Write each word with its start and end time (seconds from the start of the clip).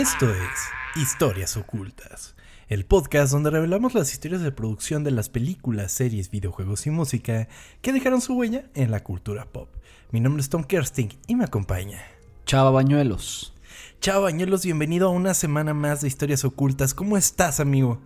Esto 0.00 0.30
es 0.30 0.70
Historias 0.96 1.58
Ocultas, 1.58 2.34
el 2.68 2.86
podcast 2.86 3.30
donde 3.34 3.50
revelamos 3.50 3.92
las 3.92 4.14
historias 4.14 4.40
de 4.40 4.50
producción 4.50 5.04
de 5.04 5.10
las 5.10 5.28
películas, 5.28 5.92
series, 5.92 6.30
videojuegos 6.30 6.86
y 6.86 6.90
música 6.90 7.48
que 7.82 7.92
dejaron 7.92 8.22
su 8.22 8.32
huella 8.32 8.64
en 8.74 8.90
la 8.92 9.04
cultura 9.04 9.44
pop. 9.44 9.68
Mi 10.10 10.20
nombre 10.20 10.40
es 10.40 10.48
Tom 10.48 10.64
Kersting 10.64 11.10
y 11.26 11.36
me 11.36 11.44
acompaña. 11.44 12.00
Chava 12.46 12.70
Bañuelos. 12.70 13.52
Chao 14.00 14.22
Bañuelos, 14.22 14.64
bienvenido 14.64 15.08
a 15.08 15.10
una 15.10 15.34
semana 15.34 15.74
más 15.74 16.00
de 16.00 16.08
Historias 16.08 16.46
Ocultas. 16.46 16.94
¿Cómo 16.94 17.18
estás, 17.18 17.60
amigo? 17.60 18.00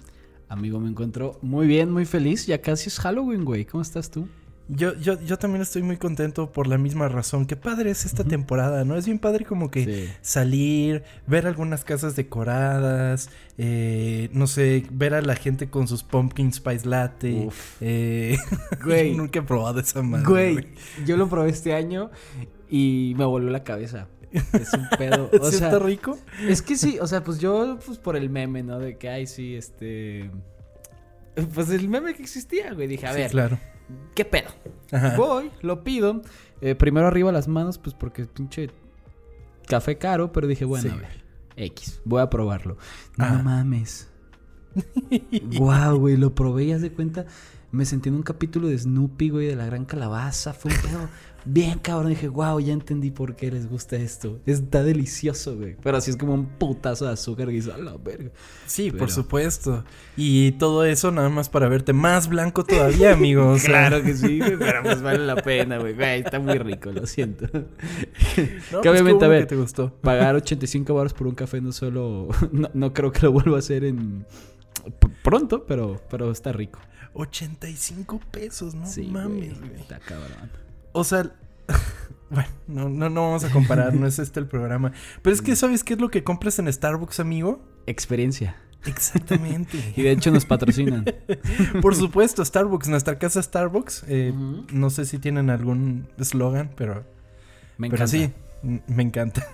Amigo, 0.48 0.80
me 0.80 0.88
encuentro 0.88 1.38
muy 1.42 1.69
bien, 1.69 1.92
muy 1.92 2.06
feliz. 2.06 2.48
Ya 2.48 2.61
casi 2.61 2.88
es 2.88 2.98
Halloween, 2.98 3.45
güey. 3.45 3.66
¿Cómo 3.66 3.83
estás 3.83 4.11
tú? 4.11 4.27
Yo, 4.68 4.95
yo, 4.95 5.20
yo 5.20 5.38
también 5.38 5.60
estoy 5.60 5.82
muy 5.82 5.98
contento 5.98 6.50
por 6.50 6.66
la 6.66 6.78
misma 6.78 7.09
razón. 7.09 7.45
Qué 7.45 7.55
padre 7.55 7.91
es 7.91 8.06
esta 8.06 8.24
temporada, 8.24 8.84
¿no? 8.84 8.96
Es 8.96 9.05
bien 9.05 9.18
padre 9.18 9.45
como 9.45 9.70
que 9.70 9.84
Sí. 9.84 10.12
salir, 10.22 11.02
ver 11.27 11.46
algunas 11.46 11.84
casas 11.84 12.16
decoradas, 12.16 13.28
eh, 13.58 14.30
no 14.32 14.46
sé, 14.46 14.84
ver 14.91 15.12
a 15.12 15.20
la 15.20 15.36
gente 15.36 15.69
con 15.69 15.86
sus 15.86 16.02
pumpkin 16.02 16.50
spice 16.52 16.89
latte. 16.89 17.44
Uf. 17.47 17.77
Eh, 17.83 18.39
Güey. 18.84 19.11
yo 19.12 19.19
nunca 19.19 19.41
he 19.41 19.42
probado 19.42 19.80
esa 19.80 20.00
madre. 20.02 20.24
Güey, 20.27 20.69
yo 21.05 21.19
lo 21.19 21.28
probé 21.28 21.50
este 21.50 21.74
año 21.74 22.11
y 22.70 23.12
me 23.19 23.27
voló 23.27 23.50
la 23.50 23.64
cabeza. 23.64 24.08
Es 24.33 24.72
un 24.72 24.89
pedo. 24.96 25.28
O 25.42 25.50
¿Sí 25.50 25.58
sea, 25.58 25.69
está 25.69 25.78
rico? 25.78 26.19
es 26.48 26.62
que 26.62 26.77
sí, 26.77 26.98
o 27.00 27.06
sea, 27.06 27.22
pues 27.22 27.39
yo, 27.39 27.78
pues 27.84 27.98
por 27.98 28.17
el 28.17 28.30
meme, 28.30 28.62
¿no? 28.62 28.78
De 28.78 28.96
que, 28.96 29.11
ay, 29.11 29.27
sí, 29.27 29.55
este. 29.55 30.30
Pues 31.52 31.69
el 31.70 31.89
meme 31.89 32.14
que 32.14 32.22
existía, 32.22 32.72
güey. 32.72 32.86
Dije, 32.89 33.06
a 33.06 33.12
Sí, 33.12 33.19
ver, 33.19 33.30
claro. 33.30 33.58
¿Qué 34.14 34.24
pedo? 34.24 34.48
Ajá. 34.92 35.16
Voy, 35.16 35.50
lo 35.62 35.82
pido. 35.84 36.22
eh, 36.60 36.74
primero 36.74 37.06
arriba 37.06 37.30
las 37.32 37.48
manos, 37.48 37.78
pues 37.78 37.94
porque 37.94 38.22
es 38.22 38.28
pinche 38.28 38.70
café 39.66 39.98
caro, 39.98 40.32
pero 40.32 40.46
dije, 40.46 40.64
bueno, 40.64 40.88
Sí. 40.90 40.90
a 40.90 40.96
ver, 40.96 41.24
X, 41.56 42.00
voy 42.05 42.20
a 42.22 42.30
probarlo. 42.30 42.77
No 43.16 43.24
Ajá. 43.24 43.42
mames. 43.42 44.10
Guau, 45.56 45.98
güey, 45.98 46.16
lo 46.16 46.34
probé 46.34 46.64
y 46.64 46.72
haz 46.72 46.80
de 46.82 46.92
cuenta. 46.92 47.27
Me 47.75 47.84
sentí 47.84 48.08
en 48.08 48.14
un 48.14 48.22
capítulo 48.22 48.69
de 48.69 48.78
Snoopy, 48.78 49.30
güey, 49.30 49.48
de 49.48 49.56
la 49.56 49.67
gran 49.67 49.84
calabaza. 49.84 50.53
Fue 50.53 50.70
un 50.70 50.77
pedo 50.78 51.08
bien 51.44 51.80
cabrón. 51.80 52.11
Dije, 52.11 52.28
wow, 52.28 52.61
ya 52.61 52.72
entendí 52.72 53.11
por 53.11 53.34
qué 53.34 53.50
les 53.50 53.69
gusta 53.69 53.97
esto. 53.97 54.39
Está 54.47 54.84
delicioso, 54.84 55.56
güey. 55.56 55.77
Pero 55.83 55.97
así 55.97 56.12
es 56.12 56.17
como 56.17 56.34
un 56.34 56.47
putazo 56.47 57.06
de 57.06 57.14
azúcar 57.14 57.48
que 57.48 57.55
dice, 57.55 57.72
a 57.72 57.78
la 57.78 57.97
verga. 57.97 58.30
Sí, 58.67 58.92
por 58.92 59.11
supuesto. 59.11 59.84
Y 60.17 60.52
todo 60.52 60.84
eso 60.84 61.11
nada 61.11 61.28
más 61.30 61.48
para 61.48 61.69
verte 61.69 61.92
más 61.92 62.28
blanco 62.28 62.62
todavía, 62.62 63.12
amigo. 63.12 63.48
o 63.48 63.58
sea, 63.58 63.89
Claro 63.89 64.05
que 64.05 64.14
sí, 64.14 64.39
güey, 64.39 64.56
pero 64.56 64.84
pues 64.84 65.02
vale 65.02 65.27
la 65.27 65.34
pena, 65.34 65.78
güey. 65.78 65.95
Güey, 65.95 66.20
está 66.20 66.39
muy 66.39 66.56
rico, 66.58 66.92
lo 66.92 67.08
siento. 67.08 67.48
no, 67.52 67.67
que 68.36 68.61
pues 68.70 68.86
obviamente, 68.86 69.25
a 69.25 69.28
ver, 69.28 69.41
que 69.41 69.47
te 69.47 69.56
gustó. 69.56 69.92
pagar 70.00 70.36
85 70.36 70.95
baros 70.95 71.12
por 71.12 71.27
un 71.27 71.34
café 71.34 71.61
no 71.61 71.72
solo. 71.72 72.28
No, 72.52 72.70
no 72.72 72.92
creo 72.92 73.11
que 73.11 73.22
lo 73.22 73.33
vuelva 73.33 73.56
a 73.56 73.58
hacer 73.58 73.83
en. 73.84 74.27
Pronto, 75.25 75.64
pero, 75.67 76.00
pero 76.08 76.30
está 76.30 76.52
rico. 76.52 76.78
85 77.15 78.20
pesos, 78.31 78.75
no 78.75 78.86
sí, 78.86 79.05
mames, 79.05 79.58
güey. 79.61 79.80
Está 79.80 79.98
cabrón. 80.01 80.51
O 80.92 81.05
sea, 81.05 81.30
bueno, 82.30 82.48
no, 82.67 82.89
no, 82.89 83.11
no 83.11 83.20
vamos 83.23 83.45
a 83.45 83.51
comparar, 83.51 83.95
no 83.95 84.07
es 84.07 84.19
este 84.19 84.41
el 84.41 84.47
programa. 84.47 84.92
Pero 85.23 85.35
es 85.35 85.42
que, 85.42 85.57
¿sabes 85.57 85.83
qué 85.85 85.95
es 85.95 86.01
lo 86.01 86.11
que 86.11 86.23
compras 86.24 86.58
en 86.58 86.70
Starbucks, 86.73 87.20
amigo? 87.20 87.63
Experiencia. 87.86 88.57
Y 88.86 88.91
Exactamente. 88.91 89.79
de 89.97 90.11
hecho 90.11 90.30
nos 90.30 90.45
patrocinan. 90.45 91.07
Por 91.80 91.95
supuesto, 91.95 92.45
Starbucks, 92.45 92.89
nuestra 92.89 93.19
casa 93.19 93.42
Starbucks. 93.42 94.05
eh. 94.08 94.30
No 94.73 94.91
sé 94.91 95.07
si 95.07 95.19
tienen 95.19 95.48
algún 95.48 96.07
eslogan, 96.19 96.70
pero, 96.77 96.97
Me 97.79 97.89
pero 97.89 98.05
encanta. 98.05 98.07
sí, 98.08 98.30
m- 98.63 98.83
me 98.86 99.03
encanta. 99.03 99.47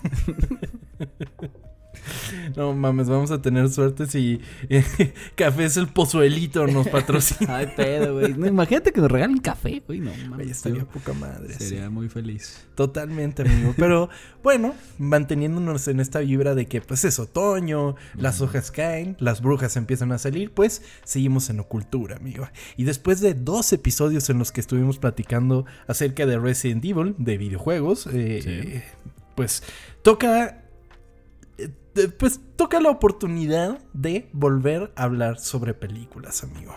No 2.56 2.72
mames, 2.74 3.08
vamos 3.08 3.30
a 3.30 3.42
tener 3.42 3.68
suerte 3.70 4.06
si 4.06 4.40
eh, 4.68 4.84
Café 5.34 5.64
es 5.64 5.76
el 5.76 5.88
Pozuelito 5.88 6.66
nos 6.66 6.88
patrocina. 6.88 7.56
Ay, 7.58 7.72
pedo, 7.76 8.14
güey. 8.18 8.34
No, 8.34 8.46
imagínate 8.46 8.92
que 8.92 9.00
nos 9.00 9.10
regalen 9.10 9.38
café, 9.38 9.82
güey. 9.86 10.00
No 10.00 10.12
mames. 10.28 10.48
estaría 10.50 10.78
yo 10.80 10.86
poca 10.86 11.12
madre. 11.12 11.54
sí. 11.54 11.68
Sería 11.68 11.90
muy 11.90 12.08
feliz. 12.08 12.64
Totalmente, 12.74 13.42
amigo. 13.42 13.74
Pero 13.76 14.08
bueno, 14.42 14.74
manteniéndonos 14.98 15.88
en 15.88 16.00
esta 16.00 16.20
vibra 16.20 16.54
de 16.54 16.66
que 16.66 16.80
pues 16.80 17.04
es 17.04 17.18
otoño, 17.18 17.96
las 18.16 18.40
hojas 18.40 18.70
caen, 18.70 19.16
las 19.18 19.40
brujas 19.42 19.76
empiezan 19.76 20.12
a 20.12 20.18
salir, 20.18 20.52
pues 20.52 20.82
seguimos 21.04 21.50
en 21.50 21.60
ocultura, 21.60 22.16
amigo. 22.16 22.48
Y 22.76 22.84
después 22.84 23.20
de 23.20 23.34
dos 23.34 23.72
episodios 23.72 24.30
en 24.30 24.38
los 24.38 24.52
que 24.52 24.60
estuvimos 24.60 24.98
platicando 24.98 25.66
acerca 25.86 26.26
de 26.26 26.38
Resident 26.38 26.84
Evil, 26.84 27.14
de 27.18 27.36
videojuegos, 27.38 28.06
eh, 28.06 28.40
Sí. 28.42 28.50
eh, 28.50 28.84
pues 29.34 29.62
toca... 30.02 30.64
Pues 32.18 32.40
toca 32.56 32.80
la 32.80 32.90
oportunidad 32.90 33.80
de 33.92 34.28
volver 34.32 34.92
a 34.94 35.04
hablar 35.04 35.38
sobre 35.38 35.74
películas, 35.74 36.44
amigo. 36.44 36.72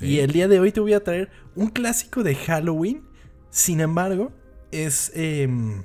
Y 0.00 0.18
el 0.18 0.32
día 0.32 0.46
de 0.46 0.60
hoy 0.60 0.72
te 0.72 0.80
voy 0.80 0.92
a 0.92 1.02
traer 1.02 1.30
un 1.56 1.68
clásico 1.68 2.22
de 2.22 2.34
Halloween. 2.34 3.02
Sin 3.50 3.80
embargo, 3.80 4.30
es 4.70 5.10
em, 5.14 5.84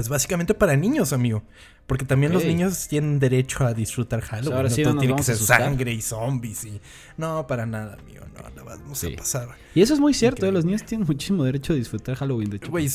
pues 0.00 0.08
básicamente 0.08 0.54
para 0.54 0.76
niños, 0.76 1.12
amigo. 1.12 1.42
Porque 1.86 2.04
también 2.04 2.32
los 2.32 2.44
niños 2.44 2.86
tienen 2.88 3.18
derecho 3.18 3.66
a 3.66 3.74
disfrutar 3.74 4.20
Halloween. 4.20 4.52
ahora 4.56 4.68
no 4.68 4.74
sí 4.74 4.82
todo 4.84 4.96
tiene 4.96 5.16
que 5.16 5.22
ser 5.24 5.36
sangre 5.36 5.92
y 5.92 6.00
zombies 6.00 6.64
y. 6.64 6.80
No, 7.16 7.46
para 7.46 7.66
nada, 7.66 7.98
amigo. 8.00 8.24
No, 8.34 8.48
la 8.56 8.62
vamos 8.62 8.96
Sí. 8.98 9.12
a 9.12 9.16
pasar. 9.16 9.48
Y 9.74 9.82
eso 9.82 9.92
es 9.94 10.00
muy 10.00 10.14
cierto, 10.14 10.46
eh, 10.46 10.52
los 10.52 10.64
niños 10.64 10.84
tienen 10.84 11.06
muchísimo 11.06 11.44
derecho 11.44 11.72
a 11.72 11.76
disfrutar 11.76 12.14
Halloween, 12.14 12.48
de 12.50 12.56
hecho. 12.58 12.70
Güey, 12.70 12.86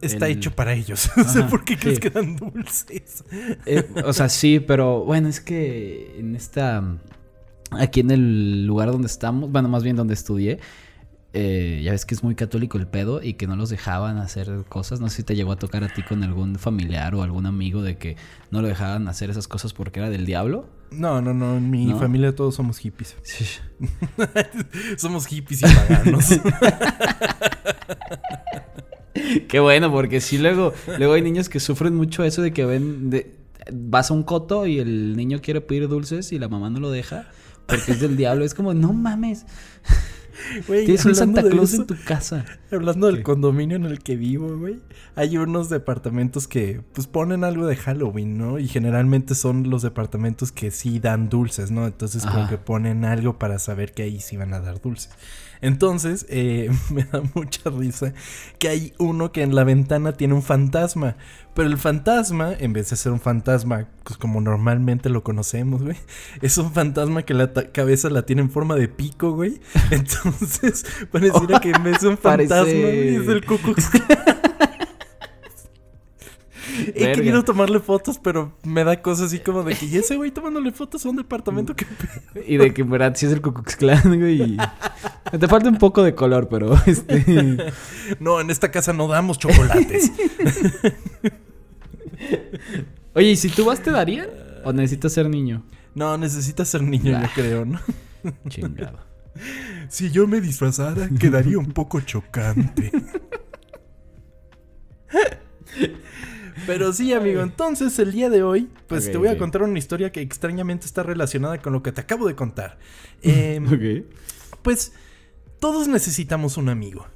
está 0.00 0.26
El- 0.26 0.38
hecho 0.38 0.50
para 0.50 0.72
ellos. 0.74 1.10
No 1.16 1.24
sé 1.24 1.42
por 1.44 1.64
qué 1.64 1.76
crees 1.76 1.96
sí. 1.96 2.00
que 2.00 2.10
dan 2.10 2.34
dulces. 2.36 3.22
Eh, 3.66 3.86
o 4.04 4.12
sea, 4.12 4.28
sí, 4.30 4.58
pero 4.60 5.04
bueno, 5.04 5.28
es 5.28 5.40
que 5.40 6.16
en 6.18 6.34
esta. 6.34 6.82
Aquí 7.70 8.00
en 8.00 8.10
el 8.10 8.66
lugar 8.66 8.90
donde 8.90 9.06
estamos, 9.06 9.50
bueno, 9.50 9.68
más 9.68 9.82
bien 9.82 9.94
donde 9.96 10.14
estudié, 10.14 10.58
eh, 11.34 11.80
ya 11.82 11.92
ves 11.92 12.04
que 12.04 12.14
es 12.14 12.22
muy 12.22 12.34
católico 12.34 12.76
el 12.76 12.86
pedo 12.86 13.22
y 13.22 13.34
que 13.34 13.46
no 13.46 13.56
los 13.56 13.70
dejaban 13.70 14.18
hacer 14.18 14.64
cosas. 14.68 15.00
No 15.00 15.08
sé 15.08 15.16
si 15.16 15.22
te 15.22 15.34
llegó 15.34 15.52
a 15.52 15.56
tocar 15.56 15.82
a 15.82 15.88
ti 15.88 16.02
con 16.02 16.22
algún 16.22 16.56
familiar 16.56 17.14
o 17.14 17.22
algún 17.22 17.46
amigo 17.46 17.82
de 17.82 17.96
que 17.96 18.16
no 18.50 18.60
lo 18.60 18.68
dejaban 18.68 19.08
hacer 19.08 19.30
esas 19.30 19.48
cosas 19.48 19.72
porque 19.72 20.00
era 20.00 20.10
del 20.10 20.26
diablo. 20.26 20.68
No, 20.90 21.22
no, 21.22 21.32
no. 21.32 21.56
En 21.56 21.70
mi 21.70 21.86
¿No? 21.86 21.98
familia 21.98 22.34
todos 22.34 22.54
somos 22.54 22.76
hippies. 22.78 23.16
Sí. 23.22 23.46
somos 24.98 25.26
hippies 25.26 25.62
y 25.62 25.64
paganos. 25.64 26.26
Qué 29.48 29.60
bueno, 29.60 29.90
porque 29.90 30.20
sí, 30.20 30.36
luego, 30.36 30.74
luego 30.98 31.14
hay 31.14 31.22
niños 31.22 31.48
que 31.48 31.60
sufren 31.60 31.94
mucho 31.94 32.24
eso 32.24 32.42
de 32.42 32.52
que 32.52 32.66
ven. 32.66 33.08
De, 33.08 33.38
vas 33.72 34.10
a 34.10 34.14
un 34.14 34.22
coto 34.22 34.66
y 34.66 34.80
el 34.80 35.16
niño 35.16 35.40
quiere 35.40 35.62
pedir 35.62 35.88
dulces 35.88 36.32
y 36.32 36.38
la 36.38 36.48
mamá 36.48 36.68
no 36.68 36.80
lo 36.80 36.90
deja 36.90 37.26
porque 37.66 37.92
es 37.92 38.00
del 38.00 38.16
diablo. 38.16 38.44
Es 38.44 38.54
como, 38.54 38.74
no 38.74 38.92
mames. 38.92 39.46
Güey, 40.66 40.84
Tienes 40.84 41.04
un 41.04 41.14
Santa 41.14 41.42
Claus 41.42 41.72
eso- 41.72 41.82
en 41.82 41.86
tu 41.88 41.96
casa. 42.04 42.44
Hablando 42.70 43.06
del 43.06 43.22
condominio 43.22 43.76
en 43.76 43.84
el 43.84 44.00
que 44.02 44.16
vivo, 44.16 44.56
güey. 44.58 44.80
Hay 45.14 45.36
unos 45.36 45.68
departamentos 45.70 46.48
que 46.48 46.80
pues 46.92 47.06
ponen 47.06 47.44
algo 47.44 47.66
de 47.66 47.76
Halloween, 47.76 48.38
¿no? 48.38 48.58
Y 48.58 48.68
generalmente 48.68 49.34
son 49.34 49.70
los 49.70 49.82
departamentos 49.82 50.52
que 50.52 50.70
sí 50.70 50.98
dan 51.00 51.28
dulces, 51.28 51.70
¿no? 51.70 51.86
Entonces 51.86 52.24
como 52.26 52.48
que 52.48 52.58
ponen 52.58 53.04
algo 53.04 53.38
para 53.38 53.58
saber 53.58 53.92
que 53.92 54.02
ahí 54.02 54.20
sí 54.20 54.36
van 54.36 54.54
a 54.54 54.60
dar 54.60 54.80
dulces. 54.80 55.10
Entonces 55.62 56.26
eh, 56.28 56.70
me 56.90 57.04
da 57.04 57.22
mucha 57.34 57.70
risa 57.70 58.12
que 58.58 58.68
hay 58.68 58.92
uno 58.98 59.32
que 59.32 59.42
en 59.42 59.54
la 59.54 59.64
ventana 59.64 60.12
tiene 60.12 60.34
un 60.34 60.42
fantasma. 60.42 61.16
Pero 61.54 61.68
el 61.68 61.76
fantasma, 61.76 62.52
en 62.58 62.72
vez 62.72 62.88
de 62.90 62.96
ser 62.96 63.12
un 63.12 63.20
fantasma, 63.20 63.86
pues 64.04 64.16
como 64.16 64.40
normalmente 64.40 65.10
lo 65.10 65.22
conocemos, 65.22 65.82
güey, 65.82 65.96
es 66.42 66.56
un 66.58 66.72
fantasma 66.72 67.24
que 67.24 67.34
la 67.34 67.52
cabeza 67.52 68.08
la 68.10 68.22
tiene 68.26 68.42
en 68.42 68.50
forma 68.50 68.74
de 68.74 68.88
pico, 68.88 69.32
güey. 69.32 69.60
Entonces, 69.90 70.84
pareciera 71.10 71.60
que 71.60 71.70
en 71.70 71.82
vez 71.82 72.00
de 72.00 72.08
un 72.08 72.18
fantasma, 72.18 72.56
Parece- 72.64 72.80
güey, 72.80 73.16
es 73.16 73.28
el 73.28 73.44
Klan. 73.44 74.41
He 76.86 76.92
Verga. 76.92 77.14
querido 77.14 77.42
tomarle 77.44 77.80
fotos, 77.80 78.18
pero 78.22 78.56
me 78.62 78.84
da 78.84 79.00
cosas 79.02 79.26
así 79.26 79.38
como 79.40 79.62
de 79.64 79.74
que, 79.74 79.86
¿y 79.86 79.96
ese 79.96 80.16
güey 80.18 80.30
tomándole 80.30 80.72
fotos 80.72 81.04
a 81.04 81.08
un 81.10 81.16
departamento 81.16 81.74
que 81.74 81.86
Y 82.46 82.56
de 82.56 82.72
que 82.72 82.82
en 82.82 82.90
verdad 82.90 83.14
sí 83.16 83.26
es 83.26 83.32
el 83.32 83.40
Ku 83.40 83.52
Klux 83.52 83.76
Klan, 83.76 84.18
güey. 84.18 84.42
y- 84.42 84.56
Te 85.38 85.48
falta 85.48 85.68
un 85.68 85.78
poco 85.78 86.02
de 86.02 86.14
color, 86.14 86.48
pero 86.48 86.74
este. 86.86 87.56
No, 88.20 88.40
en 88.40 88.50
esta 88.50 88.70
casa 88.70 88.92
no 88.92 89.08
damos 89.08 89.38
chocolates. 89.38 90.12
Oye, 93.14 93.30
¿y 93.30 93.36
si 93.36 93.48
tú 93.48 93.64
vas 93.64 93.82
te 93.82 93.90
darían? 93.90 94.28
¿O 94.64 94.72
necesitas 94.72 95.12
ser 95.12 95.28
niño? 95.28 95.64
No, 95.94 96.16
necesitas 96.18 96.68
ser 96.68 96.82
niño, 96.82 97.20
yo 97.20 97.28
creo, 97.34 97.64
¿no? 97.64 97.80
Chingado. 98.48 98.98
Si 99.88 100.10
yo 100.10 100.26
me 100.26 100.40
disfrazara, 100.40 101.08
quedaría 101.18 101.58
un 101.58 101.72
poco 101.72 102.00
chocante. 102.00 102.92
Pero 106.66 106.92
sí, 106.92 107.12
amigo, 107.12 107.42
entonces 107.42 107.98
el 107.98 108.12
día 108.12 108.30
de 108.30 108.42
hoy, 108.42 108.70
pues 108.86 109.10
te 109.10 109.18
voy 109.18 109.28
a 109.28 109.38
contar 109.38 109.62
una 109.62 109.78
historia 109.78 110.12
que 110.12 110.20
extrañamente 110.20 110.86
está 110.86 111.02
relacionada 111.02 111.60
con 111.60 111.72
lo 111.72 111.82
que 111.82 111.92
te 111.92 112.00
acabo 112.00 112.26
de 112.26 112.34
contar. 112.34 112.78
Em, 113.22 113.66
Ok. 113.66 114.06
Pues 114.62 114.92
todos 115.58 115.88
necesitamos 115.88 116.56
un 116.56 116.68
amigo. 116.68 117.06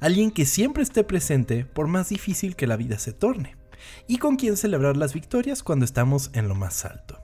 Alguien 0.00 0.30
que 0.30 0.46
siempre 0.46 0.82
esté 0.82 1.04
presente 1.04 1.64
por 1.64 1.86
más 1.88 2.08
difícil 2.08 2.56
que 2.56 2.66
la 2.66 2.76
vida 2.76 2.98
se 2.98 3.12
torne. 3.12 3.56
y 4.08 4.18
con 4.18 4.36
quien 4.36 4.56
celebrar 4.56 4.96
las 4.96 5.14
victorias 5.14 5.62
cuando 5.62 5.84
estamos 5.84 6.30
en 6.32 6.48
lo 6.48 6.56
más 6.56 6.84
alto. 6.84 7.22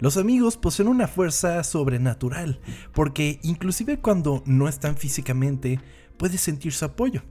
Los 0.00 0.16
amigos 0.16 0.56
poseen 0.56 0.88
una 0.88 1.06
fuerza 1.06 1.62
sobrenatural, 1.62 2.58
porque 2.92 3.38
inclusive 3.44 4.00
cuando 4.00 4.42
no 4.44 4.68
están 4.68 4.96
físicamente, 4.96 5.78
puedes 6.18 6.40
sentir 6.40 6.72
su 6.72 6.84
apoyo. 6.84 7.22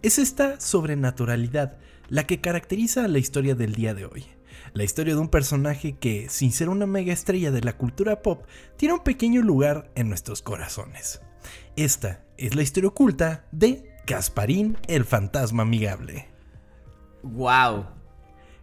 Es 0.00 0.18
esta 0.18 0.60
sobrenaturalidad 0.60 1.78
la 2.08 2.24
que 2.26 2.40
caracteriza 2.40 3.04
a 3.04 3.08
la 3.08 3.18
historia 3.18 3.54
del 3.54 3.74
día 3.74 3.94
de 3.94 4.06
hoy. 4.06 4.24
La 4.74 4.84
historia 4.84 5.14
de 5.14 5.20
un 5.20 5.28
personaje 5.28 5.96
que, 5.98 6.28
sin 6.28 6.52
ser 6.52 6.68
una 6.68 6.86
mega 6.86 7.12
estrella 7.12 7.50
de 7.50 7.62
la 7.62 7.76
cultura 7.76 8.22
pop, 8.22 8.44
tiene 8.76 8.94
un 8.94 9.00
pequeño 9.04 9.42
lugar 9.42 9.90
en 9.94 10.08
nuestros 10.08 10.42
corazones. 10.42 11.20
Esta 11.76 12.24
es 12.36 12.54
la 12.54 12.62
historia 12.62 12.88
oculta 12.88 13.44
de 13.52 13.94
Gasparín 14.06 14.76
el 14.88 15.04
fantasma 15.04 15.62
amigable. 15.62 16.28
¡Wow! 17.22 17.86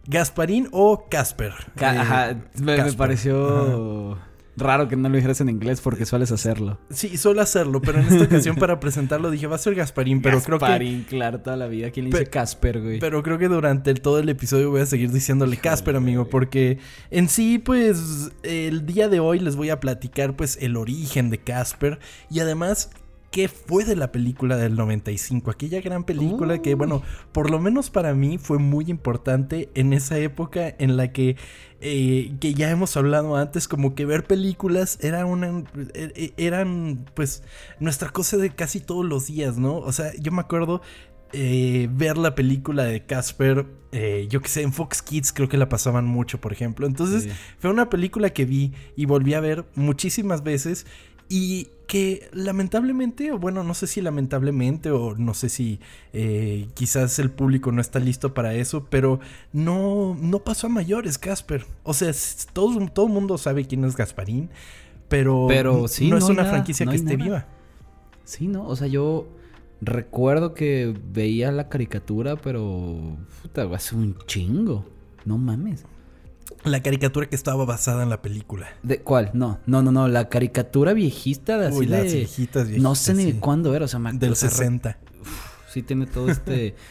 Gasparín 0.06 0.68
o 0.72 1.06
Casper. 1.10 1.52
Ca- 1.74 1.94
Eh, 1.94 1.98
ajá, 1.98 2.36
me, 2.60 2.92
pareció 2.92 4.18
raro 4.56 4.88
que 4.88 4.96
no 4.96 5.08
lo 5.08 5.16
dijeras 5.16 5.40
en 5.40 5.48
inglés 5.48 5.80
porque 5.80 6.06
sueles 6.06 6.32
hacerlo. 6.32 6.78
Sí, 6.90 7.16
suelo 7.16 7.40
hacerlo, 7.42 7.80
pero 7.82 8.00
en 8.00 8.06
esta 8.06 8.24
ocasión 8.24 8.56
para 8.56 8.80
presentarlo 8.80 9.30
dije 9.30 9.46
va 9.46 9.56
a 9.56 9.58
ser 9.58 9.74
Gasparín, 9.74 10.22
pero 10.22 10.40
creo 10.40 10.58
que 10.58 10.64
Gasparín, 10.64 11.04
claro, 11.08 11.40
toda 11.40 11.56
la 11.56 11.66
vida. 11.66 11.90
¿Quién 11.90 12.06
le 12.06 12.10
dice 12.12 12.30
Casper, 12.30 12.80
güey? 12.80 12.98
Pero 12.98 13.22
creo 13.22 13.38
que 13.38 13.48
durante 13.48 13.90
el- 13.90 14.00
todo 14.00 14.18
el 14.18 14.28
episodio 14.28 14.70
voy 14.70 14.80
a 14.80 14.86
seguir 14.86 15.10
diciéndole 15.12 15.56
Casper, 15.58 15.96
amigo, 15.96 16.28
porque 16.28 16.78
en 17.10 17.28
sí, 17.28 17.58
pues, 17.58 18.30
el 18.42 18.86
día 18.86 19.08
de 19.08 19.20
hoy 19.20 19.38
les 19.40 19.56
voy 19.56 19.70
a 19.70 19.80
platicar, 19.80 20.36
pues, 20.36 20.58
el 20.60 20.76
origen 20.76 21.30
de 21.30 21.38
Casper 21.38 21.98
y 22.30 22.40
además 22.40 22.90
qué 23.36 23.48
fue 23.48 23.84
de 23.84 23.96
la 23.96 24.12
película 24.12 24.56
del 24.56 24.76
95, 24.76 25.50
aquella 25.50 25.82
gran 25.82 26.04
película 26.04 26.62
que, 26.62 26.72
Uh. 26.74 26.78
bueno, 26.78 27.02
por 27.32 27.50
lo 27.50 27.60
menos 27.60 27.90
para 27.90 28.14
mí 28.14 28.38
fue 28.38 28.56
muy 28.58 28.86
importante 28.88 29.68
en 29.74 29.92
esa 29.92 30.16
época 30.16 30.74
en 30.78 30.96
la 30.96 31.12
que, 31.12 31.36
eh, 31.82 32.32
que 32.40 32.54
ya 32.54 32.70
hemos 32.70 32.96
hablado 32.96 33.36
antes, 33.36 33.68
como 33.68 33.94
que 33.94 34.06
ver 34.06 34.24
películas 34.24 34.98
era 35.02 35.26
una, 35.26 35.64
eh, 35.92 36.32
eran, 36.38 37.04
pues, 37.12 37.42
nuestra 37.78 38.08
cosa 38.08 38.38
de 38.38 38.48
casi 38.54 38.80
todos 38.80 39.04
los 39.04 39.26
días, 39.26 39.58
¿no? 39.58 39.76
O 39.80 39.92
sea, 39.92 40.12
yo 40.18 40.32
me 40.32 40.40
acuerdo 40.40 40.80
eh, 41.34 41.88
ver 41.92 42.16
la 42.16 42.34
película 42.34 42.84
de 42.84 43.04
Casper, 43.04 43.66
eh, 43.92 44.28
yo 44.30 44.40
que 44.40 44.48
sé, 44.48 44.62
en 44.62 44.72
Fox 44.72 45.02
Kids 45.02 45.34
creo 45.34 45.50
que 45.50 45.58
la 45.58 45.68
pasaban 45.68 46.06
mucho, 46.06 46.40
por 46.40 46.54
ejemplo. 46.54 46.86
Entonces 46.86 47.24
Sí. 47.24 47.30
fue 47.58 47.68
una 47.68 47.90
película 47.90 48.30
que 48.30 48.46
vi 48.46 48.72
y 48.96 49.04
volví 49.04 49.34
a 49.34 49.40
ver 49.40 49.66
muchísimas 49.74 50.42
veces 50.42 50.86
y 51.28 51.68
que 51.86 52.28
lamentablemente, 52.32 53.30
o 53.32 53.38
bueno, 53.38 53.62
no 53.62 53.74
sé 53.74 53.86
si 53.86 54.00
lamentablemente 54.00 54.90
o 54.90 55.14
no 55.14 55.34
sé 55.34 55.48
si 55.48 55.80
eh, 56.12 56.68
quizás 56.74 57.18
el 57.18 57.30
público 57.30 57.70
no 57.72 57.80
está 57.80 57.98
listo 58.00 58.34
para 58.34 58.54
eso, 58.54 58.86
pero 58.90 59.20
no, 59.52 60.16
no 60.20 60.40
pasó 60.40 60.66
a 60.66 60.70
mayores 60.70 61.18
Casper. 61.18 61.64
O 61.84 61.94
sea, 61.94 62.12
todo, 62.52 62.86
todo 62.88 63.06
el 63.06 63.12
mundo 63.12 63.38
sabe 63.38 63.66
quién 63.66 63.84
es 63.84 63.96
Gasparín, 63.96 64.50
pero, 65.08 65.46
Pero 65.48 65.86
sí, 65.88 66.08
no 66.10 66.16
es 66.18 66.24
no 66.24 66.30
una 66.30 66.42
nada, 66.42 66.54
franquicia 66.54 66.84
no 66.84 66.90
que 66.92 66.96
esté 66.96 67.16
nada. 67.16 67.24
viva. 67.24 67.46
Sí, 68.24 68.48
¿no? 68.48 68.66
O 68.66 68.74
sea, 68.74 68.88
yo 68.88 69.28
recuerdo 69.80 70.54
que 70.54 70.94
veía 71.12 71.52
la 71.52 71.68
caricatura, 71.68 72.36
pero... 72.36 73.16
Puta, 73.42 73.62
hace 73.72 73.94
un 73.94 74.16
chingo. 74.26 74.84
No 75.24 75.38
mames. 75.38 75.84
La 76.64 76.82
caricatura 76.82 77.28
que 77.28 77.36
estaba 77.36 77.64
basada 77.64 78.02
en 78.02 78.10
la 78.10 78.22
película. 78.22 78.68
¿De 78.82 79.00
cuál? 79.00 79.30
No, 79.34 79.60
no, 79.66 79.82
no, 79.82 79.92
no. 79.92 80.08
La 80.08 80.28
caricatura 80.28 80.92
viejista 80.94 81.58
de 81.58 81.66
así 81.68 81.78
Uy, 81.78 81.86
de... 81.86 82.02
las 82.02 82.12
viejitas, 82.12 82.68
no 82.68 82.94
sé 82.94 83.12
viejitas, 83.12 83.16
ni 83.16 83.32
sí. 83.32 83.38
cuándo 83.40 83.74
era, 83.74 83.84
o 83.84 83.88
sea, 83.88 83.98
me 84.00 84.12
Del 84.12 84.32
o 84.32 84.34
sea, 84.34 84.48
re- 84.48 84.54
60. 84.56 84.98
Sí 85.72 85.82
tiene 85.82 86.06
todo 86.06 86.30
este... 86.30 86.74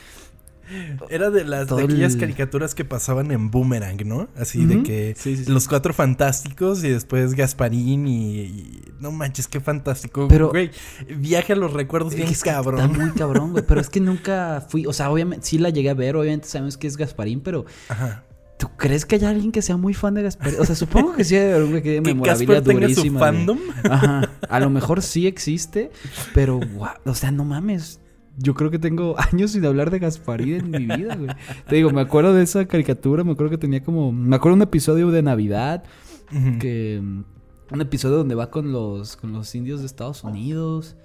Era 1.11 1.29
de 1.29 1.43
las 1.43 1.67
de 1.67 1.83
aquellas 1.83 2.15
el- 2.15 2.19
caricaturas 2.21 2.73
que 2.73 2.83
pasaban 2.83 3.29
en 3.31 3.51
Boomerang, 3.51 3.97
¿no? 4.07 4.29
Así 4.35 4.65
de 4.65 4.81
que 4.81 5.13
Sí, 5.15 5.37
sí, 5.37 5.45
sí. 5.45 5.51
los 5.51 5.67
cuatro 5.67 5.93
fantásticos 5.93 6.83
y 6.83 6.89
después 6.89 7.35
Gasparín 7.35 8.07
y, 8.07 8.39
y- 8.39 8.81
no 8.99 9.11
manches, 9.11 9.47
qué 9.47 9.59
fantástico. 9.59 10.27
Pero- 10.27 10.49
güey, 10.49 10.71
viaje 11.17 11.53
a 11.53 11.55
los 11.55 11.71
recuerdos 11.71 12.15
bien 12.15 12.27
Es 12.29 12.41
que 12.41 12.49
cabrón. 12.49 12.81
Está 12.91 12.97
muy 13.03 13.11
cabrón, 13.11 13.51
güey. 13.51 13.63
Pero 13.67 13.79
es 13.79 13.89
que 13.89 13.99
nunca 14.01 14.65
fui... 14.67 14.87
O 14.87 14.93
sea, 14.93 15.11
obviamente 15.11 15.45
sí 15.45 15.59
la 15.59 15.69
llegué 15.69 15.91
a 15.91 15.93
ver. 15.93 16.15
Obviamente 16.15 16.47
sabemos 16.47 16.77
que 16.77 16.87
es 16.87 16.97
Gasparín, 16.97 17.41
pero... 17.41 17.65
Ajá. 17.87 18.23
¿Tú 18.57 18.69
crees 18.77 19.05
que 19.05 19.15
haya 19.15 19.29
alguien 19.29 19.51
que 19.51 19.61
sea 19.61 19.75
muy 19.75 19.93
fan 19.93 20.13
de 20.13 20.23
Gasparín? 20.23 20.59
O 20.61 20.65
sea, 20.65 20.75
supongo 20.75 21.13
que 21.13 21.23
sí 21.25 21.35
un 21.35 21.71
güey 21.71 21.83
que 21.83 21.95
Que 21.95 22.01
memorabilia 22.01 22.55
Casper 22.55 22.63
tenga 22.63 22.87
su 22.89 22.95
durísima. 22.95 23.19
de- 23.19 23.25
fandom. 23.37 23.59
Ajá. 23.89 24.31
A 24.49 24.59
lo 24.61 24.69
mejor 24.69 25.01
sí 25.01 25.27
existe, 25.27 25.91
pero 26.33 26.59
guau, 26.73 26.93
o 27.05 27.13
sea, 27.15 27.31
no 27.31 27.43
mames. 27.43 27.99
Yo 28.37 28.53
creo 28.53 28.69
que 28.71 28.79
tengo 28.79 29.15
años 29.33 29.51
sin 29.51 29.65
hablar 29.65 29.91
de 29.91 29.99
Gasparín 29.99 30.73
en 30.75 30.87
mi 30.87 30.95
vida, 30.97 31.15
güey. 31.15 31.29
Te 31.67 31.75
digo, 31.75 31.89
me 31.91 32.01
acuerdo 32.01 32.33
de 32.33 32.43
esa 32.43 32.65
caricatura, 32.65 33.23
me 33.23 33.31
acuerdo 33.31 33.51
que 33.51 33.57
tenía 33.57 33.81
como... 33.83 34.11
Me 34.11 34.35
acuerdo 34.35 34.55
de 34.57 34.63
un 34.63 34.67
episodio 34.67 35.09
de 35.11 35.21
Navidad, 35.21 35.83
que... 36.59 37.01
Un 37.71 37.81
episodio 37.81 38.17
donde 38.17 38.35
va 38.35 38.51
con 38.51 38.71
los, 38.71 39.15
con 39.15 39.31
los 39.33 39.53
indios 39.55 39.79
de 39.79 39.85
Estados 39.87 40.23
Unidos. 40.23 40.95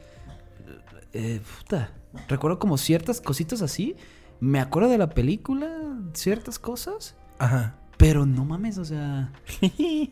Eh, 1.13 1.41
puta. 1.59 1.93
Recuerdo 2.29 2.59
como 2.59 2.77
ciertas 2.79 3.21
cositas 3.21 3.63
así. 3.63 3.97
Me 4.41 4.61
acuerdo 4.61 4.89
de 4.91 4.99
la 4.99 5.09
película, 5.11 5.71
ciertas 6.13 6.59
cosas. 6.59 7.17
Ajá. 7.41 7.77
Pero 7.97 8.25
no 8.27 8.45
mames, 8.45 8.79
o 8.79 8.85
sea... 8.85 9.33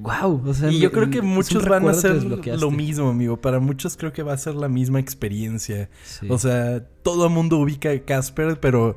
Wow, 0.00 0.42
o 0.48 0.54
sea, 0.54 0.70
y 0.72 0.78
yo 0.80 0.90
creo 0.90 1.10
que 1.10 1.20
muchos 1.20 1.68
van 1.68 1.86
a 1.86 1.90
hacer 1.90 2.24
lo 2.24 2.70
mismo, 2.70 3.10
amigo. 3.10 3.38
Para 3.38 3.60
muchos 3.60 3.98
creo 3.98 4.10
que 4.10 4.22
va 4.22 4.32
a 4.32 4.38
ser 4.38 4.54
la 4.54 4.66
misma 4.68 5.00
experiencia. 5.00 5.90
Sí. 6.02 6.26
O 6.30 6.38
sea, 6.38 6.82
todo 7.02 7.26
el 7.26 7.30
mundo 7.32 7.58
ubica 7.58 7.90
a 7.90 7.98
Casper, 8.00 8.58
pero 8.58 8.96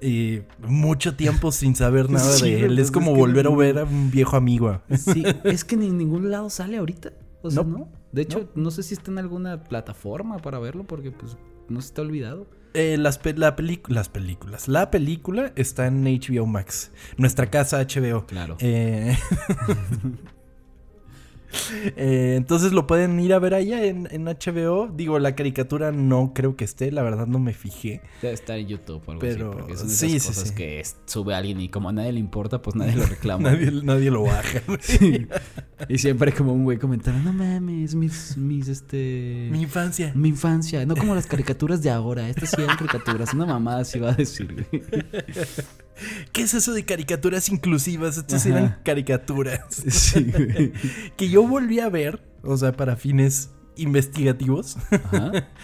eh, 0.00 0.46
mucho 0.64 1.16
tiempo 1.16 1.50
sin 1.50 1.74
saber 1.74 2.08
nada 2.12 2.30
Sí, 2.30 2.48
de 2.52 2.66
él. 2.66 2.78
Es 2.78 2.92
como 2.92 3.10
es 3.10 3.14
que 3.14 3.20
volver 3.22 3.46
a 3.48 3.50
no- 3.50 3.56
ver 3.56 3.78
a 3.80 3.84
un 3.86 4.08
viejo 4.12 4.36
amigo. 4.36 4.82
Sí, 4.96 5.24
es 5.44 5.64
que 5.64 5.76
ni 5.76 5.88
en 5.88 5.98
ningún 5.98 6.30
lado 6.30 6.48
sale 6.48 6.76
ahorita. 6.76 7.12
O 7.42 7.50
sea, 7.50 7.64
No. 7.64 7.78
no. 7.78 7.88
De 8.12 8.22
hecho, 8.22 8.48
no. 8.54 8.70
sé 8.70 8.84
si 8.84 8.94
está 8.94 9.10
en 9.10 9.18
alguna 9.18 9.64
plataforma 9.64 10.36
para 10.38 10.60
verlo 10.60 10.84
porque 10.84 11.10
pues 11.10 11.36
no 11.68 11.80
se 11.80 11.88
está 11.88 12.02
olvidado. 12.02 12.46
Eh, 12.78 12.96
las, 12.98 13.16
pe- 13.18 13.34
la 13.34 13.56
peli- 13.56 13.80
las 13.88 14.08
películas. 14.10 14.68
La 14.68 14.90
película 14.90 15.52
está 15.56 15.86
en 15.86 16.04
HBO 16.04 16.44
Max. 16.46 16.90
Nuestra 17.16 17.46
casa 17.50 17.78
HBO. 17.82 18.26
Claro. 18.26 18.56
Eh, 18.60 19.16
eh, 21.96 22.34
entonces 22.36 22.72
lo 22.72 22.86
pueden 22.86 23.18
ir 23.20 23.32
a 23.32 23.38
ver 23.38 23.54
allá 23.54 23.84
en, 23.84 24.08
en 24.10 24.24
HBO. 24.24 24.88
Digo, 24.88 25.18
la 25.18 25.34
caricatura 25.34 25.92
no 25.92 26.32
creo 26.34 26.56
que 26.56 26.64
esté, 26.64 26.90
la 26.92 27.02
verdad 27.02 27.26
no 27.26 27.38
me 27.38 27.54
fijé. 27.54 28.00
Debe 28.22 28.34
estar 28.34 28.58
en 28.58 28.66
YouTube 28.66 29.02
o 29.06 29.10
algo 29.12 29.20
Pero, 29.20 29.50
así. 29.50 29.58
Porque 29.58 29.76
son 29.76 29.90
sí, 29.90 30.16
esas 30.16 30.22
sí, 30.22 30.28
cosas 30.28 30.48
sí. 30.48 30.54
que 30.54 30.82
sube 31.06 31.34
alguien 31.34 31.60
y 31.60 31.68
como 31.68 31.88
a 31.88 31.92
nadie 31.92 32.12
le 32.12 32.20
importa, 32.20 32.62
pues 32.62 32.76
nadie 32.76 32.96
lo 32.96 33.06
reclama. 33.06 33.50
Nadie, 33.50 33.70
nadie 33.82 34.10
lo 34.10 34.22
baja. 34.22 34.60
Sí. 34.80 35.26
Y 35.88 35.98
siempre 35.98 36.32
como 36.32 36.52
un 36.52 36.64
güey 36.64 36.78
comentando, 36.78 37.20
no 37.20 37.32
mames, 37.32 37.94
mis, 37.94 38.36
mis, 38.36 38.68
este... 38.68 39.48
Mi 39.50 39.62
infancia. 39.62 40.12
Mi 40.14 40.28
infancia, 40.28 40.86
no 40.86 40.96
como 40.96 41.14
las 41.14 41.26
caricaturas 41.26 41.82
de 41.82 41.90
ahora. 41.90 42.28
Estas 42.28 42.50
sí 42.50 42.62
eran 42.62 42.76
caricaturas. 42.76 43.34
Una 43.34 43.46
mamada 43.46 43.84
sí 43.84 43.98
va 43.98 44.10
a 44.10 44.14
decir, 44.14 44.52
güey. 44.70 44.82
¿Qué 46.32 46.42
es 46.42 46.54
eso 46.54 46.72
de 46.72 46.84
caricaturas 46.84 47.48
inclusivas? 47.48 48.18
Estas 48.18 48.46
Ajá. 48.46 48.58
eran 48.58 48.78
caricaturas. 48.84 49.60
Sí, 49.88 50.24
güey. 50.32 50.72
que 51.16 51.28
yo 51.28 51.46
volví 51.46 51.80
a 51.80 51.88
ver, 51.88 52.22
o 52.42 52.56
sea, 52.56 52.72
para 52.72 52.96
fines 52.96 53.50
investigativos. 53.76 54.76
Ajá. 54.90 55.32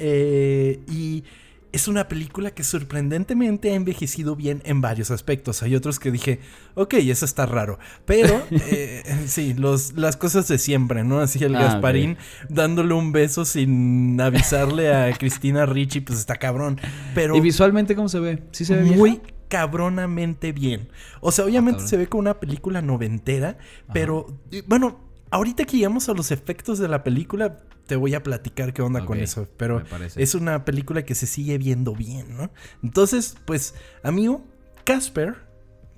Eh, 0.00 0.80
y 0.88 1.24
es 1.72 1.88
una 1.88 2.06
película 2.08 2.52
que 2.52 2.62
sorprendentemente 2.64 3.72
ha 3.72 3.74
envejecido 3.74 4.36
bien 4.36 4.62
en 4.64 4.80
varios 4.80 5.10
aspectos. 5.10 5.62
Hay 5.62 5.74
otros 5.74 5.98
que 5.98 6.10
dije, 6.10 6.40
ok, 6.74 6.94
eso 6.94 7.24
está 7.24 7.46
raro. 7.46 7.78
Pero, 8.06 8.42
eh, 8.50 9.02
sí, 9.26 9.54
los, 9.54 9.92
las 9.94 10.16
cosas 10.16 10.46
de 10.48 10.58
siempre, 10.58 11.04
¿no? 11.04 11.20
Así 11.20 11.42
el 11.42 11.56
Ah, 11.56 11.62
Gasparín 11.64 12.16
dándole 12.48 12.94
un 12.94 13.12
beso 13.12 13.44
sin 13.44 14.20
avisarle 14.20 14.94
a 14.94 15.12
Cristina 15.12 15.66
Ricci, 15.66 16.00
pues 16.00 16.18
está 16.20 16.36
cabrón. 16.36 16.80
Pero 17.14 17.36
¿Y 17.36 17.40
visualmente 17.40 17.94
cómo 17.94 18.08
se 18.08 18.20
ve? 18.20 18.42
¿Sí 18.52 18.64
se 18.64 18.76
ve 18.76 18.82
muy 18.84 19.10
vieja? 19.10 19.22
Cabronamente 19.48 20.52
bien. 20.52 20.88
O 21.20 21.32
sea, 21.32 21.44
obviamente 21.44 21.78
cabrón. 21.78 21.88
se 21.88 21.96
ve 21.96 22.06
como 22.08 22.20
una 22.20 22.40
película 22.40 22.82
noventera, 22.82 23.58
pero 23.92 24.26
bueno, 24.66 25.00
ahorita 25.30 25.64
que 25.64 25.76
llegamos 25.78 26.08
a 26.08 26.14
los 26.14 26.30
efectos 26.30 26.78
de 26.78 26.88
la 26.88 27.02
película, 27.04 27.58
te 27.86 27.96
voy 27.96 28.14
a 28.14 28.22
platicar 28.22 28.72
qué 28.74 28.82
onda 28.82 29.04
con 29.06 29.18
eso, 29.18 29.48
pero 29.56 29.82
es 30.16 30.34
una 30.34 30.64
película 30.64 31.04
que 31.04 31.14
se 31.14 31.26
sigue 31.26 31.56
viendo 31.58 31.94
bien, 31.94 32.36
¿no? 32.36 32.50
Entonces, 32.82 33.36
pues, 33.46 33.74
amigo, 34.02 34.44
Casper, 34.84 35.36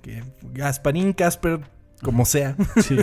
que 0.01 0.23
Gasparín 0.53 1.11
Casper, 1.13 1.59
como 2.01 2.25
sea, 2.25 2.55
Sí. 2.81 2.97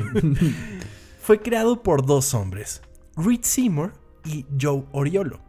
fue 1.21 1.41
creado 1.41 1.83
por 1.83 2.05
dos 2.07 2.33
hombres, 2.35 2.81
Reed 3.17 3.41
Seymour 3.43 3.93
y 4.25 4.47
Joe 4.61 4.85
Oriolo. 4.93 5.41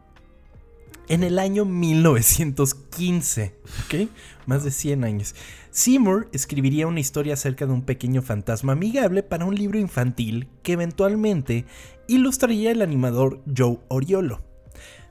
En 1.07 1.23
el 1.23 1.39
año 1.39 1.65
1915, 1.65 3.55
¿ok? 3.85 4.09
Más 4.49 4.63
de 4.63 4.71
100 4.71 5.03
años. 5.03 5.35
Seymour 5.69 6.27
escribiría 6.33 6.87
una 6.87 6.99
historia 6.99 7.35
acerca 7.35 7.67
de 7.67 7.71
un 7.73 7.83
pequeño 7.83 8.23
fantasma 8.23 8.73
amigable 8.73 9.21
para 9.21 9.45
un 9.45 9.53
libro 9.53 9.77
infantil 9.77 10.47
que 10.63 10.71
eventualmente 10.73 11.65
ilustraría 12.07 12.71
el 12.71 12.81
animador 12.81 13.43
Joe 13.55 13.77
Oriolo. 13.89 14.41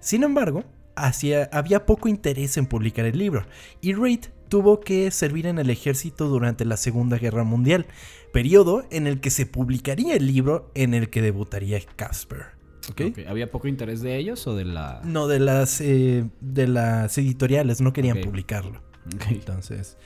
Sin 0.00 0.25
embargo, 0.25 0.64
hacía- 0.97 1.49
había 1.52 1.87
poco 1.87 2.09
interés 2.09 2.57
en 2.57 2.66
publicar 2.66 3.04
el 3.04 3.16
libro 3.16 3.47
y 3.80 3.92
Reed 3.95 4.25
tuvo 4.49 4.80
que 4.80 5.11
servir 5.12 5.47
en 5.47 5.61
el 5.61 5.71
ejército 5.71 6.26
durante 6.28 6.64
la 6.64 6.76
Segunda 6.76 7.16
Guerra 7.16 7.45
Mundial, 7.45 7.87
periodo 8.33 8.87
en 8.90 9.07
el 9.07 9.21
que 9.21 9.30
se 9.30 9.47
publicaría 9.47 10.16
el 10.16 10.26
libro 10.26 10.73
en 10.75 10.95
el 10.95 11.11
que 11.11 11.23
debutaría 11.23 11.78
Casper. 11.95 12.47
¿ok? 12.90 13.02
Ok, 13.11 13.18
¿Había 13.28 13.52
poco 13.52 13.68
interés 13.68 14.00
de 14.00 14.16
ellos 14.16 14.47
o 14.49 14.57
de 14.57 14.64
la...? 14.64 15.00
No, 15.04 15.28
de 15.28 15.38
las, 15.38 15.80
eh, 15.80 16.25
de 16.40 16.66
las 16.66 17.16
editoriales, 17.18 17.80
no 17.80 17.92
querían 17.92 18.21
publicarlo. 18.21 18.88
Entonces, 19.31 19.97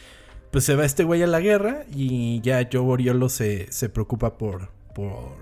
pues 0.50 0.64
se 0.64 0.76
va 0.76 0.84
este 0.84 1.04
güey 1.04 1.22
a 1.22 1.26
la 1.26 1.40
guerra 1.40 1.84
y 1.94 2.40
ya 2.42 2.68
Joe 2.70 2.82
Oriolo 2.82 3.28
se, 3.28 3.72
se 3.72 3.88
preocupa 3.88 4.36
por, 4.36 4.70
por, 4.94 5.36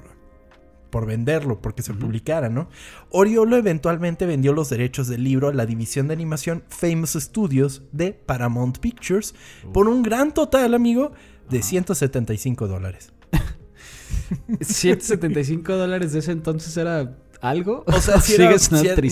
por 0.90 1.06
venderlo, 1.06 1.60
porque 1.60 1.82
se 1.82 1.94
publicara, 1.94 2.48
¿no? 2.48 2.68
Oriolo 3.10 3.56
eventualmente 3.56 4.26
vendió 4.26 4.52
los 4.52 4.70
derechos 4.70 5.08
del 5.08 5.24
libro 5.24 5.48
a 5.48 5.52
la 5.52 5.66
división 5.66 6.08
de 6.08 6.14
animación 6.14 6.62
Famous 6.68 7.12
Studios 7.12 7.82
de 7.92 8.12
Paramount 8.12 8.78
Pictures 8.78 9.34
por 9.72 9.88
un 9.88 10.02
gran 10.02 10.32
total, 10.32 10.74
amigo, 10.74 11.12
de 11.48 11.58
Ajá. 11.58 11.68
175 11.68 12.68
dólares. 12.68 13.12
175 14.60 15.76
dólares 15.76 16.12
de 16.12 16.20
ese 16.20 16.32
entonces 16.32 16.76
era 16.76 17.16
algo. 17.40 17.84
O 17.86 18.00
sea, 18.00 18.20
sí 18.20 18.34
era, 18.34 18.56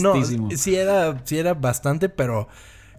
no, 0.00 0.50
sí 0.54 1.38
era 1.38 1.54
bastante, 1.54 2.08
pero 2.08 2.48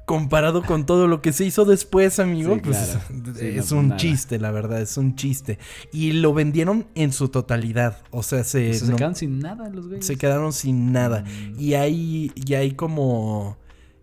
comparado 0.10 0.63
con 0.63 0.88
todo 0.88 1.08
lo 1.08 1.22
que 1.22 1.32
se 1.34 1.46
hizo 1.46 1.66
después, 1.66 2.18
amigo, 2.18 2.56
Sí, 2.56 2.62
pues 2.63 2.78
claro. 2.78 3.34
Sí, 3.38 3.46
es 3.46 3.72
no, 3.72 3.78
un 3.78 3.88
nada. 3.89 3.98
chiste, 4.01 4.39
la 4.39 4.50
verdad, 4.50 4.82
es 4.82 4.98
un 4.98 5.16
chiste. 5.16 5.60
Y 5.94 6.13
lo 6.13 6.34
vendieron 6.34 6.88
en 6.96 7.13
su 7.13 7.30
totalidad. 7.30 8.00
O 8.10 8.24
sea, 8.24 8.44
se, 8.44 8.72
O 8.72 8.74
sea, 8.74 8.88
se 8.88 8.96
quedan 8.96 9.16
sin 9.16 9.38
nada 9.38 9.70
los 9.70 9.86
güeyes. 9.88 10.04
se 10.08 10.16
quedaron 10.16 10.51
sin 10.51 10.92
nada. 10.92 11.22
Mm. 11.22 11.60
Y 11.60 11.74
hay, 11.75 12.32
y 12.34 12.54
hay 12.56 12.72
como... 12.72 13.60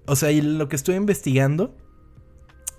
O 0.07 0.15
sea, 0.15 0.31
y 0.31 0.43
lo 0.43 0.69
que 0.69 0.77
estoy 0.77 0.95
investigando 0.95 1.75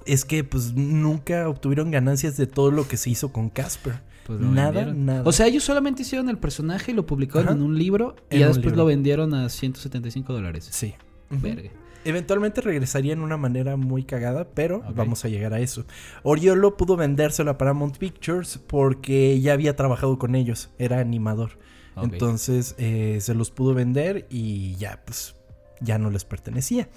es 0.05 0.23
que 0.23 0.45
pues 0.45 0.73
nunca 0.73 1.49
obtuvieron 1.49 1.91
ganancias 1.91 2.37
de 2.37 2.47
todo 2.47 2.71
lo 2.71 2.87
que 2.87 2.95
se 2.95 3.09
hizo 3.09 3.33
con 3.33 3.49
Casper. 3.49 3.99
Pues 4.25 4.39
nada, 4.39 4.71
vendieron. 4.71 5.05
nada. 5.05 5.23
O 5.25 5.33
sea, 5.33 5.47
ellos 5.47 5.65
solamente 5.65 6.03
hicieron 6.03 6.29
el 6.29 6.37
personaje 6.37 6.93
y 6.93 6.95
lo 6.95 7.05
publicaron 7.05 7.47
Ajá. 7.49 7.57
en 7.57 7.61
un 7.61 7.77
libro 7.77 8.15
y 8.31 8.35
En 8.35 8.39
ya 8.39 8.47
después 8.47 8.67
libro. 8.67 8.77
lo 8.77 8.85
vendieron 8.85 9.33
a 9.33 9.49
175 9.49 10.31
dólares. 10.31 10.69
Sí. 10.71 10.93
Verga. 11.29 11.71
Eventualmente 12.07 12.61
regresaría 12.61 13.11
en 13.11 13.19
una 13.19 13.35
manera 13.35 13.75
muy 13.75 14.05
cagada, 14.05 14.47
pero 14.53 14.81
vamos 14.95 15.25
a 15.25 15.27
llegar 15.27 15.53
a 15.53 15.59
eso. 15.59 15.85
Oriolo 16.23 16.77
pudo 16.77 16.95
vendérselo 16.95 17.51
a 17.51 17.57
Paramount 17.57 17.97
Pictures 17.97 18.59
porque 18.65 19.41
ya 19.41 19.51
había 19.51 19.75
trabajado 19.75 20.17
con 20.17 20.33
ellos, 20.33 20.69
era 20.79 21.01
animador. 21.01 21.59
Entonces 22.01 22.75
eh, 22.77 23.17
se 23.19 23.33
los 23.33 23.51
pudo 23.51 23.73
vender 23.73 24.25
y 24.29 24.75
ya, 24.75 25.03
pues, 25.03 25.35
ya 25.81 25.97
no 25.97 26.09
les 26.09 26.23
pertenecía. 26.23 26.87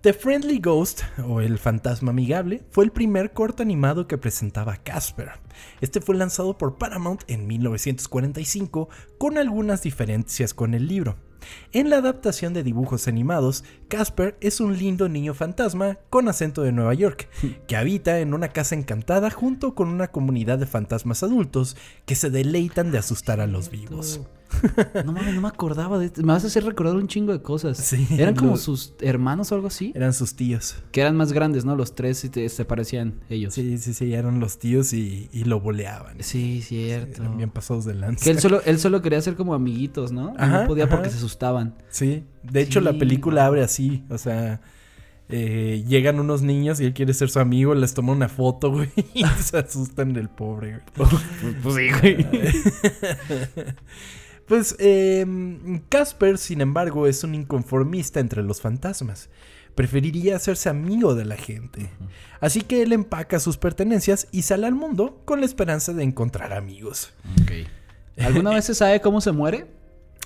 The 0.00 0.12
Friendly 0.12 0.58
Ghost, 0.58 1.02
o 1.24 1.40
El 1.40 1.58
Fantasma 1.58 2.10
Amigable, 2.10 2.64
fue 2.72 2.84
el 2.84 2.90
primer 2.90 3.32
corto 3.32 3.62
animado 3.62 4.08
que 4.08 4.18
presentaba 4.18 4.76
Casper. 4.76 5.34
Este 5.80 6.00
fue 6.00 6.16
lanzado 6.16 6.58
por 6.58 6.78
Paramount 6.78 7.22
en 7.28 7.46
1945 7.46 8.88
con 9.18 9.38
algunas 9.38 9.82
diferencias 9.82 10.52
con 10.52 10.74
el 10.74 10.88
libro. 10.88 11.16
En 11.72 11.90
la 11.90 11.98
adaptación 11.98 12.54
de 12.54 12.62
dibujos 12.62 13.08
animados, 13.08 13.64
Casper 13.88 14.36
es 14.40 14.60
un 14.60 14.76
lindo 14.76 15.08
niño 15.08 15.34
fantasma 15.34 15.98
con 16.10 16.28
acento 16.28 16.62
de 16.62 16.72
Nueva 16.72 16.94
York, 16.94 17.28
que 17.66 17.76
habita 17.76 18.20
en 18.20 18.34
una 18.34 18.48
casa 18.48 18.74
encantada 18.74 19.30
junto 19.30 19.74
con 19.74 19.88
una 19.88 20.08
comunidad 20.08 20.58
de 20.58 20.66
fantasmas 20.66 21.22
adultos 21.22 21.76
que 22.04 22.14
se 22.14 22.30
deleitan 22.30 22.90
de 22.90 22.98
asustar 22.98 23.40
a 23.40 23.46
los 23.46 23.70
vivos. 23.70 24.20
No 25.04 25.12
mames, 25.12 25.34
no 25.34 25.40
me 25.40 25.48
acordaba 25.48 25.98
de 25.98 26.06
esto. 26.06 26.22
Me 26.22 26.32
vas 26.32 26.44
a 26.44 26.46
hacer 26.46 26.64
recordar 26.64 26.96
un 26.96 27.08
chingo 27.08 27.32
de 27.32 27.42
cosas. 27.42 27.76
Sí, 27.78 28.06
Eran 28.18 28.34
como 28.34 28.56
sus 28.56 28.94
hermanos 29.00 29.52
o 29.52 29.54
algo 29.54 29.66
así. 29.68 29.92
Eran 29.94 30.12
sus 30.14 30.34
tíos. 30.34 30.76
Que 30.92 31.00
eran 31.02 31.16
más 31.16 31.32
grandes, 31.32 31.64
¿no? 31.64 31.76
Los 31.76 31.94
tres 31.94 32.24
y 32.24 32.28
te- 32.28 32.48
se 32.48 32.64
parecían 32.64 33.20
ellos. 33.28 33.54
Sí, 33.54 33.76
sí, 33.78 33.92
sí, 33.94 34.14
eran 34.14 34.40
los 34.40 34.58
tíos 34.58 34.92
y, 34.92 35.28
y 35.32 35.44
lo 35.44 35.60
boleaban. 35.60 36.16
Sí, 36.22 36.62
cierto. 36.62 37.22
Eran 37.22 37.36
bien 37.36 37.50
pasados 37.50 37.84
de 37.84 37.94
lanza. 37.94 38.24
Que 38.24 38.30
él 38.30 38.38
solo, 38.40 38.60
él 38.66 38.78
solo 38.78 39.02
quería 39.02 39.20
ser 39.20 39.34
como 39.36 39.54
amiguitos, 39.54 40.12
¿no? 40.12 40.34
Ajá, 40.38 40.62
no 40.62 40.66
podía 40.68 40.88
porque 40.88 41.10
se 41.10 41.16
asustaban. 41.16 41.74
Sí, 41.90 42.24
de 42.42 42.60
hecho 42.60 42.80
la 42.80 42.92
Sí, 42.92 42.98
película 42.98 43.46
abre 43.46 43.62
así, 43.62 44.04
o 44.10 44.18
sea, 44.18 44.60
eh, 45.28 45.84
llegan 45.88 46.20
unos 46.20 46.42
niños 46.42 46.80
y 46.80 46.84
él 46.84 46.94
quiere 46.94 47.12
ser 47.12 47.28
su 47.30 47.40
amigo, 47.40 47.74
les 47.74 47.94
toma 47.94 48.12
una 48.12 48.28
foto, 48.28 48.70
güey, 48.70 48.88
y 49.14 49.24
se 49.42 49.58
asustan 49.58 50.12
del 50.12 50.28
pobre, 50.28 50.80
güey. 50.96 51.08
Pues 51.62 51.74
sí, 51.74 51.88
güey. 52.00 52.26
Pues 54.46 54.76
em, 54.78 55.80
Casper, 55.88 56.38
sin 56.38 56.60
embargo, 56.60 57.06
es 57.06 57.24
un 57.24 57.34
inconformista 57.34 58.20
entre 58.20 58.42
los 58.42 58.60
fantasmas. 58.60 59.28
Preferiría 59.74 60.36
hacerse 60.36 60.68
amigo 60.68 61.14
de 61.14 61.24
la 61.24 61.36
gente. 61.36 61.90
Así 62.40 62.62
que 62.62 62.82
él 62.82 62.92
empaca 62.92 63.38
sus 63.40 63.58
pertenencias 63.58 64.28
y 64.32 64.42
sale 64.42 64.66
al 64.66 64.74
mundo 64.74 65.20
con 65.24 65.40
la 65.40 65.46
esperanza 65.46 65.92
de 65.92 66.02
encontrar 66.04 66.52
amigos. 66.52 67.12
¿Alguna 68.18 68.50
vez 68.50 68.64
se 68.64 68.74
sabe 68.74 69.00
cómo 69.00 69.20
se 69.20 69.32
muere? 69.32 69.66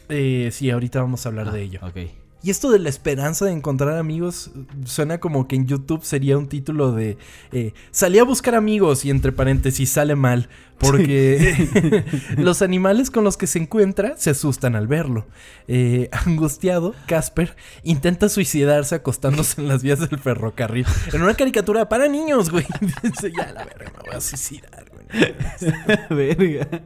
Eh, 0.08 0.50
sí, 0.52 0.70
ahorita 0.70 1.00
vamos 1.00 1.24
a 1.24 1.30
hablar 1.30 1.48
Ah, 1.48 1.52
de 1.52 1.62
ello. 1.62 1.80
Ok. 1.82 1.96
Y 2.42 2.50
esto 2.50 2.70
de 2.70 2.78
la 2.78 2.88
esperanza 2.88 3.44
de 3.44 3.52
encontrar 3.52 3.98
amigos 3.98 4.50
suena 4.84 5.18
como 5.18 5.46
que 5.46 5.56
en 5.56 5.66
YouTube 5.66 6.02
sería 6.04 6.38
un 6.38 6.48
título 6.48 6.92
de 6.92 7.18
eh, 7.52 7.74
salí 7.90 8.18
a 8.18 8.24
buscar 8.24 8.54
amigos 8.54 9.04
y 9.04 9.10
entre 9.10 9.30
paréntesis 9.30 9.90
sale 9.90 10.16
mal 10.16 10.48
porque 10.78 12.04
los 12.38 12.62
animales 12.62 13.10
con 13.10 13.24
los 13.24 13.36
que 13.36 13.46
se 13.46 13.58
encuentra 13.58 14.16
se 14.16 14.30
asustan 14.30 14.74
al 14.74 14.86
verlo. 14.86 15.26
Eh, 15.68 16.08
angustiado, 16.12 16.94
Casper 17.06 17.54
intenta 17.82 18.30
suicidarse 18.30 18.94
acostándose 18.94 19.60
en 19.60 19.68
las 19.68 19.82
vías 19.82 20.00
del 20.00 20.18
ferrocarril 20.18 20.86
en 21.12 21.22
una 21.22 21.34
caricatura 21.34 21.88
para 21.90 22.08
niños, 22.08 22.50
güey. 22.50 22.66
Dice, 23.02 23.32
ya 23.36 23.52
la 23.52 23.64
verga, 23.64 23.92
me 23.98 24.08
voy 24.08 24.16
a 24.16 24.20
suicidar, 24.20 24.86
güey. 24.90 26.36
Verga. 26.36 26.82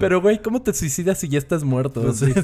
Pero, 0.00 0.22
güey, 0.22 0.40
¿cómo 0.40 0.62
te 0.62 0.72
suicidas 0.72 1.18
si 1.18 1.28
ya 1.28 1.38
estás 1.38 1.64
muerto? 1.64 2.00
Pues 2.00 2.22
O 2.22 2.26
sea, 2.26 2.34
sí. 2.34 2.40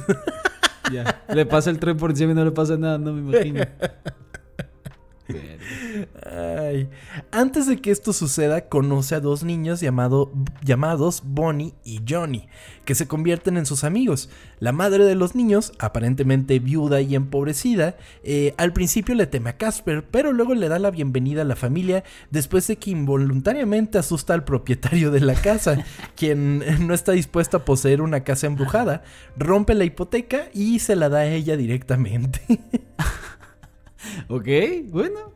Ya. 0.93 1.23
Le 1.29 1.47
pasa 1.47 1.71
el 1.71 1.79
tren 1.79 1.97
por 1.97 2.11
encima 2.11 2.33
y 2.33 2.35
no 2.35 2.45
le 2.45 2.53
pasa 2.53 2.77
nada, 2.77 2.99
no 2.99 3.13
me 3.13 3.21
imagino. 3.21 3.65
Ay. 6.25 6.89
Antes 7.31 7.67
de 7.67 7.79
que 7.79 7.91
esto 7.91 8.13
suceda, 8.13 8.69
conoce 8.69 9.15
a 9.15 9.21
dos 9.21 9.43
niños 9.45 9.81
llamado- 9.81 10.33
llamados 10.65 11.23
Bonnie 11.25 11.75
y 11.85 12.01
Johnny, 12.09 12.49
que 12.85 12.95
se 12.95 13.07
convierten 13.09 13.57
en 13.57 13.67
sus 13.67 13.85
amigos. 13.85 14.29
La 14.61 14.73
madre 14.73 15.05
de 15.05 15.15
los 15.15 15.35
niños, 15.35 15.73
aparentemente 15.79 16.59
viuda 16.59 17.01
y 17.01 17.15
empobrecida, 17.15 17.97
eh, 18.23 18.55
al 18.57 18.73
principio 18.73 19.15
le 19.15 19.27
teme 19.27 19.51
a 19.51 19.57
Casper, 19.57 20.05
pero 20.11 20.33
luego 20.33 20.55
le 20.55 20.69
da 20.69 20.79
la 20.79 20.91
bienvenida 20.91 21.43
a 21.43 21.47
la 21.47 21.57
familia 21.57 22.05
después 22.31 22.67
de 22.67 22.77
que 22.77 22.91
involuntariamente 22.91 23.99
asusta 23.99 24.35
al 24.35 24.45
propietario 24.45 25.11
de 25.11 25.21
la 25.21 25.35
casa, 25.35 25.85
quien 26.17 26.87
no 26.87 26.95
está 26.95 27.13
dispuesto 27.13 27.57
a 27.59 27.65
poseer 27.65 28.01
una 28.01 28.25
casa 28.25 28.47
embrujada, 28.47 29.03
rompe 29.37 29.75
la 29.75 29.85
hipoteca 29.85 30.49
y 30.53 30.79
se 30.79 30.97
la 30.97 31.09
da 31.09 31.19
a 31.19 31.27
ella 31.27 31.57
directamente. 31.57 32.41
Ok, 34.29 34.49
bueno. 34.89 35.35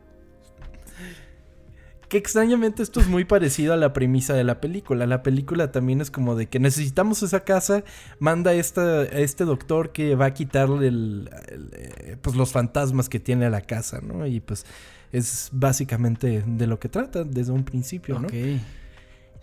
Que 2.09 2.17
extrañamente 2.17 2.83
esto 2.83 2.99
es 2.99 3.07
muy 3.07 3.23
parecido 3.23 3.71
a 3.73 3.77
la 3.77 3.93
premisa 3.93 4.33
de 4.33 4.43
la 4.43 4.59
película. 4.59 5.05
La 5.05 5.23
película 5.23 5.71
también 5.71 6.01
es 6.01 6.11
como 6.11 6.35
de 6.35 6.47
que 6.49 6.59
necesitamos 6.59 7.23
esa 7.23 7.45
casa, 7.45 7.85
manda 8.19 8.53
esta, 8.53 8.81
a 8.81 9.03
este 9.05 9.45
doctor 9.45 9.93
que 9.93 10.15
va 10.15 10.25
a 10.25 10.33
quitarle 10.33 10.87
el- 10.89 11.29
el, 11.47 11.69
eh, 11.73 12.17
pues 12.21 12.35
los 12.35 12.51
fantasmas 12.51 13.07
que 13.07 13.21
tiene 13.21 13.45
a 13.45 13.49
la 13.49 13.61
casa, 13.61 14.01
¿no? 14.01 14.27
Y 14.27 14.41
pues 14.41 14.65
es 15.13 15.49
básicamente 15.53 16.43
de 16.45 16.67
lo 16.67 16.79
que 16.79 16.89
trata 16.89 17.23
desde 17.23 17.53
un 17.53 17.63
principio, 17.63 18.19
¿no? 18.19 18.27
Ok. 18.27 18.33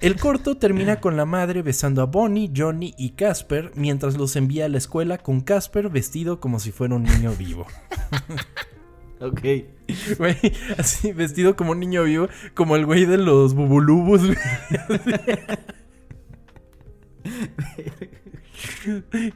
El 0.01 0.17
corto 0.17 0.57
termina 0.59 1.01
con 1.01 1.17
la 1.17 1.25
madre 1.25 1.63
besando 1.63 2.03
a 2.03 2.05
Bonnie, 2.05 2.53
Johnny 2.55 2.95
y 2.99 3.11
Casper 3.13 3.73
mientras 3.77 4.17
los 4.19 4.37
envía 4.37 4.67
a 4.67 4.69
la 4.69 4.77
escuela 4.79 5.17
con 5.19 5.41
Casper 5.41 5.89
vestido 5.89 6.39
como 6.39 6.61
si 6.61 6.71
fuera 6.71 6.95
un 6.97 7.05
niño 7.05 7.33
vivo. 7.33 7.67
Ok. 9.21 9.41
Güey, 10.19 10.37
así 10.77 11.13
vestido 11.13 11.57
como 11.57 11.71
un 11.73 11.81
niño 11.81 12.05
vivo, 12.05 12.29
como 12.55 12.77
el 12.77 12.85
güey 12.85 13.07
de 13.07 13.17
los 13.17 13.55
bubulubus, 13.55 14.27
güey. 14.27 14.37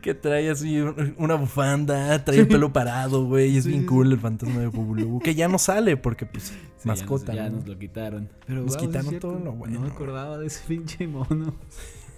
que 0.03 0.15
trae 0.15 0.51
así 0.51 0.81
un- 0.81 1.15
una 1.19 1.35
bufanda, 1.37 2.25
trae 2.25 2.41
el 2.41 2.49
pelo 2.49 2.73
parado, 2.73 3.25
güey. 3.27 3.53
y 3.55 3.59
Es 3.59 3.65
Sí, 3.65 3.71
bien 3.71 3.87
cool 3.87 4.13
el 4.13 4.19
fantasma 4.19 4.61
de 4.61 4.67
Bubulubu. 4.69 5.21
Que 5.21 5.35
ya 5.35 5.49
no 5.49 5.59
sale 5.59 5.97
porque, 5.97 6.27
pues, 6.27 6.53
Sí, 6.79 6.89
mascota. 6.89 7.33
Ya, 7.33 7.45
nos, 7.45 7.45
ya 7.45 7.51
¿no? 7.51 7.57
nos 7.59 7.69
lo 7.69 7.79
quitaron. 7.79 8.29
Pero 8.47 8.63
Nos 8.63 8.77
quitaron 8.77 9.19
todo 9.21 9.39
lo 9.39 9.53
bueno. 9.53 9.75
No 9.75 9.81
me 9.87 9.93
acordaba 9.93 10.39
de 10.39 10.47
ese 10.47 10.61
pinche 10.67 11.07
mono. 11.07 11.55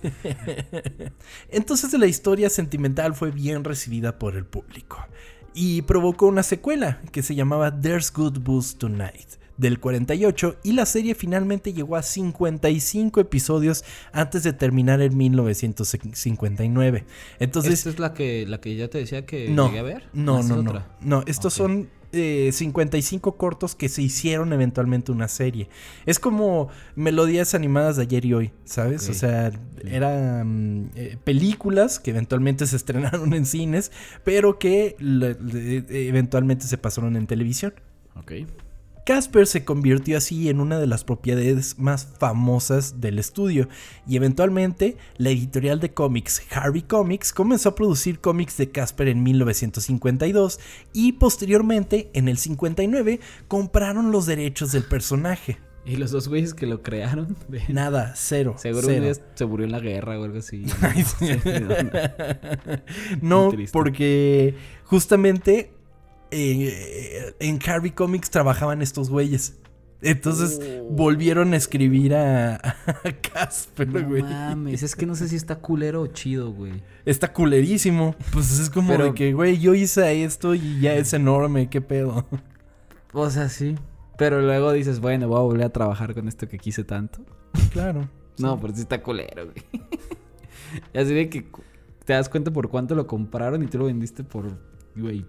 Entonces 1.51 1.93
la 1.99 2.07
historia 2.07 2.51
sentimental 2.51 3.15
fue 3.15 3.31
bien 3.31 3.65
recibida 3.65 4.19
por 4.19 4.37
el 4.37 4.45
público 4.45 4.99
y 5.55 5.83
provocó 5.83 6.27
una 6.27 6.43
secuela 6.43 7.01
que 7.13 7.23
se 7.23 7.35
llamaba 7.35 7.81
There's 7.81 8.13
Good 8.13 8.41
Booze 8.41 8.77
Tonight 8.77 9.29
del 9.57 9.79
48 9.79 10.57
y 10.65 10.73
la 10.73 10.85
serie 10.85 11.15
finalmente 11.15 11.73
llegó 11.73 11.95
a 11.95 12.03
55 12.03 13.21
episodios 13.21 13.85
antes 14.13 14.43
de 14.43 14.53
terminar 14.53 15.01
en 15.01 15.17
1959. 15.17 17.05
Entonces, 17.39 17.73
¿Esta 17.75 17.91
es 17.91 17.99
la 17.99 18.15
que, 18.15 18.47
la 18.47 18.61
que 18.61 18.75
ya 18.77 18.89
te 18.89 18.99
decía 18.99 19.25
que 19.27 19.49
no, 19.49 19.67
llegué 19.69 19.79
a 19.79 19.83
ver? 19.83 20.09
no, 20.13 20.39
Ah, 20.39 20.43
no, 20.43 20.63
no, 20.63 20.71
otra. 20.71 20.97
no, 21.01 21.23
estos 21.27 21.55
son 21.55 21.89
eh, 22.15 22.51
55 22.53 23.37
cortos 23.37 23.75
que 23.75 23.89
se 23.89 24.01
hicieron 24.03 24.53
eventualmente 24.53 25.13
una 25.13 25.29
serie. 25.29 25.69
Es 26.07 26.19
como 26.19 26.69
melodías 26.97 27.55
animadas 27.55 27.97
de 27.97 28.03
ayer 28.03 28.25
y 28.25 28.35
hoy, 28.35 28.53
¿sabes? 28.65 29.09
O 29.09 29.15
sea, 29.15 29.51
eran 29.85 30.91
eh, 30.95 31.17
películas 31.25 31.99
que 31.99 32.11
eventualmente 32.11 32.67
se 32.67 32.77
estrenaron 32.77 33.33
en 33.35 33.47
cines, 33.47 33.93
pero 34.25 34.59
que 34.59 34.97
le- 34.99 35.35
le- 35.41 36.09
eventualmente 36.09 36.67
se 36.67 36.79
pasaron 36.79 37.17
en 37.17 37.27
televisión. 37.27 37.75
Ok. 38.17 38.33
Casper 39.05 39.47
se 39.47 39.67
convirtió 39.67 40.17
así 40.17 40.49
en 40.49 40.61
una 40.61 40.79
de 40.79 40.87
las 40.87 41.05
propiedades 41.05 41.79
más 41.79 42.07
famosas 42.19 43.03
del 43.03 43.19
estudio 43.19 43.69
y 44.07 44.17
eventualmente 44.17 44.97
la 45.19 45.29
editorial 45.29 45.79
de 45.79 45.93
cómics 45.93 46.41
Harvey 46.51 46.81
Comics 46.81 47.35
comenzó 47.35 47.69
a 47.69 47.75
producir 47.75 48.21
cómics 48.21 48.57
de 48.57 48.71
Casper 48.71 49.09
en 49.09 49.23
1952 49.23 50.59
y 50.95 51.13
posteriormente 51.13 52.09
en 52.15 52.29
el 52.29 52.39
59 52.39 53.21
compraron 53.47 54.11
los 54.11 54.25
derechos 54.25 54.73
del 54.73 54.85
personaje. 54.85 55.59
Y 55.85 55.97
los 55.97 56.11
dos 56.11 56.29
güeyes 56.29 56.55
que 56.55 56.67
lo 56.67 56.83
crearon, 56.83 57.37
Nada, 57.69 58.15
cero. 58.17 58.55
seguro 58.57 58.87
cero. 58.87 59.05
un 59.07 59.13
día 59.13 59.23
se 59.35 59.45
murió 59.45 59.67
en 59.67 59.73
la 59.73 59.81
guerra 59.81 60.19
o 60.19 60.25
algo 60.25 60.39
así. 60.39 60.65
No, 63.21 63.51
porque 63.73 64.55
justamente 64.85 65.73
eh, 66.35 67.35
en 67.41 67.59
Harvey 67.67 67.91
Comics 67.93 68.31
trabajaban 68.31 68.83
estos 68.83 69.11
güeyes. 69.11 69.59
Entonces 70.03 70.61
Oh. 70.61 70.85
volvieron 70.91 71.55
a 71.55 71.57
escribir 71.57 72.15
a, 72.15 72.57
a 72.57 73.13
Casper, 73.33 73.89
No 73.89 74.07
güey. 74.07 74.23
mames, 74.23 74.83
es 74.83 74.95
que 74.97 75.07
no 75.07 75.15
sé 75.15 75.29
si 75.29 75.37
está 75.37 75.57
culero 75.61 76.03
o 76.03 76.07
chido, 76.09 76.53
güey. 76.53 76.83
Está 77.07 77.33
culerísimo. 77.33 78.15
Pues 78.33 78.59
es 78.61 78.69
como 78.69 78.89
Pero- 78.93 79.05
de 79.07 79.15
que, 79.15 79.33
güey, 79.33 79.59
yo 79.59 79.73
hice 79.75 80.23
esto 80.25 80.55
y 80.55 80.81
ya 80.81 80.95
es 80.95 81.13
enorme, 81.15 81.71
qué 81.71 81.81
pedo. 81.81 82.27
O 83.15 83.31
sea, 83.31 83.49
sí. 83.49 83.77
Pero 84.19 84.43
luego 84.43 84.73
dices, 84.73 85.01
bueno, 85.01 85.27
voy 85.29 85.39
a 85.39 85.43
volver 85.43 85.65
a 85.67 85.71
trabajar 85.71 86.13
con 86.15 86.29
esto 86.29 86.49
que 86.49 86.59
quise 86.59 86.85
tanto. 86.85 87.25
Claro. 87.73 88.09
No, 88.39 88.61
pero 88.61 88.75
sí 88.75 88.81
está 88.83 89.03
culero, 89.03 89.45
güey. 89.47 89.65
Y 90.93 90.99
Así 90.99 91.15
de 91.15 91.29
que 91.31 91.47
te 92.05 92.13
das 92.13 92.29
cuenta 92.29 92.51
por 92.53 92.69
cuánto 92.69 92.95
lo 92.95 93.07
compraron 93.07 93.63
y 93.63 93.67
tú 93.69 93.79
lo 93.79 93.85
vendiste 93.85 94.25
por, 94.25 94.59
güey, 94.97 95.25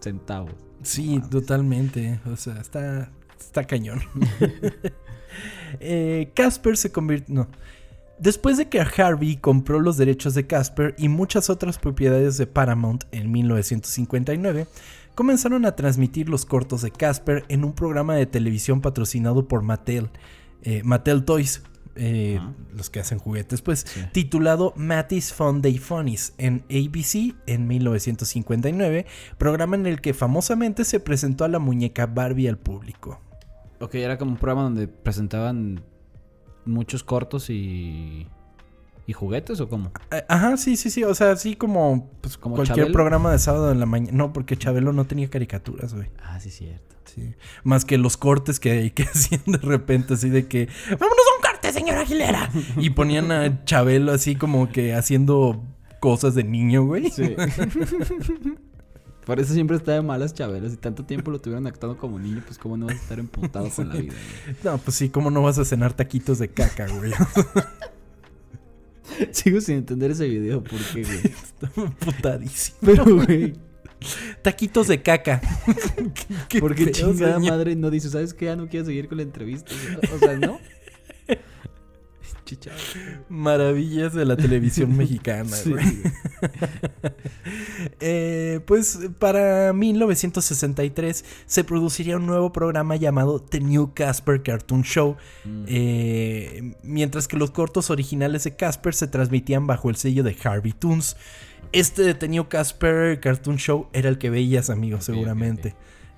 centavos. 0.00 0.54
Sí, 0.82 1.20
totalmente. 1.30 2.20
O 2.30 2.36
sea, 2.36 2.60
está, 2.60 3.10
está 3.38 3.64
cañón. 3.64 4.00
Eh, 5.80 6.30
Casper 6.34 6.76
se 6.76 6.92
convirtió... 6.92 7.34
No. 7.34 7.48
Después 8.20 8.56
de 8.56 8.68
que 8.68 8.80
Harvey 8.80 9.36
compró 9.36 9.80
los 9.80 9.96
derechos 9.96 10.34
de 10.34 10.46
Casper 10.46 10.94
y 10.96 11.08
muchas 11.08 11.50
otras 11.50 11.78
propiedades 11.78 12.38
de 12.38 12.46
Paramount 12.46 13.04
en 13.10 13.32
1959, 13.32 14.68
comenzaron 15.14 15.66
a 15.66 15.74
transmitir 15.74 16.28
los 16.28 16.46
cortos 16.46 16.82
de 16.82 16.92
Casper 16.92 17.44
en 17.48 17.64
un 17.64 17.72
programa 17.72 18.14
de 18.14 18.26
televisión 18.26 18.80
patrocinado 18.80 19.48
por 19.48 19.62
Mattel, 19.62 20.10
eh, 20.62 20.82
Mattel 20.84 21.24
Toys, 21.24 21.62
eh, 21.96 22.40
los 22.74 22.90
que 22.90 23.00
hacen 23.00 23.18
juguetes, 23.18 23.62
pues, 23.62 23.80
Sí. 23.86 24.00
titulado 24.12 24.72
Matty's 24.76 25.32
Fun 25.32 25.62
Day 25.62 25.78
Funnies 25.78 26.34
en 26.38 26.64
ABC 26.70 27.34
en 27.46 27.66
1959, 27.68 29.06
programa 29.38 29.76
en 29.76 29.86
el 29.86 30.00
que 30.00 30.14
famosamente 30.14 30.84
se 30.84 31.00
presentó 31.00 31.44
a 31.44 31.48
la 31.48 31.58
muñeca 31.58 32.06
Barbie 32.06 32.48
al 32.48 32.58
público. 32.58 33.20
Ok, 33.80 33.94
era 33.96 34.18
como 34.18 34.32
un 34.32 34.36
programa 34.38 34.62
donde 34.62 34.88
presentaban 34.88 35.82
muchos 36.64 37.04
cortos 37.04 37.50
y. 37.50 38.26
¿Y 39.06 39.12
juguetes 39.12 39.60
o 39.60 39.68
cómo? 39.68 39.92
Eh, 40.10 40.24
Ajá, 40.30 40.56
sí, 40.56 40.78
sí, 40.78 40.88
sí, 40.88 41.04
o 41.04 41.14
sea, 41.14 41.32
así 41.32 41.56
como, 41.56 42.10
pues, 42.22 42.38
¿Como 42.38 42.54
cualquier 42.56 42.76
Chabelo? 42.78 42.92
programa 42.94 43.30
de 43.32 43.38
sábado 43.38 43.70
en 43.70 43.78
la 43.78 43.84
mañana. 43.84 44.16
No, 44.16 44.32
porque 44.32 44.56
Chabelo 44.56 44.94
no 44.94 45.04
tenía 45.04 45.28
caricaturas, 45.28 45.92
güey. 45.92 46.08
Ah, 46.22 46.40
sí, 46.40 46.50
cierto. 46.50 46.96
Sí. 47.04 47.34
Más 47.64 47.84
que 47.84 47.98
los 47.98 48.16
cortes 48.16 48.58
que, 48.58 48.94
que 48.94 49.02
hacían 49.14 49.42
de 49.44 49.58
repente, 49.58 50.14
así 50.14 50.30
de 50.30 50.48
que, 50.48 50.68
vámonos 50.88 51.24
señora 51.72 52.00
Aguilera. 52.00 52.50
Y 52.76 52.90
ponían 52.90 53.32
a 53.32 53.64
Chabelo 53.64 54.12
así 54.12 54.36
como 54.36 54.70
que 54.70 54.94
haciendo 54.94 55.64
cosas 56.00 56.34
de 56.34 56.44
niño, 56.44 56.84
güey. 56.84 57.10
Sí. 57.10 57.34
Por 59.24 59.40
eso 59.40 59.54
siempre 59.54 59.76
está 59.76 59.92
de 59.92 60.02
malas 60.02 60.34
chavelas. 60.34 60.74
Y 60.74 60.76
tanto 60.76 61.04
tiempo 61.04 61.30
lo 61.30 61.40
tuvieron 61.40 61.66
actuando 61.66 61.96
como 61.96 62.18
niño, 62.18 62.42
pues 62.46 62.58
cómo 62.58 62.76
no 62.76 62.86
vas 62.86 62.96
a 62.96 62.98
estar 62.98 63.18
emputado 63.18 63.70
con 63.70 63.88
la 63.88 63.94
vida. 63.94 64.12
güey? 64.44 64.56
No, 64.62 64.78
pues 64.78 64.96
sí, 64.96 65.08
¿cómo 65.08 65.30
no 65.30 65.42
vas 65.42 65.58
a 65.58 65.64
cenar 65.64 65.94
taquitos 65.94 66.38
de 66.38 66.48
caca, 66.48 66.86
güey? 66.88 67.12
Sigo 69.30 69.60
sin 69.60 69.76
entender 69.76 70.10
ese 70.10 70.26
video, 70.28 70.62
¿por 70.62 70.78
qué, 70.92 71.04
güey? 71.04 71.18
Está 71.18 71.68
putadísimo. 72.04 72.78
Pero, 72.82 73.04
güey, 73.04 73.54
Taquitos 74.42 74.88
de 74.88 75.02
caca. 75.02 75.40
¿Qué 76.48 76.60
¿por 76.60 76.74
qué 76.74 76.86
pedo, 76.86 76.92
chingada 77.12 77.36
señor? 77.36 77.52
madre 77.52 77.76
no 77.76 77.90
dice, 77.90 78.10
¿sabes 78.10 78.34
qué? 78.34 78.46
Ya 78.46 78.56
no 78.56 78.68
quiero 78.68 78.86
seguir 78.86 79.08
con 79.08 79.18
la 79.18 79.22
entrevista. 79.22 79.72
O 80.14 80.18
sea, 80.18 80.36
¿no? 80.36 80.58
Maravillas 83.28 84.12
de 84.14 84.24
la 84.24 84.36
televisión 84.36 84.96
mexicana, 84.96 85.48
Sí, 85.56 85.70
güey. 85.70 85.84
Eh, 88.00 88.60
pues 88.66 88.98
para 89.18 89.72
1963 89.72 91.24
se 91.46 91.64
produciría 91.64 92.16
un 92.16 92.26
nuevo 92.26 92.52
programa 92.52 92.96
llamado 92.96 93.40
The 93.40 93.60
New 93.60 93.92
Casper 93.94 94.42
Cartoon 94.42 94.82
Show, 94.82 95.16
Mm. 95.44 95.64
eh, 95.68 96.74
mientras 96.82 97.28
que 97.28 97.36
los 97.36 97.50
cortos 97.50 97.90
originales 97.90 98.44
de 98.44 98.56
Casper 98.56 98.94
se 98.94 99.06
transmitían 99.08 99.66
bajo 99.66 99.90
el 99.90 99.96
sello 99.96 100.22
de 100.22 100.36
Harvey 100.42 100.72
Toons. 100.72 101.16
Este 101.72 102.14
The 102.14 102.28
New 102.28 102.48
Casper 102.48 103.20
Cartoon 103.20 103.56
Show 103.56 103.88
era 103.92 104.08
el 104.08 104.18
que 104.18 104.30
veías, 104.30 104.70
amigo, 104.70 105.00
seguramente. 105.00 105.74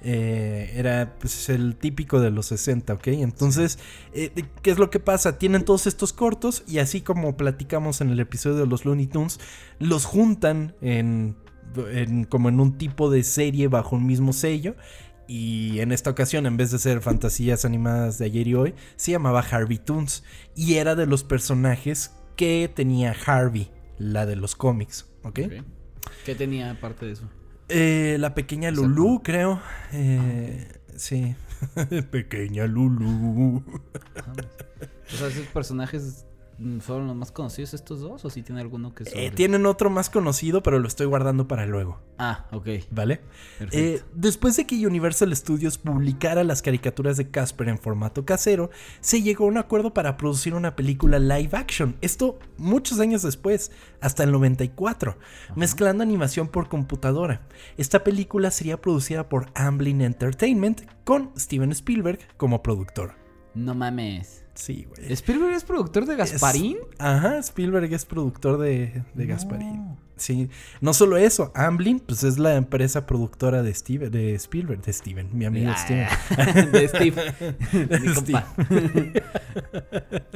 Eh, 0.08 0.70
era 0.76 1.16
pues, 1.18 1.48
el 1.48 1.74
típico 1.74 2.20
de 2.20 2.30
los 2.30 2.46
60, 2.46 2.92
¿ok? 2.92 3.08
Entonces, 3.08 3.80
eh, 4.12 4.30
¿qué 4.62 4.70
es 4.70 4.78
lo 4.78 4.88
que 4.88 5.00
pasa? 5.00 5.36
Tienen 5.36 5.64
todos 5.64 5.88
estos 5.88 6.12
cortos 6.12 6.62
y 6.68 6.78
así 6.78 7.00
como 7.00 7.36
platicamos 7.36 8.00
en 8.00 8.10
el 8.10 8.20
episodio 8.20 8.58
de 8.58 8.68
los 8.68 8.84
Looney 8.84 9.08
Tunes, 9.08 9.40
los 9.80 10.04
juntan 10.04 10.76
en, 10.80 11.34
como 12.28 12.48
en 12.48 12.60
un 12.60 12.78
tipo 12.78 13.10
de 13.10 13.24
serie 13.24 13.66
bajo 13.66 13.96
un 13.96 14.06
mismo 14.06 14.32
sello. 14.32 14.76
Y 15.26 15.80
en 15.80 15.90
esta 15.90 16.10
ocasión, 16.10 16.46
en 16.46 16.56
vez 16.56 16.70
de 16.70 16.78
ser 16.78 17.00
fantasías 17.00 17.64
animadas 17.64 18.16
de 18.18 18.26
ayer 18.26 18.46
y 18.46 18.54
hoy, 18.54 18.74
se 18.94 19.10
llamaba 19.10 19.40
Harvey 19.40 19.78
Toons. 19.78 20.22
Y 20.54 20.74
era 20.74 20.94
de 20.94 21.06
los 21.06 21.24
personajes 21.24 22.12
que 22.36 22.70
tenía 22.72 23.12
Harvey, 23.26 23.72
la 23.98 24.24
de 24.24 24.36
los 24.36 24.54
cómics, 24.54 25.06
¿ok? 25.24 25.40
Ok. 25.46 25.52
¿Qué 26.24 26.36
tenía 26.36 26.70
aparte 26.70 27.06
de 27.06 27.12
eso? 27.14 27.28
Eh, 27.68 28.16
la 28.20 28.34
pequeña 28.34 28.68
Exacto. 28.68 28.88
Lulu, 28.88 29.22
creo. 29.22 29.60
Eh, 29.92 30.68
sí. 30.96 31.34
pequeña 32.10 32.66
Lulu. 32.66 33.64
O 35.12 35.16
sea, 35.16 35.28
esos 35.28 35.46
personajes 35.46 36.25
fueron 36.80 37.06
los 37.06 37.16
más 37.16 37.32
conocidos 37.32 37.74
estos 37.74 38.00
dos 38.00 38.24
o 38.24 38.30
si 38.30 38.42
tiene 38.42 38.62
alguno 38.62 38.94
que 38.94 39.04
Eh, 39.12 39.30
tienen 39.30 39.66
otro 39.66 39.90
más 39.90 40.08
conocido, 40.08 40.62
pero 40.62 40.78
lo 40.78 40.88
estoy 40.88 41.06
guardando 41.06 41.46
para 41.46 41.66
luego, 41.66 42.00
Ah, 42.18 42.46
ok. 42.50 42.68
¿vale? 42.90 43.20
Eh, 43.72 44.02
después 44.14 44.56
de 44.56 44.66
que 44.66 44.86
Universal 44.86 45.36
Studios 45.36 45.76
publicara 45.76 46.44
las 46.44 46.62
caricaturas 46.62 47.18
de 47.18 47.30
Casper 47.30 47.68
en 47.68 47.78
formato 47.78 48.24
casero, 48.24 48.70
se 49.00 49.20
llegó 49.20 49.44
a 49.44 49.48
un 49.48 49.58
acuerdo 49.58 49.92
para 49.92 50.16
producir 50.16 50.54
una 50.54 50.76
película 50.76 51.18
live 51.18 51.50
action. 51.52 51.96
Esto 52.00 52.38
muchos 52.56 53.00
años 53.00 53.20
después, 53.22 53.70
hasta 54.00 54.24
el 54.24 54.32
94, 54.32 55.18
mezclando 55.56 56.02
animación 56.02 56.48
por 56.48 56.68
computadora. 56.70 57.46
Esta 57.76 58.02
película 58.02 58.50
sería 58.50 58.80
producida 58.80 59.28
por 59.28 59.50
Amblin 59.54 60.00
Entertainment 60.00 60.82
con 61.04 61.32
Steven 61.38 61.72
Spielberg 61.72 62.18
como 62.38 62.62
productor. 62.62 63.14
No 63.54 63.74
mames. 63.74 64.45
Sí, 64.56 64.86
güey. 64.88 65.12
¿Spielberg 65.12 65.54
es 65.54 65.62
productor 65.64 66.06
de 66.06 66.16
Gasparín? 66.16 66.78
Es- 66.92 67.00
ajá, 67.00 67.38
Spielberg 67.38 67.92
es 67.92 68.04
productor 68.04 68.58
de, 68.58 69.02
de 69.14 69.24
No. 69.26 69.30
Gasparín. 69.32 69.96
Sí, 70.16 70.48
no 70.80 70.94
solo 70.94 71.18
eso, 71.18 71.52
Amblin, 71.54 72.00
pues 72.00 72.24
es 72.24 72.38
la 72.38 72.54
empresa 72.56 73.04
productora 73.06 73.62
de 73.62 73.74
Steve, 73.74 74.08
de 74.08 74.34
Spielberg, 74.36 74.80
de 74.80 74.90
Steven, 74.94 75.28
mi 75.32 75.44
amigo 75.44 75.70
Ah, 75.70 75.76
Steven. 75.76 76.72
de 76.72 76.88
Steve. 76.88 77.34
Mi 78.00 78.14
Steve. 78.14 78.14
compa. 78.14 78.46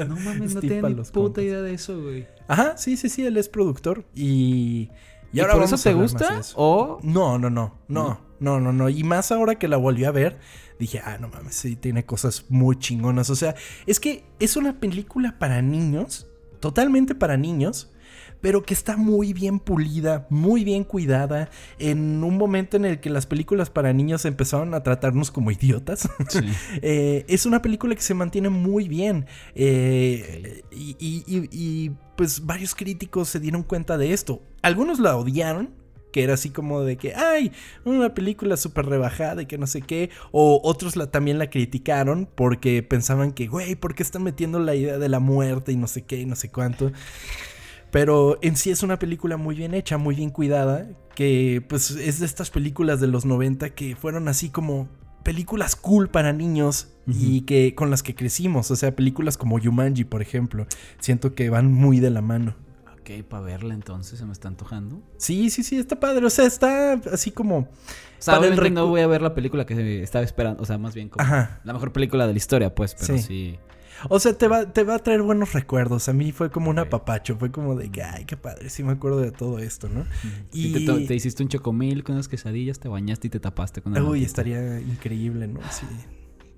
no 0.06 0.16
mames, 0.16 0.54
no 0.54 0.60
tenía 0.60 0.82
ni 0.82 0.94
puta 0.96 1.12
compas. 1.12 1.44
idea 1.44 1.62
de 1.62 1.72
eso, 1.74 2.00
güey. 2.02 2.26
Ajá, 2.46 2.76
sí, 2.76 2.96
sí, 2.98 3.08
sí, 3.08 3.24
él 3.24 3.36
es 3.38 3.48
productor 3.48 4.04
y 4.14 4.90
¿Y, 5.32 5.40
ahora 5.40 5.54
por 5.54 5.62
eso 5.62 5.78
te 5.78 5.94
gusta? 5.94 6.40
¿O 6.56 6.98
No, 7.02 7.38
no, 7.38 7.48
no, 7.50 7.78
no, 7.88 8.02
no, 8.02 8.20
no, 8.40 8.72
no, 8.72 8.88
y 8.88 9.04
más 9.04 9.30
ahora 9.32 9.56
que 9.56 9.68
la 9.68 9.76
volví 9.76 10.04
a 10.04 10.10
ver, 10.10 10.38
dije, 10.78 11.00
ah, 11.04 11.18
no 11.20 11.28
mames, 11.28 11.54
sí 11.54 11.76
tiene 11.76 12.04
cosas 12.04 12.46
muy 12.48 12.78
chingonas, 12.78 13.28
o 13.30 13.36
sea, 13.36 13.54
es 13.86 14.00
que 14.00 14.24
es 14.38 14.56
una 14.56 14.80
película 14.80 15.38
para 15.38 15.60
niños, 15.62 16.26
totalmente 16.58 17.14
para 17.14 17.36
niños, 17.36 17.92
pero 18.40 18.62
que 18.62 18.72
está 18.72 18.96
muy 18.96 19.34
bien 19.34 19.58
pulida, 19.60 20.26
muy 20.30 20.64
bien 20.64 20.84
cuidada, 20.84 21.50
en 21.78 22.24
un 22.24 22.38
momento 22.38 22.78
en 22.78 22.86
el 22.86 22.98
que 22.98 23.10
las 23.10 23.26
películas 23.26 23.68
para 23.68 23.92
niños 23.92 24.24
empezaron 24.24 24.72
a 24.72 24.82
tratarnos 24.82 25.30
como 25.30 25.50
idiotas. 25.50 26.08
Sí. 26.30 26.40
Eh, 26.80 27.26
es 27.28 27.44
una 27.44 27.60
película 27.60 27.94
que 27.94 28.00
se 28.00 28.14
mantiene 28.14 28.48
muy 28.48 28.88
bien. 28.88 29.26
eh, 29.54 30.62
y, 30.70 30.96
y- 30.98 31.24
y- 31.26 31.48
y, 31.52 31.90
pues 32.16 32.46
varios 32.46 32.74
críticos 32.74 33.28
se 33.28 33.40
dieron 33.40 33.62
cuenta 33.62 33.98
de 33.98 34.12
esto. 34.14 34.42
Algunos 34.62 34.98
la 35.00 35.16
odiaron 35.16 35.74
que 36.12 36.22
era 36.22 36.34
así 36.34 36.50
como 36.50 36.82
de 36.82 36.96
que, 36.96 37.14
ay, 37.14 37.52
una 37.84 38.14
película 38.14 38.56
súper 38.56 38.86
rebajada 38.86 39.42
y 39.42 39.46
que 39.46 39.58
no 39.58 39.66
sé 39.66 39.82
qué. 39.82 40.10
O 40.32 40.60
otros 40.64 40.96
la, 40.96 41.10
también 41.10 41.38
la 41.38 41.50
criticaron 41.50 42.28
porque 42.34 42.82
pensaban 42.82 43.32
que, 43.32 43.46
güey, 43.46 43.74
¿por 43.74 43.94
qué 43.94 44.02
están 44.02 44.22
metiendo 44.22 44.58
la 44.58 44.74
idea 44.74 44.98
de 44.98 45.08
la 45.08 45.20
muerte 45.20 45.72
y 45.72 45.76
no 45.76 45.86
sé 45.86 46.02
qué 46.02 46.20
y 46.20 46.26
no 46.26 46.36
sé 46.36 46.50
cuánto? 46.50 46.92
Pero 47.90 48.38
en 48.42 48.56
sí 48.56 48.70
es 48.70 48.82
una 48.82 48.98
película 48.98 49.36
muy 49.36 49.54
bien 49.54 49.74
hecha, 49.74 49.98
muy 49.98 50.14
bien 50.14 50.30
cuidada, 50.30 50.88
que 51.14 51.64
pues 51.68 51.90
es 51.90 52.20
de 52.20 52.26
estas 52.26 52.50
películas 52.50 53.00
de 53.00 53.08
los 53.08 53.24
90 53.24 53.70
que 53.70 53.96
fueron 53.96 54.28
así 54.28 54.48
como 54.48 54.88
películas 55.24 55.76
cool 55.76 56.08
para 56.08 56.32
niños 56.32 56.88
y 57.06 57.40
que 57.42 57.74
con 57.74 57.90
las 57.90 58.04
que 58.04 58.14
crecimos, 58.14 58.70
o 58.70 58.76
sea, 58.76 58.94
películas 58.94 59.36
como 59.36 59.58
Yumanji, 59.58 60.04
por 60.04 60.22
ejemplo, 60.22 60.66
siento 61.00 61.34
que 61.34 61.50
van 61.50 61.72
muy 61.72 61.98
de 61.98 62.10
la 62.10 62.22
mano. 62.22 62.54
Ok, 63.10 63.24
para 63.24 63.42
verla 63.42 63.74
entonces, 63.74 64.18
se 64.18 64.24
me 64.24 64.32
está 64.32 64.48
antojando. 64.48 65.02
Sí, 65.16 65.50
sí, 65.50 65.62
sí, 65.62 65.78
está 65.78 65.98
padre, 65.98 66.24
o 66.26 66.30
sea, 66.30 66.46
está 66.46 66.94
así 67.12 67.30
como... 67.30 67.58
O 67.58 67.68
sea, 68.18 68.38
obviamente 68.38 68.70
no 68.70 68.86
voy 68.86 69.00
a 69.00 69.06
ver 69.06 69.22
la 69.22 69.34
película 69.34 69.64
que 69.64 70.02
estaba 70.02 70.24
esperando, 70.24 70.62
o 70.62 70.66
sea, 70.66 70.78
más 70.78 70.94
bien 70.94 71.08
como 71.08 71.24
Ajá. 71.24 71.60
la 71.64 71.72
mejor 71.72 71.92
película 71.92 72.26
de 72.26 72.32
la 72.32 72.36
historia, 72.36 72.74
pues, 72.74 72.94
pero 72.94 73.18
sí. 73.18 73.58
O 74.08 74.18
sea, 74.18 74.32
te 74.32 74.48
va, 74.48 74.72
te 74.72 74.82
va 74.82 74.96
a 74.96 74.98
traer 74.98 75.22
buenos 75.22 75.52
recuerdos. 75.52 76.08
A 76.08 76.12
mí 76.12 76.32
fue 76.32 76.50
como 76.50 76.70
un 76.70 76.78
apapacho. 76.78 77.36
Fue 77.36 77.50
como 77.50 77.74
de 77.74 77.90
ay, 78.02 78.24
qué 78.24 78.34
padre. 78.34 78.70
Sí 78.70 78.82
me 78.82 78.92
acuerdo 78.92 79.20
de 79.20 79.30
todo 79.30 79.58
esto, 79.58 79.90
¿no? 79.90 80.06
Y, 80.52 80.86
te, 81.06 81.14
hiciste 81.14 81.42
un 81.42 81.50
chocomil 81.50 82.02
con 82.02 82.14
unas 82.14 82.26
quesadillas, 82.26 82.78
te 82.78 82.88
bañaste 82.88 83.26
y 83.26 83.30
te 83.30 83.40
tapaste 83.40 83.82
con 83.82 83.96
Uy, 83.98 84.24
estaría 84.24 84.80
increíble, 84.80 85.48
¿no? 85.48 85.60
Sí. 85.70 85.86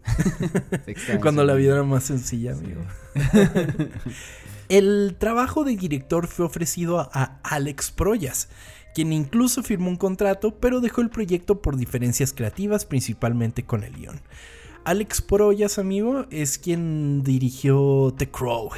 Cuando 1.20 1.44
la 1.44 1.54
vida 1.54 1.74
era 1.74 1.82
más 1.82 2.04
sencilla, 2.04 2.52
amigo. 2.52 2.82
El 4.72 5.16
trabajo 5.18 5.64
de 5.64 5.76
director 5.76 6.26
fue 6.26 6.46
ofrecido 6.46 6.98
a 7.12 7.38
Alex 7.42 7.90
Proyas, 7.90 8.48
quien 8.94 9.12
incluso 9.12 9.62
firmó 9.62 9.90
un 9.90 9.96
contrato, 9.96 10.60
pero 10.60 10.80
dejó 10.80 11.02
el 11.02 11.10
proyecto 11.10 11.60
por 11.60 11.76
diferencias 11.76 12.32
creativas, 12.32 12.86
principalmente 12.86 13.66
con 13.66 13.84
el 13.84 13.92
guion. 13.92 14.22
Alex 14.84 15.20
Proyas, 15.20 15.78
amigo, 15.78 16.24
es 16.30 16.56
quien 16.56 17.22
dirigió 17.22 18.14
The 18.16 18.30
Crow. 18.30 18.70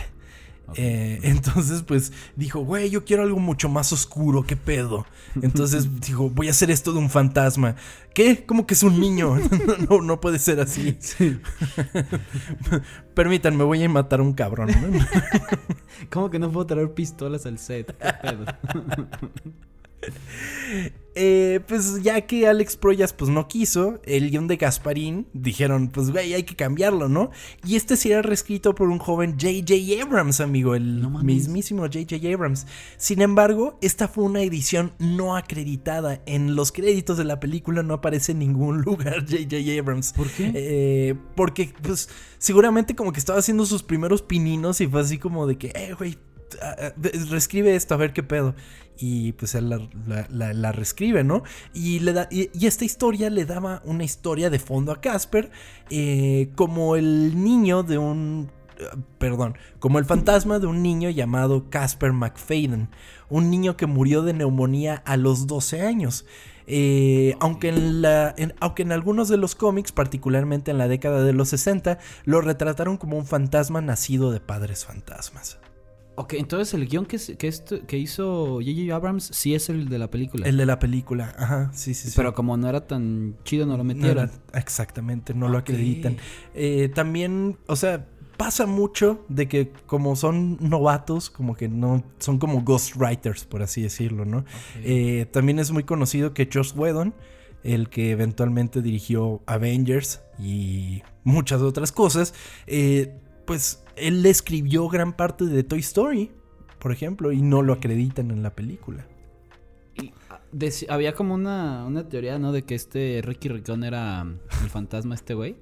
Eh, 0.77 1.21
entonces, 1.23 1.83
pues 1.83 2.13
dijo, 2.37 2.61
güey, 2.61 2.91
yo 2.91 3.05
quiero 3.05 3.23
algo 3.23 3.39
mucho 3.39 3.69
más 3.69 3.93
oscuro, 3.93 4.45
¿qué 4.45 4.57
pedo? 4.57 5.07
Entonces 5.41 6.01
dijo, 6.01 6.31
voy 6.31 6.49
a 6.49 6.51
hacer 6.51 6.71
esto 6.71 6.93
de 6.93 6.99
un 6.99 7.11
fantasma. 7.11 7.77
¿Qué? 8.15 8.45
¿Cómo 8.47 8.67
que 8.67 8.75
es 8.75 8.83
un 8.83 8.99
niño? 9.01 9.37
no, 9.91 10.01
no, 10.01 10.21
puede 10.21 10.39
ser 10.39 10.61
así. 10.61 10.99
Permítanme, 13.15 13.65
voy 13.65 13.83
a 13.83 13.89
matar 13.89 14.21
a 14.21 14.23
un 14.23 14.33
cabrón. 14.33 14.71
¿Cómo 16.11 16.31
que 16.31 16.39
no 16.39 16.51
puedo 16.51 16.67
traer 16.67 16.93
pistolas 16.93 17.47
al 17.47 17.59
set? 17.59 17.97
¿Qué 17.99 18.13
pedo? 18.23 18.45
Eh, 21.17 21.61
pues 21.69 22.03
ya 22.03 22.23
que 22.23 22.49
Alex 22.49 22.77
Proyas 22.77 23.13
pues 23.13 23.31
no 23.31 23.47
quiso, 23.47 24.01
el 24.05 24.31
guion 24.31 24.49
de 24.49 24.57
Gasparín 24.57 25.29
dijeron, 25.33 25.89
pues 25.89 26.11
güey, 26.11 26.35
hay 26.35 26.43
que 26.43 26.57
cambiarlo, 26.57 27.09
¿no? 27.09 27.31
Y 27.65 27.77
este 27.77 27.97
sería 27.97 28.21
reescrito 28.21 28.75
por 28.75 28.89
un 28.89 28.99
joven 28.99 29.37
J.J. 29.41 30.03
Abrams, 30.03 30.41
amigo, 30.41 30.75
el 30.75 31.07
mismísimo 31.23 31.83
J.J. 31.83 32.17
Abrams. 32.35 32.67
Sin 32.97 33.23
embargo, 33.23 33.79
esta 33.81 34.09
fue 34.09 34.25
una 34.25 34.43
edición 34.43 34.93
no 34.99 35.37
acreditada. 35.37 36.21
En 36.27 36.57
los 36.57 36.73
créditos 36.73 37.17
de 37.17 37.25
la 37.25 37.39
película 37.39 37.85
no 37.85 37.95
aparece 37.95 38.33
en 38.33 38.41
ningún 38.41 38.83
lugar 38.83 39.21
J.J. 39.21 39.79
Abrams. 39.79 40.15
¿Por 40.15 40.29
qué? 40.31 40.51
Eh, 40.53 41.15
porque 41.37 41.73
pues 41.83 42.09
seguramente 42.39 42.97
como 42.97 43.13
que 43.13 43.21
estaba 43.21 43.39
haciendo 43.39 43.67
sus 43.67 43.85
primeros 43.85 44.23
pininos 44.23 44.81
y 44.81 44.89
fue 44.89 45.01
así 45.01 45.19
como 45.19 45.47
de 45.47 45.59
que, 45.59 45.69
eh, 45.69 45.95
güey, 45.97 46.19
reescribe 47.31 47.75
esto 47.75 47.95
a 47.95 47.97
ver 47.97 48.13
qué 48.13 48.23
pedo 48.23 48.55
y 48.99 49.33
pues 49.33 49.55
él 49.55 49.89
la, 50.31 50.73
reescribe, 50.73 51.25
¿no? 51.25 51.43
Y, 51.73 52.01
le 52.01 52.13
da, 52.13 52.29
y, 52.31 52.49
esta 52.67 52.85
historia 52.85 53.31
le 53.31 53.45
daba 53.45 53.83
una 53.85 54.05
historia 54.05 54.51
de 54.51 54.59
fondo 54.59 54.93
a 54.93 55.01
Casper 55.01 55.51
eh, 55.91 56.51
como 56.55 56.97
el 56.97 57.43
niño 57.43 57.83
de 57.83 57.99
un... 57.99 58.51
Perdón, 59.19 59.57
como 59.79 60.01
el 60.01 60.05
fantasma 60.05 60.59
de 60.59 60.67
un 60.67 60.83
niño 60.83 61.09
llamado 61.09 61.71
Casper 61.71 62.13
McFadden, 62.13 62.89
un 63.29 63.49
niño 63.49 63.77
que 63.77 63.87
murió 63.87 64.23
de 64.23 64.33
neumonía 64.33 65.03
a 65.07 65.17
los 65.17 65.47
12 65.47 65.83
años. 65.83 66.27
Eh, 66.67 67.37
aunque, 67.39 67.69
en 67.69 68.03
la, 68.03 68.35
aunque 68.59 68.83
en 68.83 68.91
algunos 68.91 69.29
de 69.29 69.37
los 69.37 69.55
cómics, 69.55 69.93
particularmente 69.93 70.73
en 70.73 70.79
la 70.79 70.89
década 70.89 71.23
de 71.23 71.33
los 71.33 71.51
60, 71.51 71.99
lo 72.25 72.41
retrataron 72.41 72.97
como 72.97 73.17
un 73.17 73.27
fantasma 73.27 73.81
nacido 73.81 74.33
de 74.33 74.41
padres 74.41 74.85
fantasmas. 74.85 75.59
Ok, 76.17 76.35
entonces 76.35 76.75
el 76.75 76.87
guion 76.89 77.07
que, 77.07 77.19
que, 77.37 77.53
que 77.87 77.99
hizo 77.99 78.61
J.J. 78.61 78.95
Abrams 78.95 79.31
sí 79.33 79.55
es 79.55 79.69
el 79.69 79.89
de 79.89 79.99
la 79.99 80.11
película. 80.11 80.47
El 80.47 80.57
de 80.57 80.67
la 80.67 80.79
película, 80.79 81.35
ajá, 81.37 81.71
sí, 81.75 81.95
sí, 81.95 82.09
sí. 82.09 82.15
Pero 82.17 82.35
como 82.35 82.57
no 82.57 82.69
era 82.69 82.87
tan 82.87 83.37
chido, 83.45 83.67
no 83.67 83.77
lo 83.77 83.85
metieron. 83.85 84.31
exactamente, 84.53 85.35
no 85.35 85.49
lo 85.49 85.59
acreditan. 85.59 86.17
Eh, 86.55 86.89
también, 86.95 87.59
o 87.67 87.75
sea, 87.77 88.07
pasa 88.37 88.67
mucho 88.67 89.25
de 89.29 89.49
que 89.49 89.73
como 89.87 90.17
son 90.17 90.59
novatos, 90.61 91.31
como 91.31 91.55
que 91.55 91.69
no, 91.69 92.05
son 92.19 92.39
como 92.39 92.63
ghostwriters, 92.63 93.45
por 93.45 93.63
así 93.63 93.83
decirlo, 93.83 94.25
¿no? 94.25 94.45
Eh, 94.83 95.27
también 95.33 95.59
es 95.59 95.71
muy 95.71 95.85
conocido 95.85 96.35
que 96.35 96.49
Josh 96.53 96.73
Whedon, 96.77 97.15
el 97.63 97.89
que 97.89 98.11
eventualmente 98.11 98.83
dirigió 98.83 99.43
Avengers 99.47 100.23
y 100.39 101.03
muchas 101.23 101.63
otras 101.63 101.93
cosas, 101.93 102.35
eh, 102.67 103.17
pues 103.47 103.84
él 103.97 104.25
escribió 104.27 104.89
gran 104.89 105.13
parte 105.13 105.45
de 105.45 105.63
Toy 105.65 105.81
Story, 105.81 106.31
por 106.79 106.93
ejemplo, 106.93 107.33
y 107.33 107.43
no 107.43 107.63
lo 107.63 107.73
acreditan 107.73 108.31
en 108.31 108.43
la 108.43 108.55
película. 108.55 109.07
Ah, 110.29 110.41
había 110.89 111.15
como 111.15 111.35
una, 111.35 112.07
teoría, 112.09 112.39
¿no? 112.39 112.53
De 112.53 112.63
que 112.63 112.75
este 112.75 113.21
Ricky 113.25 113.49
Ricón 113.49 113.85
era 113.85 114.23
el 114.23 114.71
fantasma 114.71 115.15
este 115.15 115.35
güey. 115.35 115.57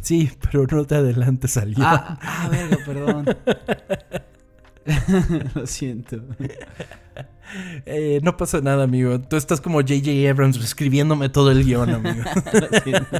Sí, 0.00 0.30
pero 0.42 0.66
no 0.66 0.84
te 0.86 0.94
adelantes 0.94 1.56
al 1.56 1.74
Ah, 1.78 2.18
ah, 2.22 2.48
verga, 2.50 2.78
perdón. 2.86 3.26
Lo 5.54 5.66
siento. 5.66 6.22
Eh, 7.86 8.20
no 8.22 8.36
pasa 8.36 8.60
nada, 8.60 8.84
amigo. 8.84 9.20
Tú 9.20 9.36
estás 9.36 9.60
como 9.60 9.80
J.J. 9.80 10.30
Abrams 10.30 10.56
escribiéndome 10.58 11.28
todo 11.28 11.50
el 11.50 11.64
guion, 11.64 11.90
amigo. 11.90 12.22
Lo 12.52 12.80
siento. 12.80 13.18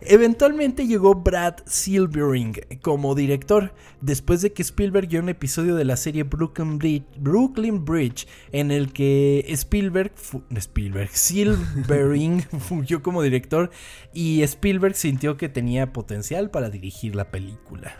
Eventualmente 0.00 0.86
llegó 0.86 1.16
Brad 1.16 1.54
Silvering 1.66 2.54
como 2.82 3.16
director, 3.16 3.74
después 4.00 4.42
de 4.42 4.52
que 4.52 4.62
Spielberg 4.62 5.08
dio 5.08 5.20
un 5.20 5.28
episodio 5.28 5.74
de 5.74 5.84
la 5.84 5.96
serie 5.96 6.22
Brooklyn 6.22 7.84
Bridge, 7.84 8.28
en 8.52 8.70
el 8.70 8.92
que 8.92 9.44
Spielberg, 9.48 10.12
Spielberg, 10.50 11.10
Silvering 11.10 12.42
fungió 12.60 13.02
como 13.02 13.22
director 13.22 13.70
y 14.14 14.42
Spielberg 14.42 14.94
sintió 14.94 15.36
que 15.36 15.48
tenía 15.48 15.92
potencial 15.92 16.50
para 16.50 16.70
dirigir 16.70 17.16
la 17.16 17.32
película. 17.32 17.96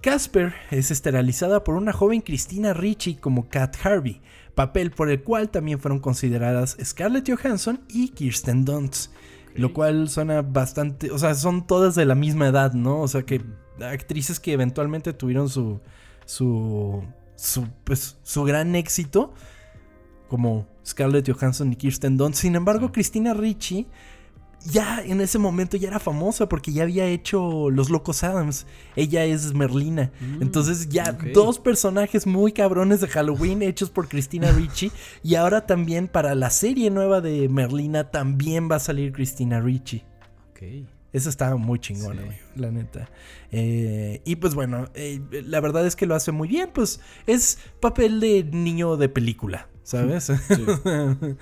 Casper 0.00 0.54
es 0.70 0.90
esterilizada 0.90 1.62
por 1.62 1.76
una 1.76 1.92
joven 1.92 2.20
Christina 2.22 2.74
Ricci 2.74 3.14
como 3.14 3.48
Kat 3.48 3.76
Harvey, 3.84 4.20
papel 4.56 4.90
por 4.90 5.10
el 5.10 5.22
cual 5.22 5.50
también 5.50 5.78
fueron 5.78 6.00
consideradas 6.00 6.76
Scarlett 6.82 7.28
Johansson 7.30 7.80
y 7.88 8.08
Kirsten 8.08 8.64
Dunst. 8.64 9.12
Lo 9.58 9.72
cual 9.72 10.08
suena 10.08 10.42
bastante. 10.42 11.10
O 11.10 11.18
sea, 11.18 11.34
son 11.34 11.66
todas 11.66 11.94
de 11.94 12.04
la 12.04 12.14
misma 12.14 12.48
edad, 12.48 12.72
¿no? 12.72 13.00
O 13.00 13.08
sea, 13.08 13.22
que 13.22 13.42
actrices 13.80 14.40
que 14.40 14.52
eventualmente 14.52 15.12
tuvieron 15.12 15.48
su. 15.48 15.80
su. 16.24 17.04
su. 17.36 17.68
Pues, 17.84 18.18
su 18.22 18.44
gran 18.44 18.74
éxito. 18.74 19.32
Como 20.28 20.66
Scarlett 20.84 21.30
Johansson 21.30 21.72
y 21.72 21.76
Kirsten 21.76 22.16
Dunst. 22.16 22.40
Sin 22.40 22.56
embargo, 22.56 22.92
Cristina 22.92 23.34
Ricci 23.34 23.86
ya 24.64 25.00
en 25.04 25.20
ese 25.20 25.38
momento 25.38 25.76
ya 25.76 25.88
era 25.88 25.98
famosa 26.00 26.48
porque 26.48 26.72
ya 26.72 26.82
había 26.82 27.06
hecho 27.06 27.70
Los 27.70 27.88
Locos 27.90 28.24
Adams. 28.24 28.66
Ella 28.96 29.24
es 29.24 29.54
Merlina. 29.54 30.10
Mm, 30.20 30.42
Entonces 30.42 30.88
ya 30.88 31.12
dos 31.34 31.58
personajes 31.60 32.26
muy 32.26 32.52
cabrones 32.52 33.00
de 33.00 33.08
Halloween 33.08 33.62
hechos 33.62 33.90
por 33.90 34.08
Christina 34.08 34.50
Ricci. 34.56 34.90
y 35.22 35.34
ahora 35.36 35.66
también 35.66 36.08
para 36.08 36.34
la 36.34 36.50
serie 36.50 36.90
nueva 36.90 37.20
de 37.20 37.48
Merlina 37.48 38.10
también 38.10 38.68
va 38.70 38.76
a 38.76 38.80
salir 38.80 39.12
Christina 39.12 39.60
Ricci. 39.60 40.02
Ok. 40.50 40.62
Eso 41.12 41.30
está 41.30 41.54
muy 41.56 41.78
chingón, 41.78 42.18
la 42.56 42.70
neta. 42.70 43.08
Eh, 43.50 44.20
y 44.26 44.36
pues 44.36 44.54
bueno, 44.54 44.86
eh, 44.94 45.20
la 45.46 45.60
verdad 45.60 45.86
es 45.86 45.96
que 45.96 46.04
lo 46.04 46.14
hace 46.14 46.30
muy 46.30 46.46
bien. 46.48 46.68
Pues 46.74 47.00
es 47.26 47.58
papel 47.80 48.20
de 48.20 48.44
niño 48.44 48.98
de 48.98 49.08
película, 49.08 49.68
¿sabes? 49.82 50.24
Sí. 50.24 50.66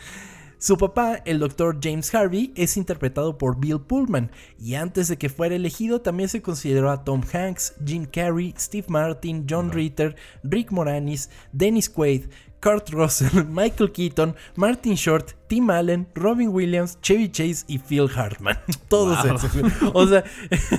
Su 0.64 0.78
papá, 0.78 1.20
el 1.26 1.40
Dr. 1.40 1.78
James 1.82 2.14
Harvey, 2.14 2.50
es 2.56 2.78
interpretado 2.78 3.36
por 3.36 3.60
Bill 3.60 3.82
Pullman 3.82 4.30
y 4.58 4.76
antes 4.76 5.08
de 5.08 5.18
que 5.18 5.28
fuera 5.28 5.54
elegido 5.54 6.00
también 6.00 6.30
se 6.30 6.40
consideró 6.40 6.90
a 6.90 7.04
Tom 7.04 7.20
Hanks, 7.30 7.74
Jim 7.84 8.06
Carrey, 8.06 8.54
Steve 8.56 8.86
Martin, 8.88 9.44
John 9.46 9.70
Ritter, 9.70 10.16
Rick 10.42 10.72
Moranis, 10.72 11.28
Dennis 11.52 11.90
Quaid, 11.90 12.30
Kurt 12.64 12.88
Russell, 12.90 13.44
Michael 13.50 13.92
Keaton, 13.92 14.34
Martin 14.56 14.94
Short, 14.94 15.32
Tim 15.48 15.68
Allen, 15.68 16.06
Robin 16.14 16.48
Williams, 16.48 16.98
Chevy 17.02 17.28
Chase 17.30 17.64
y 17.68 17.78
Phil 17.78 18.08
Hartman. 18.16 18.56
Todos 18.88 19.22
Wow. 19.22 19.34
esos. 19.36 19.50
O 19.92 20.06
sea, 20.08 20.24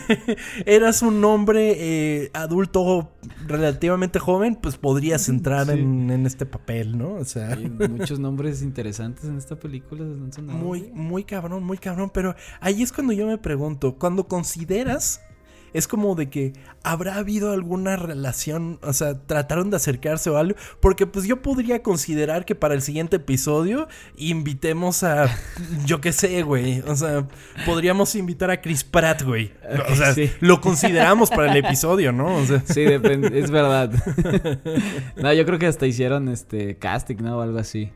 eras 0.65 1.01
un 1.01 1.23
hombre 1.23 1.75
eh, 1.77 2.31
adulto 2.33 3.11
relativamente 3.45 4.19
joven, 4.19 4.55
pues 4.55 4.77
podrías 4.77 5.29
entrar 5.29 5.67
Sí. 5.67 5.73
en, 5.73 6.09
en 6.09 6.25
este 6.25 6.45
papel, 6.45 6.97
¿no? 6.97 7.13
O 7.13 7.25
sea, 7.25 7.49
Hay 7.49 7.69
muchos 7.69 8.19
nombres 8.19 8.61
interesantes 8.61 9.25
en 9.25 9.37
esta 9.37 9.55
película. 9.55 10.03
¿no 10.03 10.53
muy, 10.53 10.89
muy 10.93 11.23
cabrón, 11.23 11.63
muy 11.63 11.77
cabrón. 11.77 12.09
Pero 12.13 12.35
ahí 12.59 12.81
es 12.81 12.91
cuando 12.91 13.13
yo 13.13 13.27
me 13.27 13.37
pregunto, 13.37 13.95
cuando 13.99 14.27
consideras, 14.27 15.21
es 15.77 15.87
como 15.87 16.15
de 16.15 16.29
que 16.29 16.53
habrá 16.83 17.15
habido 17.15 17.51
alguna 17.51 17.95
relación, 17.97 18.79
o 18.81 18.93
sea, 18.93 19.19
trataron 19.25 19.69
de 19.69 19.75
acercarse 19.75 20.29
o 20.29 20.37
algo, 20.37 20.55
porque 20.79 21.05
pues 21.05 21.25
yo 21.25 21.41
podría 21.41 21.83
considerar 21.83 22.45
que 22.45 22.55
para 22.55 22.73
el 22.73 22.81
siguiente 22.81 23.17
episodio 23.17 23.87
invitemos 24.15 25.03
a, 25.03 25.27
yo 25.85 26.01
qué 26.01 26.11
sé, 26.13 26.41
güey, 26.43 26.81
o 26.87 26.95
sea, 26.95 27.27
podríamos 27.65 28.15
invitar 28.15 28.49
a 28.51 28.61
Chris 28.61 28.83
Pratt, 28.83 29.21
güey. 29.23 29.51
O 29.91 29.95
sea, 29.95 30.13
Sí. 30.13 30.31
lo 30.39 30.61
consideramos 30.61 31.29
para 31.29 31.51
el 31.51 31.57
episodio, 31.65 32.11
¿no? 32.11 32.35
O 32.35 32.45
sea, 32.45 32.61
Sí, 32.65 32.81
depende, 32.81 33.37
es 33.39 33.51
verdad. 33.51 33.91
no, 35.17 35.33
yo 35.33 35.45
creo 35.45 35.59
que 35.59 35.67
hasta 35.67 35.85
hicieron 35.87 36.29
este 36.29 36.77
casting, 36.77 37.17
¿no? 37.17 37.37
O 37.37 37.41
algo 37.41 37.57
así. 37.59 37.91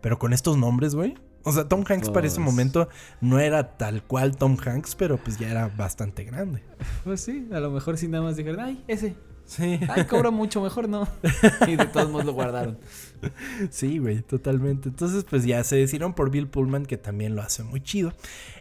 pero 0.00 0.18
con 0.18 0.32
estos 0.32 0.56
nombres, 0.56 0.94
güey. 0.94 1.14
O 1.42 1.52
sea, 1.52 1.66
Tom 1.68 1.84
Hanks 1.88 2.10
para 2.10 2.26
ese 2.26 2.36
Pues- 2.36 2.44
momento 2.46 2.88
no 3.20 3.38
era 3.38 3.76
tal 3.78 4.02
cual 4.02 4.36
Tom 4.36 4.56
Hanks, 4.64 4.94
pero 4.94 5.16
pues 5.16 5.38
ya 5.38 5.50
era 5.50 5.68
bastante 5.68 6.24
grande. 6.24 6.62
Pues 7.04 7.20
sí, 7.22 7.48
a 7.52 7.60
lo 7.60 7.70
mejor 7.70 7.96
sí 7.96 8.08
nada 8.08 8.24
más 8.24 8.36
dijeron, 8.36 8.60
ay, 8.60 8.84
ese. 8.88 9.14
Sí. 9.46 9.80
Ay, 9.88 10.04
cobra 10.04 10.30
mucho, 10.30 10.62
mejor 10.62 10.88
no. 10.88 11.08
y 11.66 11.74
de 11.74 11.86
todos 11.86 12.08
modos 12.08 12.24
lo 12.26 12.32
guardaron. 12.34 12.78
Sí, 13.70 13.98
güey, 13.98 14.22
totalmente. 14.22 14.88
Entonces, 14.88 15.24
pues 15.28 15.44
ya 15.44 15.62
se 15.64 15.76
decidieron 15.76 16.14
por 16.14 16.30
Bill 16.30 16.46
Pullman, 16.48 16.86
que 16.86 16.96
también 16.96 17.34
lo 17.36 17.42
hace 17.42 17.62
muy 17.62 17.82
chido. 17.82 18.14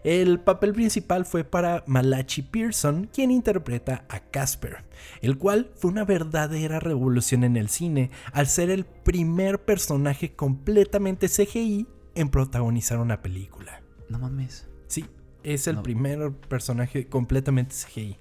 El 0.03 0.39
papel 0.41 0.73
principal 0.73 1.25
fue 1.25 1.45
para 1.45 1.83
Malachi 1.87 2.41
Pearson, 2.41 3.09
quien 3.13 3.31
interpreta 3.31 4.03
a 4.09 4.19
Casper, 4.19 4.83
el 5.21 5.37
cual 5.37 5.69
fue 5.75 5.91
una 5.91 6.03
verdadera 6.03 6.79
revolución 6.81 7.45
en 7.45 7.55
el 7.55 7.69
cine, 7.69 8.11
al 8.33 8.47
ser 8.47 8.69
el 8.69 8.83
primer 8.85 9.63
personaje 9.63 10.33
completamente 10.35 11.29
CGI 11.29 11.87
en 12.15 12.29
protagonizar 12.29 12.99
una 12.99 13.21
película. 13.21 13.81
No 14.09 14.19
mames. 14.19 14.67
Sí, 14.87 15.05
es 15.43 15.67
el 15.67 15.77
No. 15.77 15.83
primer 15.83 16.31
personaje 16.31 17.07
completamente 17.07 17.75
CGI. 17.75 18.17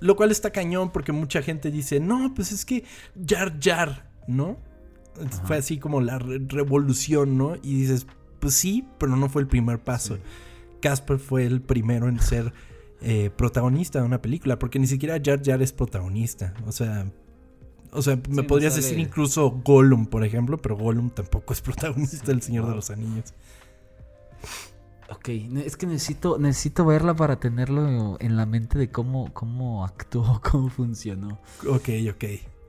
Lo 0.00 0.16
cual 0.16 0.30
está 0.30 0.50
cañón 0.50 0.90
porque 0.90 1.12
mucha 1.12 1.42
gente 1.42 1.70
dice, 1.70 2.00
no, 2.00 2.32
pues 2.34 2.52
es 2.52 2.64
que 2.64 2.84
Jar 3.26 3.58
Jar, 3.60 4.10
¿no? 4.26 4.58
Ajá. 5.18 5.46
Fue 5.46 5.56
así 5.56 5.78
como 5.78 6.00
la 6.00 6.18
re- 6.18 6.40
revolución, 6.46 7.38
¿no? 7.38 7.56
Y 7.56 7.80
dices, 7.80 8.06
pues 8.40 8.54
sí, 8.54 8.86
pero 8.98 9.16
no 9.16 9.28
fue 9.28 9.42
el 9.42 9.48
primer 9.48 9.78
paso. 9.78 10.16
Sí. 10.16 10.22
Casper 10.80 11.18
fue 11.18 11.46
el 11.46 11.62
primero 11.62 12.08
en 12.08 12.20
ser 12.20 12.52
eh, 13.00 13.30
protagonista 13.34 14.00
de 14.00 14.04
una 14.06 14.20
película, 14.20 14.58
porque 14.58 14.78
ni 14.78 14.86
siquiera 14.86 15.18
Jar 15.24 15.40
Jar 15.42 15.62
es 15.62 15.72
protagonista. 15.72 16.52
O 16.66 16.72
sea, 16.72 17.06
o 17.94 18.02
sea, 18.02 18.18
me 18.28 18.42
podrías 18.42 18.76
decir 18.76 18.98
incluso 18.98 19.50
Gollum, 19.64 20.06
por 20.06 20.24
ejemplo, 20.24 20.58
pero 20.58 20.76
Gollum 20.76 21.10
tampoco 21.10 21.52
es 21.52 21.60
protagonista 21.62 22.26
del 22.26 22.42
Señor 22.42 22.68
de 22.68 22.74
los 22.74 22.90
Anillos. 22.90 23.32
Ok, 25.10 25.28
es 25.28 25.76
que 25.76 25.86
necesito, 25.86 26.38
necesito 26.38 26.84
verla 26.84 27.14
para 27.14 27.38
tenerlo 27.38 28.16
en 28.20 28.36
la 28.36 28.46
mente 28.46 28.78
de 28.78 28.90
cómo, 28.90 29.32
cómo 29.32 29.84
actuó, 29.84 30.40
cómo 30.50 30.68
funcionó. 30.70 31.38
Ok, 31.68 31.88
ok. 32.10 32.24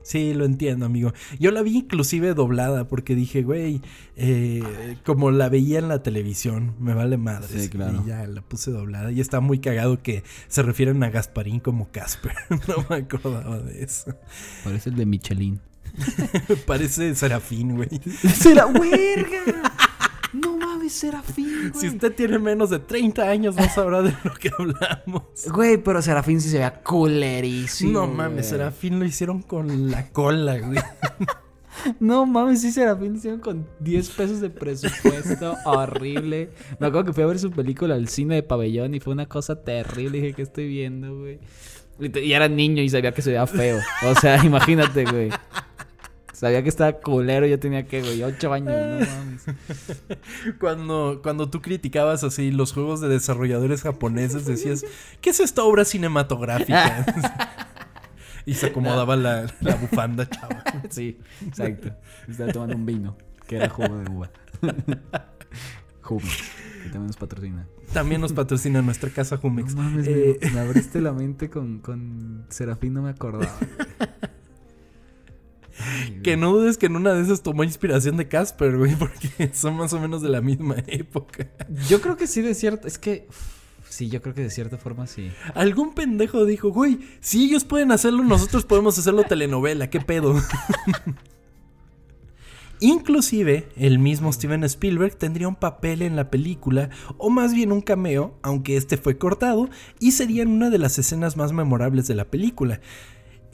Sí, 0.06 0.34
lo 0.34 0.44
entiendo, 0.44 0.86
amigo. 0.86 1.12
Yo 1.40 1.50
la 1.50 1.62
vi 1.62 1.78
inclusive 1.78 2.32
doblada 2.32 2.86
porque 2.86 3.16
dije, 3.16 3.42
güey, 3.42 3.82
eh, 4.14 4.62
como 5.04 5.32
la 5.32 5.48
veía 5.48 5.80
en 5.80 5.88
la 5.88 6.00
televisión, 6.04 6.76
me 6.78 6.94
vale 6.94 7.16
madre. 7.16 7.60
Sí, 7.60 7.68
claro. 7.68 8.04
Y 8.04 8.08
ya 8.10 8.24
la 8.24 8.40
puse 8.40 8.70
doblada 8.70 9.10
y 9.10 9.20
está 9.20 9.40
muy 9.40 9.58
cagado 9.58 10.00
que 10.00 10.22
se 10.46 10.62
refieren 10.62 11.02
a 11.02 11.10
Gasparín 11.10 11.58
como 11.58 11.90
Casper. 11.90 12.36
no 12.68 12.86
me 12.88 12.96
acordaba 12.96 13.58
de 13.58 13.82
eso. 13.82 14.14
Parece 14.62 14.90
el 14.90 14.96
de 14.96 15.06
Michelin. 15.06 15.60
Parece 16.66 17.14
Serafín, 17.16 17.74
güey. 17.74 17.88
¡Será 18.34 18.66
verga! 18.66 19.42
No 19.46 19.75
mames, 20.86 20.92
Serafín, 20.92 21.72
Si 21.80 21.88
usted 21.88 22.14
tiene 22.14 22.38
menos 22.38 22.70
de 22.70 22.78
30 22.78 23.28
años, 23.28 23.56
no 23.56 23.68
sabrá 23.68 24.02
de 24.02 24.14
lo 24.24 24.34
que 24.34 24.50
hablamos. 24.58 25.22
Güey, 25.52 25.78
pero 25.78 26.00
Serafín 26.02 26.40
sí 26.40 26.48
se 26.48 26.58
veía 26.58 26.82
culerísimo. 26.82 27.92
no 27.92 28.06
mames, 28.06 28.32
güey. 28.32 28.44
Serafín 28.44 28.98
lo 28.98 29.04
hicieron 29.04 29.42
con 29.42 29.90
la 29.90 30.08
cola, 30.10 30.58
güey. 30.58 30.78
No 32.00 32.24
mames, 32.24 32.62
sí, 32.62 32.72
Serafín 32.72 33.12
lo 33.12 33.18
hicieron 33.18 33.38
con 33.38 33.66
10 33.80 34.08
pesos 34.10 34.40
de 34.40 34.48
presupuesto. 34.48 35.56
horrible. 35.66 36.50
Me 36.80 36.86
acuerdo 36.86 37.04
que 37.08 37.12
fui 37.12 37.22
a 37.22 37.26
ver 37.26 37.38
su 37.38 37.50
película 37.50 37.94
al 37.94 38.08
cine 38.08 38.36
de 38.36 38.42
pabellón 38.42 38.94
y 38.94 39.00
fue 39.00 39.12
una 39.12 39.26
cosa 39.26 39.62
terrible. 39.62 40.18
Dije, 40.18 40.32
¿qué 40.32 40.42
estoy 40.42 40.68
viendo, 40.68 41.18
güey? 41.18 41.38
Y 42.00 42.32
era 42.32 42.48
niño 42.48 42.82
y 42.82 42.88
sabía 42.88 43.12
que 43.12 43.20
se 43.20 43.30
veía 43.30 43.46
feo. 43.46 43.78
O 44.06 44.14
sea, 44.14 44.42
imagínate, 44.44 45.04
güey. 45.04 45.28
Sabía 46.36 46.62
que 46.62 46.68
estaba 46.68 46.92
culero. 46.92 47.46
Yo 47.46 47.58
tenía 47.58 47.86
que, 47.86 48.02
güey, 48.02 48.22
8 48.22 48.52
años. 48.52 48.68
No 48.70 49.06
mames. 49.16 49.44
Cuando, 50.60 51.20
cuando 51.22 51.48
tú 51.48 51.62
criticabas 51.62 52.24
así 52.24 52.50
los 52.50 52.74
juegos 52.74 53.00
de 53.00 53.08
desarrolladores 53.08 53.80
japoneses, 53.80 54.44
decías, 54.44 54.84
¿qué 55.22 55.30
es 55.30 55.40
esta 55.40 55.62
obra 55.64 55.86
cinematográfica? 55.86 57.06
y 58.44 58.52
se 58.52 58.66
acomodaba 58.66 59.16
la, 59.16 59.46
la 59.60 59.76
bufanda, 59.76 60.28
chaval. 60.28 60.62
Sí, 60.90 61.18
exacto. 61.46 61.96
Estaba 62.28 62.52
tomando 62.52 62.76
un 62.76 62.84
vino 62.84 63.16
que 63.46 63.56
era 63.56 63.70
jugo 63.70 63.96
de 63.96 64.10
uva. 64.10 64.30
Jumex, 66.02 66.52
que 66.82 66.88
también 66.90 67.06
nos 67.06 67.16
patrocina. 67.16 67.66
También 67.94 68.20
nos 68.20 68.34
patrocina 68.34 68.82
nuestra 68.82 69.08
casa 69.08 69.38
Jumex. 69.38 69.74
No 69.74 69.82
mames, 69.84 70.06
Eh, 70.06 70.38
me, 70.42 70.50
me 70.50 70.60
abriste 70.60 71.00
la 71.00 71.12
mente 71.12 71.48
con, 71.48 71.78
con 71.78 72.44
Serafín, 72.50 72.92
no 72.92 73.00
me 73.00 73.10
acordaba. 73.10 73.56
Que 76.22 76.36
no 76.36 76.52
dudes 76.52 76.78
que 76.78 76.86
en 76.86 76.96
una 76.96 77.12
de 77.12 77.22
esas 77.22 77.42
tomó 77.42 77.64
inspiración 77.64 78.16
de 78.16 78.28
Casper, 78.28 78.76
güey, 78.76 78.94
porque 78.94 79.50
son 79.52 79.76
más 79.76 79.92
o 79.92 80.00
menos 80.00 80.22
de 80.22 80.28
la 80.28 80.40
misma 80.40 80.76
época. 80.86 81.48
Yo 81.88 82.00
creo 82.00 82.16
que 82.16 82.26
sí, 82.26 82.42
de 82.42 82.54
cierto. 82.54 82.88
Es 82.88 82.98
que. 82.98 83.28
Sí, 83.88 84.08
yo 84.08 84.20
creo 84.20 84.34
que 84.34 84.42
de 84.42 84.50
cierta 84.50 84.76
forma 84.78 85.06
sí. 85.06 85.30
Algún 85.54 85.94
pendejo 85.94 86.44
dijo, 86.44 86.70
güey, 86.70 86.98
si 87.20 87.44
ellos 87.44 87.64
pueden 87.64 87.92
hacerlo, 87.92 88.24
nosotros 88.24 88.64
podemos 88.64 88.98
hacerlo 88.98 89.22
telenovela, 89.24 89.88
¿qué 89.88 90.00
pedo? 90.00 90.34
Inclusive, 92.80 93.68
el 93.76 93.98
mismo 93.98 94.30
Steven 94.32 94.64
Spielberg 94.64 95.16
tendría 95.16 95.48
un 95.48 95.54
papel 95.54 96.02
en 96.02 96.14
la 96.14 96.30
película, 96.30 96.90
o 97.16 97.30
más 97.30 97.54
bien 97.54 97.72
un 97.72 97.80
cameo, 97.80 98.38
aunque 98.42 98.76
este 98.76 98.98
fue 98.98 99.16
cortado, 99.16 99.70
y 99.98 100.12
sería 100.12 100.42
en 100.42 100.50
una 100.50 100.68
de 100.68 100.78
las 100.78 100.98
escenas 100.98 101.38
más 101.38 101.52
memorables 101.52 102.06
de 102.06 102.16
la 102.16 102.26
película. 102.26 102.80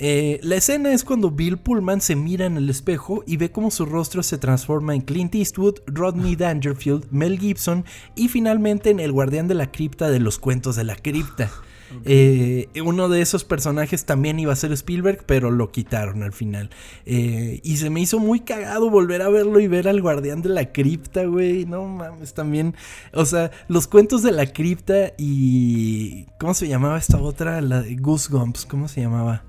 Eh, 0.04 0.40
la 0.42 0.56
escena 0.56 0.92
es 0.92 1.04
cuando 1.04 1.30
Bill 1.30 1.58
Pullman 1.58 2.00
se 2.00 2.16
mira 2.16 2.44
en 2.46 2.56
el 2.56 2.68
espejo 2.68 3.22
y 3.24 3.36
ve 3.36 3.52
cómo 3.52 3.70
su 3.70 3.86
rostro 3.86 4.24
se 4.24 4.36
transforma 4.36 4.96
en 4.96 5.02
Clint 5.02 5.32
Eastwood, 5.32 5.76
Rodney 5.86 6.34
Dangerfield, 6.34 7.06
Mel 7.12 7.38
Gibson 7.38 7.84
y 8.16 8.26
finalmente 8.26 8.90
en 8.90 8.98
el 8.98 9.12
guardián 9.12 9.46
de 9.46 9.54
la 9.54 9.70
cripta 9.70 10.10
de 10.10 10.18
los 10.18 10.40
cuentos 10.40 10.74
de 10.74 10.82
la 10.82 10.96
cripta. 10.96 11.52
Eh, 12.06 12.68
uno 12.82 13.10
de 13.10 13.20
esos 13.20 13.44
personajes 13.44 14.06
también 14.06 14.38
iba 14.38 14.50
a 14.50 14.56
ser 14.56 14.72
Spielberg, 14.72 15.24
pero 15.26 15.50
lo 15.50 15.70
quitaron 15.70 16.22
al 16.22 16.32
final. 16.32 16.70
Eh, 17.04 17.60
y 17.62 17.76
se 17.76 17.90
me 17.90 18.00
hizo 18.00 18.18
muy 18.18 18.40
cagado 18.40 18.88
volver 18.88 19.20
a 19.20 19.28
verlo 19.28 19.60
y 19.60 19.68
ver 19.68 19.86
al 19.86 20.00
guardián 20.00 20.40
de 20.40 20.48
la 20.48 20.72
cripta, 20.72 21.24
güey. 21.26 21.66
No 21.66 21.84
mames, 21.84 22.32
también. 22.32 22.74
O 23.12 23.26
sea, 23.26 23.50
los 23.68 23.88
cuentos 23.88 24.22
de 24.22 24.32
la 24.32 24.46
cripta 24.46 25.12
y. 25.18 26.24
¿Cómo 26.40 26.54
se 26.54 26.66
llamaba 26.66 26.96
esta 26.96 27.18
otra? 27.18 27.60
La 27.60 27.82
de 27.82 27.94
Goosebumps, 27.96 28.64
¿cómo 28.64 28.88
se 28.88 29.02
llamaba? 29.02 29.44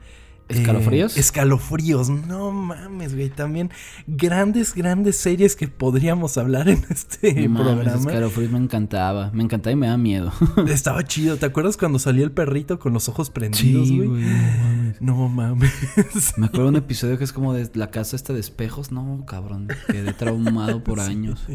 ¿Escalofríos? 0.50 1.16
Eh, 1.18 1.20
escalofríos, 1.20 2.10
no 2.10 2.52
mames, 2.52 3.16
güey. 3.16 3.30
También 3.30 3.72
grandes, 4.08 4.76
grandes 4.76 5.18
series 5.18 5.56
que 5.56 5.68
podríamos 5.68 6.38
hablar 6.38 6.70
en 6.70 6.84
este 6.90 7.48
mames, 7.48 7.74
programa. 7.74 8.00
Escalofríos 8.00 8.52
me 8.52 8.60
encantaba. 8.60 9.32
Me 9.34 9.44
encantaba 9.44 9.72
y 9.72 9.76
me 9.76 9.88
da 9.88 9.98
miedo. 9.98 10.32
Estaba 10.68 11.04
chido. 11.04 11.38
¿Te 11.38 11.46
acuerdas 11.46 11.78
cuando 11.78 12.00
salía 12.00 12.24
el 12.24 12.32
perrito 12.32 12.80
con 12.80 12.94
los 12.94 13.10
ojos 13.10 13.30
prendidos, 13.30 13.92
güey? 13.92 14.10
no 14.10 14.18
mames. 14.20 15.02
No 15.02 15.30
mames. 15.30 15.72
Me 16.38 16.48
acuerdo 16.48 16.66
de 16.66 16.70
un 16.70 16.76
episodio 16.78 17.18
que 17.18 17.24
es 17.24 17.34
como 17.34 17.54
de 17.54 17.70
la 17.74 17.90
casa 17.90 18.16
esta 18.16 18.34
de 18.34 18.40
espejos. 18.40 18.92
No, 18.92 19.26
cabrón. 19.26 19.68
Quedé 19.88 20.14
traumado 20.14 20.84
por 20.84 21.00
años. 21.00 21.46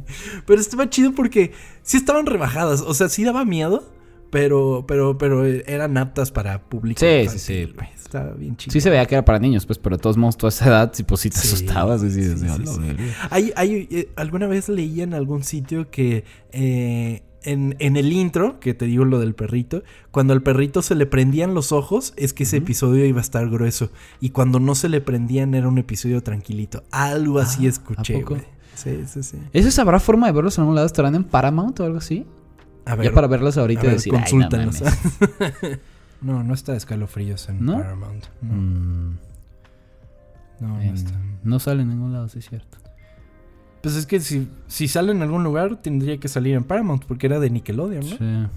Pero 0.46 0.60
estaba 0.60 0.88
chido 0.90 1.12
porque 1.12 1.52
sí 1.82 1.96
estaban 1.96 2.26
rebajadas. 2.26 2.80
O 2.80 2.94
sea, 2.94 3.08
sí 3.08 3.24
daba 3.24 3.44
miedo. 3.44 3.97
Pero, 4.30 4.84
pero, 4.86 5.16
pero 5.16 5.44
eran 5.46 5.96
aptas 5.96 6.30
para 6.30 6.60
público. 6.62 7.00
Sí, 7.00 7.06
sí, 7.06 7.22
infantil, 7.22 7.40
sí. 7.40 7.72
güey. 7.74 7.88
Estaba 7.94 8.30
bien 8.32 8.56
chido. 8.56 8.72
Sí 8.72 8.80
se 8.80 8.90
veía 8.90 9.04
que 9.06 9.14
era 9.14 9.24
para 9.24 9.38
niños, 9.38 9.64
pues, 9.66 9.78
pero 9.78 9.96
de 9.96 10.02
todos 10.02 10.16
modos, 10.16 10.36
toda 10.36 10.48
esa 10.48 10.66
edad, 10.66 10.90
sí, 10.94 11.02
pues 11.02 11.20
sí 11.22 11.30
te 11.30 11.38
Sí, 11.38 11.48
asustabas. 11.48 12.00
Sí, 12.00 12.10
sí, 12.10 12.20
"A 12.22 12.36
sí, 12.36 12.46
sí. 12.66 12.80
verga". 12.80 13.04
Hay, 13.30 13.52
hay, 13.56 13.88
eh, 13.90 14.08
alguna 14.16 14.46
vez 14.46 14.68
leí 14.68 15.00
en 15.02 15.14
algún 15.14 15.44
sitio 15.44 15.90
que 15.90 16.24
eh, 16.52 17.22
en, 17.42 17.76
en, 17.78 17.96
el 17.96 18.12
intro, 18.12 18.60
que 18.60 18.74
te 18.74 18.84
digo 18.86 19.04
lo 19.04 19.18
del 19.20 19.34
perrito, 19.34 19.82
cuando 20.10 20.32
al 20.34 20.42
perrito 20.42 20.82
se 20.82 20.94
le 20.94 21.06
prendían 21.06 21.54
los 21.54 21.72
ojos, 21.72 22.12
es 22.16 22.32
que 22.34 22.42
ese 22.42 22.58
episodio 22.58 23.04
iba 23.06 23.18
a 23.18 23.22
estar 23.22 23.48
grueso. 23.48 23.90
Y 24.20 24.30
cuando 24.30 24.58
no 24.60 24.74
se 24.74 24.88
le 24.88 25.00
prendían, 25.00 25.54
era 25.54 25.68
un 25.68 25.78
episodio 25.78 26.20
tranquilito. 26.22 26.82
Algo 26.90 27.38
así 27.38 27.66
Ah, 27.66 27.70
escuché, 27.70 28.16
¿a 28.16 28.20
poco? 28.20 28.34
güey. 28.34 28.46
Sí, 28.74 28.90
sí, 29.06 29.22
sí. 29.22 29.38
¿Eso 29.52 29.82
habrá 29.82 29.98
forma 30.00 30.26
de 30.26 30.32
verlos 30.32 30.56
en 30.58 30.62
algún 30.62 30.74
lado? 30.76 30.86
¿Estarán 30.86 31.14
en 31.14 31.24
Paramount 31.24 31.78
o 31.80 31.84
algo 31.84 31.98
así? 31.98 32.26
A 32.88 33.02
ya 33.02 33.12
para 33.12 33.26
verlos 33.26 33.56
ahorita 33.58 33.82
y 33.82 33.86
ver, 33.86 33.94
decir, 33.96 34.12
"Ay, 34.14 34.20
no 34.20 34.48
consúltanos. 34.48 34.80
mames". 34.82 35.78
no, 36.22 36.42
no 36.42 36.54
está 36.54 36.74
escalofríos 36.76 37.48
en 37.48 37.64
¿No? 37.64 37.74
Paramount. 37.78 38.24
No, 38.42 38.54
Mm, 38.54 39.18
no, 40.60 40.68
no 40.68 40.80
en- 40.80 40.94
está. 40.94 41.12
no 41.44 41.58
sale 41.60 41.82
en 41.82 41.88
ningún 41.90 42.12
lado, 42.12 42.28
sí 42.28 42.38
es 42.40 42.48
cierto. 42.48 42.78
Pues 43.82 43.94
es 43.94 44.06
que 44.06 44.18
si, 44.20 44.48
si 44.66 44.88
sale 44.88 45.12
en 45.12 45.22
algún 45.22 45.44
lugar, 45.44 45.76
tendría 45.80 46.18
que 46.18 46.26
salir 46.28 46.54
en 46.56 46.64
Paramount, 46.64 47.04
porque 47.04 47.26
era 47.28 47.38
de 47.38 47.48
Nickelodeon, 47.50 48.08
¿no? 48.10 48.16
Sí. 48.16 48.48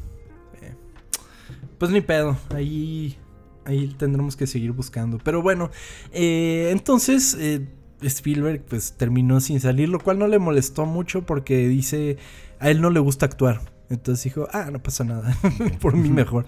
Pues 1.77 1.91
ni 1.91 2.01
pedo, 2.01 2.37
ahí, 2.53 3.17
ahí 3.65 3.87
tendremos 3.97 4.35
que 4.35 4.45
seguir 4.47 4.71
buscando. 4.71 5.17
Pero 5.23 5.41
bueno, 5.41 5.71
eh, 6.11 6.69
entonces 6.71 7.35
eh, 7.39 7.67
Spielberg 8.01 8.63
pues 8.67 8.93
terminó 8.93 9.39
sin 9.41 9.59
salir, 9.59 9.89
lo 9.89 9.99
cual 9.99 10.19
no 10.19 10.27
le 10.27 10.37
molestó 10.37 10.85
mucho 10.85 11.23
porque 11.25 11.67
dice, 11.67 12.17
a 12.59 12.69
él 12.69 12.81
no 12.81 12.91
le 12.91 12.99
gusta 12.99 13.25
actuar. 13.25 13.61
Entonces 13.91 14.23
dijo, 14.23 14.47
ah, 14.53 14.69
no 14.71 14.79
pasa 14.79 15.03
nada, 15.03 15.35
por 15.81 15.95
mí 15.95 16.09
mejor. 16.09 16.45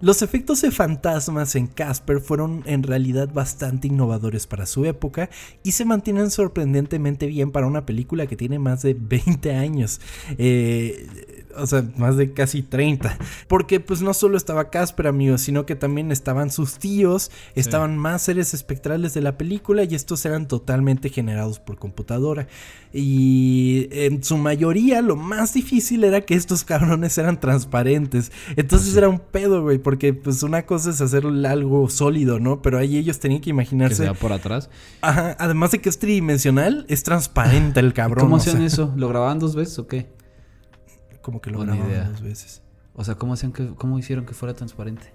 Los 0.00 0.22
efectos 0.22 0.62
de 0.62 0.70
fantasmas 0.70 1.54
en 1.56 1.66
Casper 1.66 2.20
fueron 2.20 2.62
en 2.64 2.82
realidad 2.82 3.28
bastante 3.32 3.88
innovadores 3.88 4.46
para 4.46 4.64
su 4.64 4.84
época 4.86 5.28
y 5.62 5.72
se 5.72 5.84
mantienen 5.84 6.30
sorprendentemente 6.30 7.26
bien 7.26 7.50
para 7.50 7.66
una 7.66 7.84
película 7.84 8.26
que 8.26 8.36
tiene 8.36 8.58
más 8.58 8.82
de 8.82 8.94
20 8.94 9.54
años. 9.54 10.00
Eh, 10.38 11.06
o 11.56 11.66
sea, 11.66 11.84
más 11.96 12.16
de 12.16 12.32
casi 12.32 12.62
30. 12.62 13.18
Porque 13.48 13.80
pues 13.80 14.02
no 14.02 14.14
solo 14.14 14.36
estaba 14.36 14.70
Casper, 14.70 15.06
amigos, 15.06 15.42
sino 15.42 15.66
que 15.66 15.76
también 15.76 16.12
estaban 16.12 16.50
sus 16.50 16.78
tíos, 16.78 17.30
estaban 17.54 17.98
más 17.98 18.22
seres 18.22 18.54
espectrales 18.54 19.14
de 19.14 19.20
la 19.20 19.36
película 19.36 19.84
y 19.84 19.94
estos 19.94 20.24
eran 20.24 20.48
totalmente 20.48 21.08
generados 21.08 21.58
por 21.58 21.78
computadora. 21.78 22.46
Y 22.92 23.88
en 23.92 24.22
su 24.24 24.36
mayoría 24.36 25.02
lo 25.02 25.16
más 25.16 25.54
difícil 25.54 26.04
era 26.04 26.22
que 26.22 26.34
estos 26.34 26.64
cabrones 26.64 27.16
eran 27.18 27.38
transparentes. 27.40 28.32
Entonces 28.56 28.96
era 28.96 29.08
un 29.08 29.20
pedo, 29.20 29.62
güey, 29.62 29.78
porque 29.90 30.14
pues 30.14 30.44
una 30.44 30.66
cosa 30.66 30.90
es 30.90 31.00
hacer 31.00 31.26
algo 31.26 31.90
sólido, 31.90 32.38
¿no? 32.38 32.62
Pero 32.62 32.78
ahí 32.78 32.96
ellos 32.96 33.18
tenían 33.18 33.40
que 33.40 33.46
Que 33.46 33.50
imaginarse... 33.50 34.04
sea 34.04 34.14
por 34.14 34.32
atrás. 34.32 34.70
Ajá, 35.00 35.34
además 35.40 35.72
de 35.72 35.80
que 35.80 35.88
es 35.88 35.98
tridimensional, 35.98 36.86
es 36.88 37.02
transparente 37.02 37.80
el 37.80 37.92
cabrón. 37.92 38.24
¿Cómo 38.26 38.36
o 38.36 38.38
hacían 38.38 38.58
sea, 38.58 38.66
eso? 38.66 38.92
¿Lo 38.94 39.08
grababan 39.08 39.40
dos 39.40 39.56
veces 39.56 39.76
o 39.80 39.88
qué? 39.88 40.06
Como 41.22 41.40
que 41.40 41.50
lo 41.50 41.56
Buena 41.56 41.72
grababan 41.74 41.92
idea. 41.92 42.08
dos 42.08 42.22
veces. 42.22 42.62
O 42.94 43.02
sea, 43.02 43.16
¿cómo, 43.16 43.32
hacían 43.32 43.50
que, 43.50 43.74
¿cómo 43.74 43.98
hicieron 43.98 44.26
que 44.26 44.32
fuera 44.32 44.54
transparente? 44.54 45.12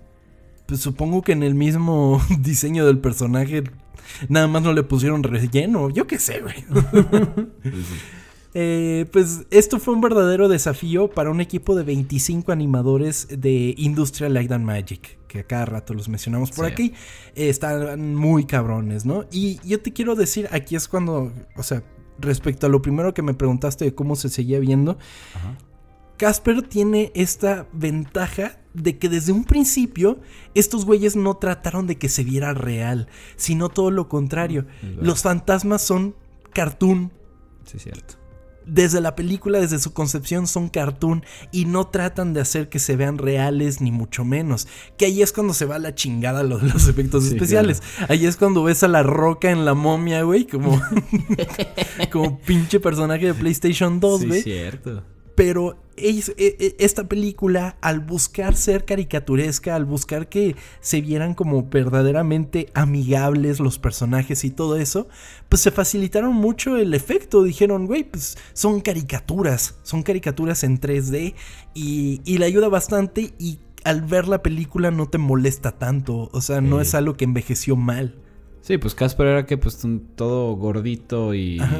Pues 0.65 0.81
supongo 0.81 1.21
que 1.21 1.31
en 1.31 1.43
el 1.43 1.55
mismo 1.55 2.21
diseño 2.41 2.85
del 2.85 2.97
personaje 2.97 3.63
nada 4.27 4.49
más 4.49 4.61
no 4.61 4.73
le 4.73 4.83
pusieron 4.83 5.23
relleno. 5.23 5.89
Yo 5.89 6.05
qué 6.05 6.19
sé, 6.19 6.41
güey. 6.41 6.65
Eh, 8.57 9.05
pues 9.11 9.45
esto 9.51 9.79
fue 9.79 9.93
un 9.93 9.99
verdadero 9.99 10.47
desafío 10.47 11.09
para 11.09 11.29
un 11.29 11.41
equipo 11.41 11.75
de 11.75 11.83
25 11.83 12.53
animadores 12.53 13.27
de 13.29 13.75
Industrial 13.77 14.33
Light 14.33 14.49
and 14.53 14.63
Magic, 14.65 15.19
que 15.27 15.39
a 15.39 15.43
cada 15.43 15.65
rato 15.65 15.93
los 15.93 16.07
mencionamos 16.07 16.51
por 16.51 16.65
Sí. 16.67 16.71
aquí. 16.71 16.93
Eh, 17.35 17.49
están 17.49 18.15
muy 18.15 18.45
cabrones, 18.45 19.05
¿no? 19.05 19.25
Y 19.29 19.59
yo 19.67 19.81
te 19.81 19.91
quiero 19.91 20.15
decir, 20.15 20.47
aquí 20.51 20.77
es 20.77 20.87
cuando, 20.87 21.33
o 21.57 21.63
sea, 21.63 21.83
respecto 22.17 22.65
a 22.65 22.69
lo 22.69 22.81
primero 22.81 23.13
que 23.13 23.21
me 23.21 23.33
preguntaste 23.33 23.83
de 23.83 23.93
cómo 23.93 24.15
se 24.15 24.29
seguía 24.29 24.59
viendo, 24.59 24.97
Ajá. 25.35 25.57
Casper 26.15 26.61
tiene 26.61 27.11
esta 27.13 27.67
ventaja 27.73 28.57
de 28.73 28.97
que 28.97 29.09
desde 29.09 29.33
un 29.33 29.43
principio 29.43 30.21
estos 30.53 30.85
güeyes 30.85 31.17
no 31.17 31.35
trataron 31.35 31.87
de 31.87 31.97
que 31.97 32.07
se 32.07 32.23
viera 32.23 32.53
real, 32.53 33.09
sino 33.35 33.67
todo 33.67 33.91
lo 33.91 34.07
contrario. 34.07 34.65
Los 35.01 35.23
fantasmas 35.23 35.81
son 35.81 36.15
cartoon. 36.53 37.11
Sí, 37.65 37.75
es 37.75 37.83
cierto. 37.83 38.15
Desde 38.67 39.01
la 39.01 39.15
película, 39.15 39.59
desde 39.59 39.79
su 39.79 39.93
concepción, 39.93 40.47
son 40.47 40.69
cartoon 40.69 41.23
y 41.51 41.65
no 41.65 41.87
tratan 41.87 42.33
de 42.33 42.41
hacer 42.41 42.69
que 42.69 42.79
se 42.79 42.95
vean 42.95 43.17
reales, 43.17 43.81
ni 43.81 43.91
mucho 43.91 44.25
menos. 44.25 44.67
Que 44.97 45.05
ahí 45.05 45.21
es 45.21 45.31
cuando 45.31 45.53
se 45.53 45.65
va 45.65 45.75
a 45.75 45.79
la 45.79 45.93
chingada 45.95 46.43
lo 46.43 46.57
de 46.57 46.69
los 46.69 46.87
efectos 46.87 47.23
Sí, 47.25 47.29
especiales. 47.35 47.81
Ahí 48.09 48.25
es 48.25 48.37
cuando 48.37 48.63
ves 48.63 48.83
a 48.83 48.87
la 48.87 49.03
roca 49.03 49.51
en 49.51 49.65
la 49.65 49.73
momia, 49.73 50.23
güey, 50.23 50.45
como, 50.45 50.81
como 52.11 52.39
pinche 52.39 52.79
personaje 52.79 53.27
de 53.27 53.33
PlayStation 53.33 53.99
2, 53.99 54.21
sí, 54.21 54.27
güey. 54.27 54.39
es 54.39 54.43
cierto. 54.43 55.03
Pero 55.35 55.77
esta 55.97 57.07
película, 57.07 57.77
al 57.81 57.99
buscar 57.99 58.55
ser 58.55 58.85
caricaturesca, 58.85 59.75
al 59.75 59.85
buscar 59.85 60.29
que 60.29 60.55
se 60.81 61.01
vieran 61.01 61.33
como 61.33 61.63
verdaderamente 61.63 62.69
amigables 62.73 63.59
los 63.59 63.79
personajes 63.79 64.43
y 64.43 64.51
todo 64.51 64.77
eso, 64.77 65.07
pues 65.49 65.61
se 65.61 65.71
facilitaron 65.71 66.33
mucho 66.33 66.77
el 66.77 66.93
efecto. 66.93 67.43
Dijeron, 67.43 67.85
güey, 67.85 68.03
pues 68.03 68.37
son 68.53 68.81
caricaturas, 68.81 69.79
son 69.83 70.03
caricaturas 70.03 70.63
en 70.63 70.79
3D 70.79 71.35
y, 71.73 72.21
y 72.25 72.37
le 72.37 72.45
ayuda 72.45 72.67
bastante 72.67 73.33
y 73.39 73.59
al 73.83 74.01
ver 74.01 74.27
la 74.27 74.41
película 74.41 74.91
no 74.91 75.07
te 75.07 75.17
molesta 75.17 75.73
tanto. 75.73 76.29
O 76.33 76.41
sea, 76.41 76.59
no 76.59 76.81
es 76.81 76.95
algo 76.95 77.15
que 77.15 77.23
envejeció 77.23 77.75
mal. 77.75 78.15
Sí, 78.61 78.79
pues 78.79 78.95
Casper 78.95 79.27
era 79.27 79.45
que 79.45 79.57
pues 79.57 79.79
todo 80.15 80.55
gordito 80.55 81.33
y... 81.33 81.59
Ajá. 81.59 81.77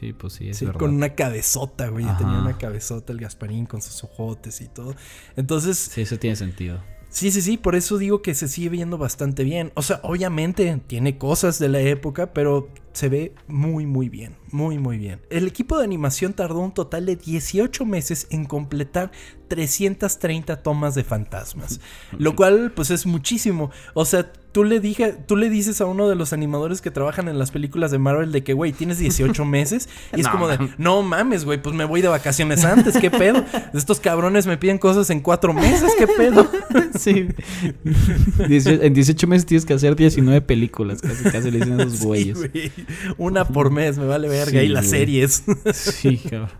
Sí, 0.00 0.14
pues 0.14 0.32
sí, 0.32 0.48
es 0.48 0.56
Sí, 0.56 0.64
verdad. 0.64 0.80
con 0.80 0.94
una 0.94 1.10
cabezota, 1.14 1.88
güey. 1.88 2.06
Ajá. 2.06 2.16
Tenía 2.16 2.38
una 2.38 2.56
cabezota 2.56 3.12
el 3.12 3.20
Gasparín 3.20 3.66
con 3.66 3.82
sus 3.82 4.02
ojotes 4.02 4.62
y 4.62 4.68
todo. 4.68 4.94
Entonces, 5.36 5.76
Sí, 5.76 6.00
eso 6.00 6.18
tiene 6.18 6.36
sentido. 6.36 6.82
Sí, 7.10 7.30
sí, 7.30 7.42
sí, 7.42 7.56
por 7.58 7.74
eso 7.74 7.98
digo 7.98 8.22
que 8.22 8.34
se 8.34 8.48
sigue 8.48 8.70
viendo 8.70 8.96
bastante 8.96 9.44
bien. 9.44 9.72
O 9.74 9.82
sea, 9.82 10.00
obviamente 10.04 10.80
tiene 10.86 11.18
cosas 11.18 11.58
de 11.58 11.68
la 11.68 11.80
época, 11.80 12.32
pero 12.32 12.70
se 12.92 13.08
ve 13.08 13.34
muy, 13.46 13.86
muy 13.86 14.08
bien, 14.08 14.36
muy, 14.50 14.78
muy 14.78 14.98
bien. 14.98 15.20
El 15.30 15.46
equipo 15.46 15.78
de 15.78 15.84
animación 15.84 16.32
tardó 16.32 16.58
un 16.60 16.72
total 16.74 17.06
de 17.06 17.16
18 17.16 17.84
meses 17.86 18.26
en 18.30 18.44
completar 18.44 19.10
330 19.48 20.62
tomas 20.62 20.94
de 20.94 21.04
fantasmas, 21.04 21.80
lo 22.18 22.36
cual 22.36 22.72
pues 22.74 22.90
es 22.90 23.06
muchísimo. 23.06 23.70
O 23.94 24.04
sea, 24.04 24.32
tú 24.52 24.64
le, 24.64 24.78
dije, 24.80 25.12
tú 25.26 25.36
le 25.36 25.50
dices 25.50 25.80
a 25.80 25.86
uno 25.86 26.08
de 26.08 26.14
los 26.14 26.32
animadores 26.32 26.80
que 26.80 26.90
trabajan 26.90 27.28
en 27.28 27.38
las 27.38 27.50
películas 27.50 27.90
de 27.90 27.98
Marvel 27.98 28.30
de 28.32 28.42
que, 28.44 28.52
güey, 28.52 28.72
tienes 28.72 28.98
18 28.98 29.44
meses 29.44 29.88
y 30.16 30.20
es 30.20 30.26
No, 30.26 30.32
como 30.32 30.48
de, 30.48 30.58
no 30.78 31.02
mames, 31.02 31.44
güey, 31.44 31.60
pues 31.62 31.74
me 31.74 31.84
voy 31.84 32.00
de 32.02 32.08
vacaciones 32.08 32.64
antes, 32.64 32.96
¿qué 32.98 33.10
pedo? 33.10 33.44
Estos 33.74 33.98
cabrones 34.00 34.46
me 34.46 34.56
piden 34.56 34.78
cosas 34.78 35.10
en 35.10 35.20
cuatro 35.20 35.52
meses, 35.52 35.92
¿qué 35.98 36.06
pedo? 36.06 36.48
Sí. 36.98 37.28
Diecio- 38.46 38.82
en 38.82 38.92
18 38.94 39.26
meses 39.26 39.46
tienes 39.46 39.64
que 39.64 39.72
hacer 39.74 39.96
19 39.96 40.40
películas. 40.42 41.00
Casi, 41.00 41.24
casi 41.24 41.50
le 41.50 41.58
dicen 41.58 41.80
a 41.80 41.84
esos 41.84 41.98
Sí, 42.00 42.04
güeyes. 42.04 42.36
güey. 42.38 42.72
Una 43.18 43.46
por 43.46 43.70
mes, 43.70 43.98
me 43.98 44.06
vale 44.06 44.28
verga. 44.28 44.60
Sí, 44.60 44.66
y 44.66 44.68
las 44.68 44.86
güey. 44.86 45.00
series. 45.00 45.42
Sí, 45.72 46.18
cabrón. 46.18 46.50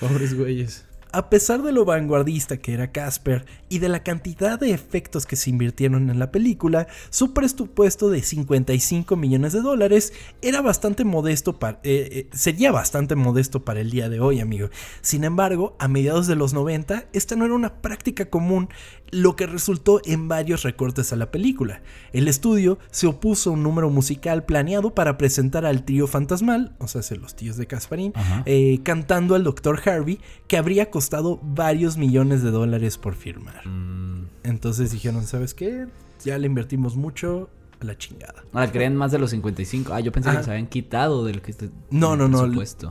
Pobres 0.00 0.34
güeyes. 0.34 0.84
A 1.12 1.30
pesar 1.30 1.62
de 1.62 1.72
lo 1.72 1.84
vanguardista 1.84 2.58
que 2.58 2.74
era 2.74 2.92
Casper 2.92 3.46
y 3.68 3.78
de 3.78 3.88
la 3.88 4.02
cantidad 4.02 4.58
de 4.58 4.72
efectos 4.72 5.24
que 5.24 5.36
se 5.36 5.50
invirtieron 5.50 6.10
en 6.10 6.18
la 6.18 6.30
película, 6.30 6.86
su 7.10 7.32
presupuesto 7.32 8.10
de 8.10 8.22
55 8.22 9.16
millones 9.16 9.52
de 9.52 9.62
dólares 9.62 10.12
era 10.42 10.60
bastante 10.60 11.04
modesto 11.04 11.58
para, 11.58 11.80
eh, 11.84 12.08
eh, 12.12 12.28
sería 12.32 12.72
bastante 12.72 13.14
modesto 13.14 13.64
para 13.64 13.80
el 13.80 13.90
día 13.90 14.08
de 14.08 14.20
hoy, 14.20 14.40
amigo. 14.40 14.68
Sin 15.00 15.24
embargo, 15.24 15.76
a 15.78 15.88
mediados 15.88 16.26
de 16.26 16.36
los 16.36 16.52
90, 16.52 17.06
esta 17.12 17.36
no 17.36 17.44
era 17.44 17.54
una 17.54 17.80
práctica 17.80 18.28
común, 18.28 18.68
lo 19.10 19.36
que 19.36 19.46
resultó 19.46 20.00
en 20.04 20.28
varios 20.28 20.62
recortes 20.64 21.12
a 21.12 21.16
la 21.16 21.30
película. 21.30 21.82
El 22.12 22.28
estudio 22.28 22.78
se 22.90 23.06
opuso 23.06 23.50
a 23.50 23.52
un 23.52 23.62
número 23.62 23.88
musical 23.90 24.44
planeado 24.44 24.94
para 24.94 25.16
presentar 25.16 25.64
al 25.64 25.84
trío 25.84 26.06
fantasmal, 26.06 26.74
o 26.78 26.88
sea, 26.88 27.02
los 27.16 27.36
tíos 27.36 27.56
de 27.56 27.66
Casparín, 27.66 28.12
eh, 28.44 28.80
cantando 28.82 29.34
al 29.34 29.44
Dr. 29.44 29.80
Harvey, 29.88 30.18
que 30.48 30.56
habría 30.56 30.90
costado 30.96 31.38
varios 31.42 31.98
millones 31.98 32.42
de 32.42 32.50
dólares 32.50 32.96
por 32.96 33.14
firmar. 33.14 33.66
Mm. 33.68 34.28
Entonces 34.44 34.92
dijeron, 34.92 35.26
¿sabes 35.26 35.52
qué? 35.52 35.86
Ya 36.24 36.38
le 36.38 36.46
invertimos 36.46 36.96
mucho 36.96 37.50
a 37.80 37.84
la 37.84 37.98
chingada. 37.98 38.44
Ah, 38.54 38.66
creen 38.72 38.96
más 38.96 39.12
de 39.12 39.18
los 39.18 39.28
55. 39.32 39.92
Ah, 39.92 40.00
yo 40.00 40.10
pensé 40.10 40.30
Ajá. 40.30 40.38
que 40.38 40.44
se 40.44 40.50
habían 40.52 40.68
quitado 40.68 41.26
del 41.26 41.42
que 41.42 41.50
este- 41.50 41.68
No, 41.90 42.16
no, 42.16 42.28
no. 42.28 42.46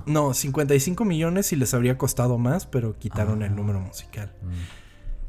No, 0.06 0.34
55 0.36 1.04
millones 1.04 1.52
y 1.52 1.56
les 1.56 1.74
habría 1.74 1.98
costado 1.98 2.38
más, 2.38 2.68
pero 2.68 2.94
quitaron 3.00 3.42
Ah. 3.42 3.48
el 3.48 3.56
número 3.56 3.80
musical. 3.80 4.32
Mm. 4.44 4.48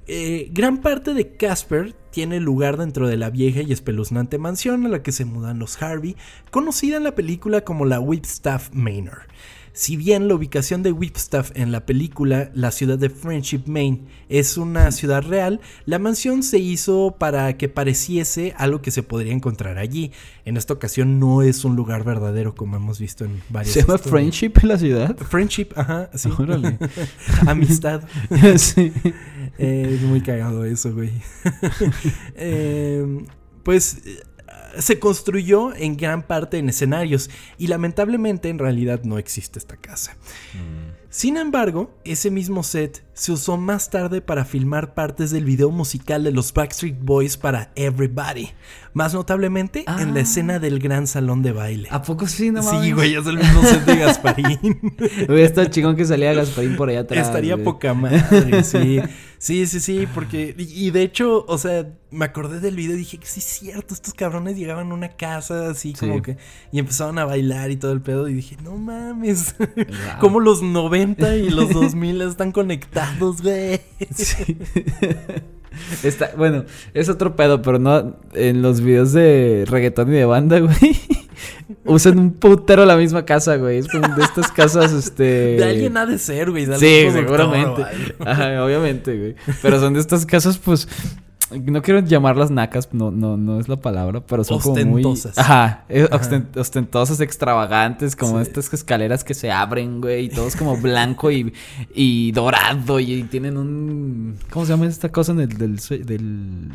Eh, 0.09 0.51
gran 0.53 0.83
parte 0.83 1.15
de 1.15 1.37
Casper 1.37 1.95
tiene 2.11 2.39
lugar 2.41 2.77
dentro 2.77 3.09
de 3.09 3.17
la 3.17 3.31
vieja 3.31 3.63
y 3.63 3.73
espeluznante 3.73 4.37
mansión 4.39 4.85
a 4.85 4.89
la 4.91 5.03
que 5.03 5.11
se 5.13 5.25
mudan 5.25 5.59
los 5.59 5.83
Harvey, 5.83 6.15
conocida 6.51 6.99
en 6.99 7.05
la 7.05 7.15
película 7.15 7.63
como 7.63 7.87
la 7.87 7.99
Whipstaff 7.99 8.69
Manor. 8.73 9.23
Si 9.77 9.95
bien 9.99 10.27
la 10.27 10.35
ubicación 10.35 10.83
de 10.83 10.91
Whipstaff 10.91 11.51
en 11.55 11.71
la 11.71 11.85
película, 11.85 12.51
la 12.55 12.71
ciudad 12.71 12.97
de 12.97 13.11
Friendship, 13.11 13.65
Maine, 13.67 14.07
es 14.31 14.57
una 14.57 14.91
ciudad 14.91 15.23
real, 15.23 15.61
la 15.85 15.99
mansión 15.99 16.43
se 16.43 16.59
hizo 16.59 17.17
para 17.19 17.59
que 17.59 17.69
pareciese 17.69 18.55
algo 18.57 18.81
que 18.81 18.91
se 18.91 19.03
podría 19.03 19.35
encontrar 19.35 19.77
allí. 19.77 20.13
En 20.47 20.57
esta 20.57 20.73
ocasión 20.73 21.21
no 21.21 21.43
es 21.43 21.63
un 21.67 21.77
lugar 21.77 22.05
verdadero 22.05 22.55
como 22.55 22.77
hemos 22.77 22.99
visto 22.99 23.27
en 23.27 23.43
varios. 23.51 23.75
¿Se 23.75 23.83
llama 23.83 23.99
Friendship 23.99 24.53
en 24.63 24.69
la 24.69 24.79
ciudad? 24.79 25.15
Friendship, 25.15 25.69
ajá, 25.77 26.09
sí. 26.15 26.31
Órale. 26.39 26.79
Amistad. 27.47 28.01
sí. 28.57 28.95
Eh, 29.59 29.91
es 29.93 30.01
muy 30.01 30.23
cagado 30.23 30.65
eso, 30.65 30.95
güey. 30.95 31.13
Eh, 32.35 33.05
pues 33.63 33.99
se 34.79 34.99
construyó 34.99 35.75
en 35.75 35.97
gran 35.97 36.23
parte 36.23 36.59
en 36.59 36.69
escenarios 36.69 37.31
y 37.59 37.67
lamentablemente 37.67 38.49
en 38.49 38.59
realidad 38.59 39.03
no 39.05 39.19
existe 39.19 39.59
esta 39.59 39.77
casa. 39.77 40.17
Sin 41.09 41.37
embargo, 41.37 41.95
ese 42.05 42.31
mismo 42.31 42.63
set 42.63 43.03
se 43.15 43.33
usó 43.33 43.57
más 43.57 43.89
tarde 43.89 44.21
para 44.21 44.45
filmar 44.45 44.95
partes 44.95 45.31
del 45.31 45.45
video 45.45 45.71
musical 45.71 46.25
de 46.25 46.33
los 46.33 46.53
Backstreet 46.53 46.99
Boys 47.01 47.37
para 47.37 47.73
Everybody, 47.75 48.51
más 48.97 49.13
notablemente 49.13 49.85
en 50.01 50.15
la 50.15 50.21
Ah. 50.21 50.23
escena 50.23 50.59
del 50.59 50.79
gran 50.79 51.07
salón 51.07 51.43
de 51.43 51.53
baile. 51.53 51.87
¿A 51.91 52.01
poco 52.01 52.27
sí? 52.27 52.51
No 52.51 52.63
sí, 52.63 52.69
mames. 52.75 52.95
güey, 52.95 53.15
es 53.15 53.27
el 53.27 53.37
mismo 53.37 53.63
set 53.63 53.85
de 53.85 53.97
Gasparín. 54.01 54.95
Hubiera 55.29 55.45
estado 55.45 55.67
chingón 55.69 55.97
que 55.97 56.07
salía 56.07 56.33
Gasparín 56.33 56.77
por 56.77 56.89
allá 56.89 57.01
atrás. 57.01 57.27
Estaría 57.27 57.55
güey. 57.55 57.65
poca 57.65 57.93
madre, 57.93 58.65
sí. 58.65 59.01
Sí, 59.39 59.67
sí, 59.67 59.81
sí, 59.81 60.09
porque. 60.15 60.55
Y 60.57 60.87
y 60.87 60.91
de 60.93 61.03
hecho, 61.03 61.45
o 61.47 61.59
sea, 61.59 61.87
me 62.11 62.25
acordé 62.25 62.59
del 62.59 62.75
video 62.75 62.97
y 62.97 63.01
dije 63.01 63.19
que 63.19 63.27
sí 63.27 63.41
es 63.41 63.45
cierto, 63.45 63.93
estos 63.93 64.15
cabrones 64.15 64.57
llegaban 64.57 64.91
a 64.91 64.95
una 64.95 65.11
casa 65.11 65.69
así 65.69 65.93
como 65.93 66.15
Sí. 66.17 66.23
que. 66.23 66.37
Y 66.73 66.79
empezaban 66.79 67.19
a 67.19 67.27
bailar 67.27 67.71
y 67.71 67.77
todo 67.77 67.93
el 67.93 68.01
pedo. 68.01 68.29
Y 68.29 68.33
dije, 68.35 68.57
no 68.65 68.79
mames. 68.79 69.55
Wow. 69.59 69.67
Como 70.21 70.41
los 70.41 70.63
90 70.63 71.37
y 71.37 71.51
los 71.51 71.69
2000 71.71 72.23
están 72.23 72.51
conectados, 72.51 73.43
güey. 73.43 73.83
Sí. 74.15 74.57
Está, 76.03 76.31
bueno, 76.37 76.65
es 76.95 77.09
otro 77.09 77.37
pedo, 77.37 77.63
pero 77.63 77.79
no 77.79 78.17
en 78.35 78.63
los 78.63 78.81
videos 78.81 79.13
de 79.13 79.65
reggaetón 79.69 80.09
y 80.13 80.17
de 80.17 80.25
banda, 80.25 80.59
güey. 80.61 80.97
Usan 81.85 82.19
un 82.19 82.33
putero 82.33 82.85
la 82.85 82.97
misma 82.97 83.25
casa, 83.25 83.57
güey. 83.57 83.79
Es 83.79 83.89
como 83.89 84.15
de 84.15 84.23
estas 84.23 84.51
casas, 84.53 84.93
este. 84.93 85.57
De 85.57 85.65
alguien 85.65 85.97
ha 85.97 86.07
de 86.07 86.19
ser, 86.19 86.51
güey. 86.51 86.65
de 86.67 86.79
Sí, 86.79 87.11
seguramente. 87.13 87.85
Ajá, 88.21 88.65
obviamente, 88.65 89.17
güey. 89.17 89.37
Pero 89.63 89.81
son 89.81 89.95
de 89.95 90.01
estas 90.01 90.27
casas, 90.27 90.59
pues. 90.59 90.89
No 91.51 91.81
quiero 91.81 92.01
llamarlas 92.01 92.51
nacas, 92.51 92.89
no, 92.93 93.13
no, 93.13 93.37
no 93.37 93.61
es 93.61 93.69
la 93.69 93.77
palabra, 93.77 94.21
pero 94.27 94.43
son 94.43 94.59
como 94.61 94.75
muy. 94.85 95.05
Ostentosas. 95.05 95.39
Ajá, 95.39 95.85
eh, 95.89 96.09
Ajá. 96.11 96.21
osten- 96.23 96.57
ostentosas, 96.59 97.21
extravagantes, 97.21 98.17
como 98.17 98.37
Sí. 98.39 98.43
estas 98.43 98.73
escaleras 98.75 99.23
que 99.23 99.33
se 99.35 99.53
abren, 99.53 100.01
güey, 100.01 100.25
y 100.25 100.29
todo 100.29 100.49
es 100.49 100.57
como 100.57 100.77
blanco 100.77 101.31
y, 101.31 101.55
y 101.95 102.33
dorado, 102.33 102.99
y, 102.99 103.23
tienen 103.25 103.57
un. 103.57 104.37
¿Cómo 104.51 104.67
se 104.67 104.73
llama 104.73 104.87
esta 104.87 105.09
cosa 105.11 105.31
en 105.33 105.41
el, 105.41 105.49
del, 105.57 105.77
del. 106.05 106.71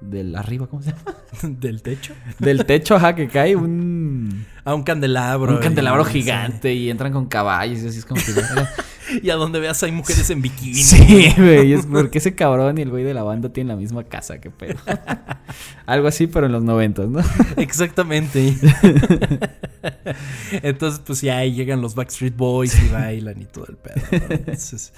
del 0.00 0.34
arriba, 0.34 0.66
¿cómo 0.66 0.82
se 0.82 0.90
llama? 0.90 1.14
Del 1.60 1.82
techo. 1.82 2.14
Del 2.38 2.64
techo, 2.66 2.96
ajá, 2.96 3.14
que 3.14 3.28
cae 3.28 3.54
un. 3.54 4.46
A 4.64 4.74
un 4.74 4.82
candelabro. 4.82 5.52
Un 5.54 5.58
candelabro 5.58 6.06
y- 6.08 6.12
gigante 6.12 6.74
y 6.74 6.90
entran 6.90 7.12
con 7.12 7.26
caballos 7.26 7.80
y 7.80 7.86
así 7.88 7.98
es 7.98 8.04
como 8.04 8.20
que. 8.20 8.32
Y 9.24 9.30
a 9.30 9.34
donde 9.34 9.58
veas 9.58 9.82
hay 9.82 9.90
mujeres 9.90 10.30
en 10.30 10.40
bikini. 10.40 10.72
Sí, 10.74 11.34
güey. 11.36 11.72
Es 11.72 11.84
porque 11.86 12.18
ese 12.18 12.36
cabrón 12.36 12.78
y 12.78 12.82
el 12.82 12.90
güey 12.90 13.02
de 13.02 13.12
la 13.12 13.24
banda 13.24 13.48
tienen 13.52 13.66
la 13.66 13.74
misma 13.74 14.04
casa, 14.04 14.40
qué 14.40 14.50
pedo. 14.50 14.78
Algo 15.86 16.06
así, 16.06 16.28
pero 16.28 16.46
en 16.46 16.52
los 16.52 16.62
noventas, 16.62 17.08
¿no? 17.08 17.18
Exactamente. 17.56 18.56
Entonces, 20.62 21.00
pues 21.04 21.20
ya 21.22 21.38
ahí 21.38 21.52
llegan 21.54 21.80
los 21.80 21.94
Backstreet 21.94 22.36
Boys 22.36 22.80
y 22.80 22.88
bailan 22.88 23.40
y 23.42 23.46
todo 23.46 23.66
el 23.68 23.76
pedo. 23.76 23.96
¿no? 24.12 24.18
Entonces, 24.34 24.92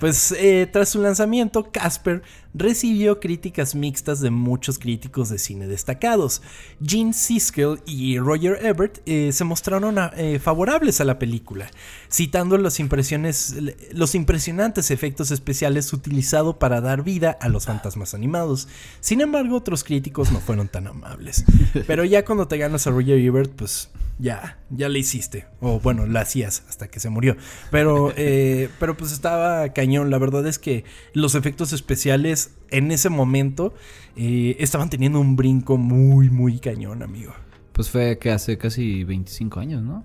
pues 0.00 0.32
eh, 0.32 0.68
tras 0.72 0.88
su 0.88 1.00
lanzamiento, 1.00 1.70
Casper 1.70 2.22
recibió 2.54 3.20
críticas 3.20 3.74
mixtas 3.74 4.20
de 4.20 4.30
muchos 4.30 4.78
críticos 4.78 5.28
de 5.28 5.38
cine 5.38 5.66
destacados. 5.66 6.42
Gene 6.84 7.12
Siskel 7.12 7.80
y 7.86 8.18
Roger 8.18 8.58
Ebert 8.64 8.93
eh, 9.06 9.30
se 9.32 9.44
mostraron 9.44 9.98
a- 9.98 10.12
eh, 10.16 10.38
favorables 10.38 11.00
a 11.00 11.04
la 11.04 11.18
película, 11.18 11.70
citando 12.10 12.58
los, 12.58 12.80
impresiones, 12.80 13.54
los 13.92 14.14
impresionantes 14.14 14.90
efectos 14.90 15.30
especiales 15.30 15.92
utilizados 15.92 16.56
para 16.56 16.80
dar 16.80 17.02
vida 17.02 17.36
a 17.40 17.48
los 17.48 17.66
fantasmas 17.66 18.14
animados. 18.14 18.68
Sin 19.00 19.20
embargo, 19.20 19.56
otros 19.56 19.84
críticos 19.84 20.32
no 20.32 20.40
fueron 20.40 20.68
tan 20.68 20.86
amables. 20.86 21.44
Pero 21.86 22.04
ya 22.04 22.24
cuando 22.24 22.48
te 22.48 22.58
ganas 22.58 22.86
a 22.86 22.90
Roger 22.90 23.18
Ebert, 23.18 23.52
pues 23.52 23.90
ya, 24.18 24.58
ya 24.70 24.88
le 24.88 24.98
hiciste. 25.00 25.46
O 25.60 25.80
bueno, 25.80 26.06
la 26.06 26.20
hacías 26.20 26.62
hasta 26.68 26.88
que 26.88 27.00
se 27.00 27.10
murió. 27.10 27.36
Pero, 27.70 28.12
eh, 28.16 28.68
pero 28.78 28.96
pues 28.96 29.12
estaba 29.12 29.72
cañón. 29.72 30.10
La 30.10 30.18
verdad 30.18 30.46
es 30.46 30.58
que 30.58 30.84
los 31.12 31.34
efectos 31.34 31.72
especiales 31.72 32.50
en 32.70 32.90
ese 32.92 33.08
momento 33.08 33.74
estaban 34.16 34.90
teniendo 34.90 35.18
un 35.20 35.34
brinco 35.36 35.76
muy, 35.76 36.30
muy 36.30 36.58
cañón, 36.60 37.02
amigo. 37.02 37.34
Pues 37.74 37.90
fue 37.90 38.18
que 38.18 38.30
hace 38.30 38.56
casi 38.56 39.04
25 39.04 39.60
años, 39.60 39.82
¿no? 39.82 40.02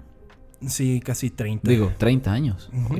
Sí, 0.67 0.99
casi 0.99 1.29
30. 1.29 1.69
Digo, 1.71 1.93
30 1.97 2.33
años. 2.33 2.69
Ok. 2.85 2.99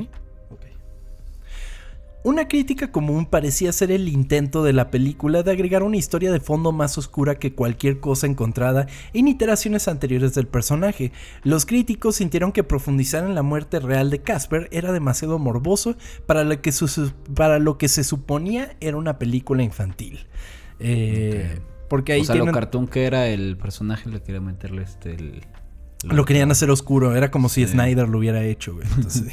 Una 2.22 2.48
crítica 2.48 2.92
común 2.92 3.24
parecía 3.24 3.72
ser 3.72 3.90
el 3.90 4.06
intento 4.06 4.62
de 4.62 4.74
la 4.74 4.90
película 4.90 5.42
de 5.42 5.52
agregar 5.52 5.82
una 5.82 5.96
historia 5.96 6.30
de 6.30 6.38
fondo 6.38 6.70
más 6.70 6.98
oscura 6.98 7.38
que 7.38 7.54
cualquier 7.54 7.98
cosa 7.98 8.26
encontrada 8.26 8.86
en 9.14 9.26
iteraciones 9.26 9.88
anteriores 9.88 10.34
del 10.34 10.46
personaje. 10.46 11.12
Los 11.44 11.64
críticos 11.64 12.16
sintieron 12.16 12.52
que 12.52 12.62
profundizar 12.62 13.24
en 13.24 13.34
la 13.34 13.42
muerte 13.42 13.80
real 13.80 14.10
de 14.10 14.18
Casper 14.18 14.68
era 14.70 14.92
demasiado 14.92 15.38
morboso 15.38 15.96
para 16.26 16.44
lo 16.44 16.60
que, 16.60 16.72
su- 16.72 17.10
para 17.34 17.58
lo 17.58 17.78
que 17.78 17.88
se 17.88 18.04
suponía 18.04 18.76
era 18.80 18.98
una 18.98 19.18
película 19.18 19.62
infantil. 19.62 20.26
Eh. 20.78 21.58
Porque 21.90 22.12
ahí 22.12 22.20
o 22.20 22.24
sea, 22.24 22.36
lo 22.36 22.46
cartoon 22.52 22.86
que 22.86 23.04
era 23.04 23.26
el 23.26 23.56
personaje 23.56 24.08
le 24.08 24.22
quería 24.22 24.40
meterle 24.40 24.82
este. 24.82 25.12
El, 25.12 25.42
Lo 26.04 26.24
querían 26.24 26.48
hacer 26.52 26.70
oscuro, 26.70 27.16
era 27.16 27.32
como 27.32 27.48
si. 27.48 27.66
Snyder 27.66 28.08
lo 28.08 28.18
hubiera 28.18 28.44
hecho, 28.44 28.74
güey. 28.74 28.86
Entonces, 28.94 29.24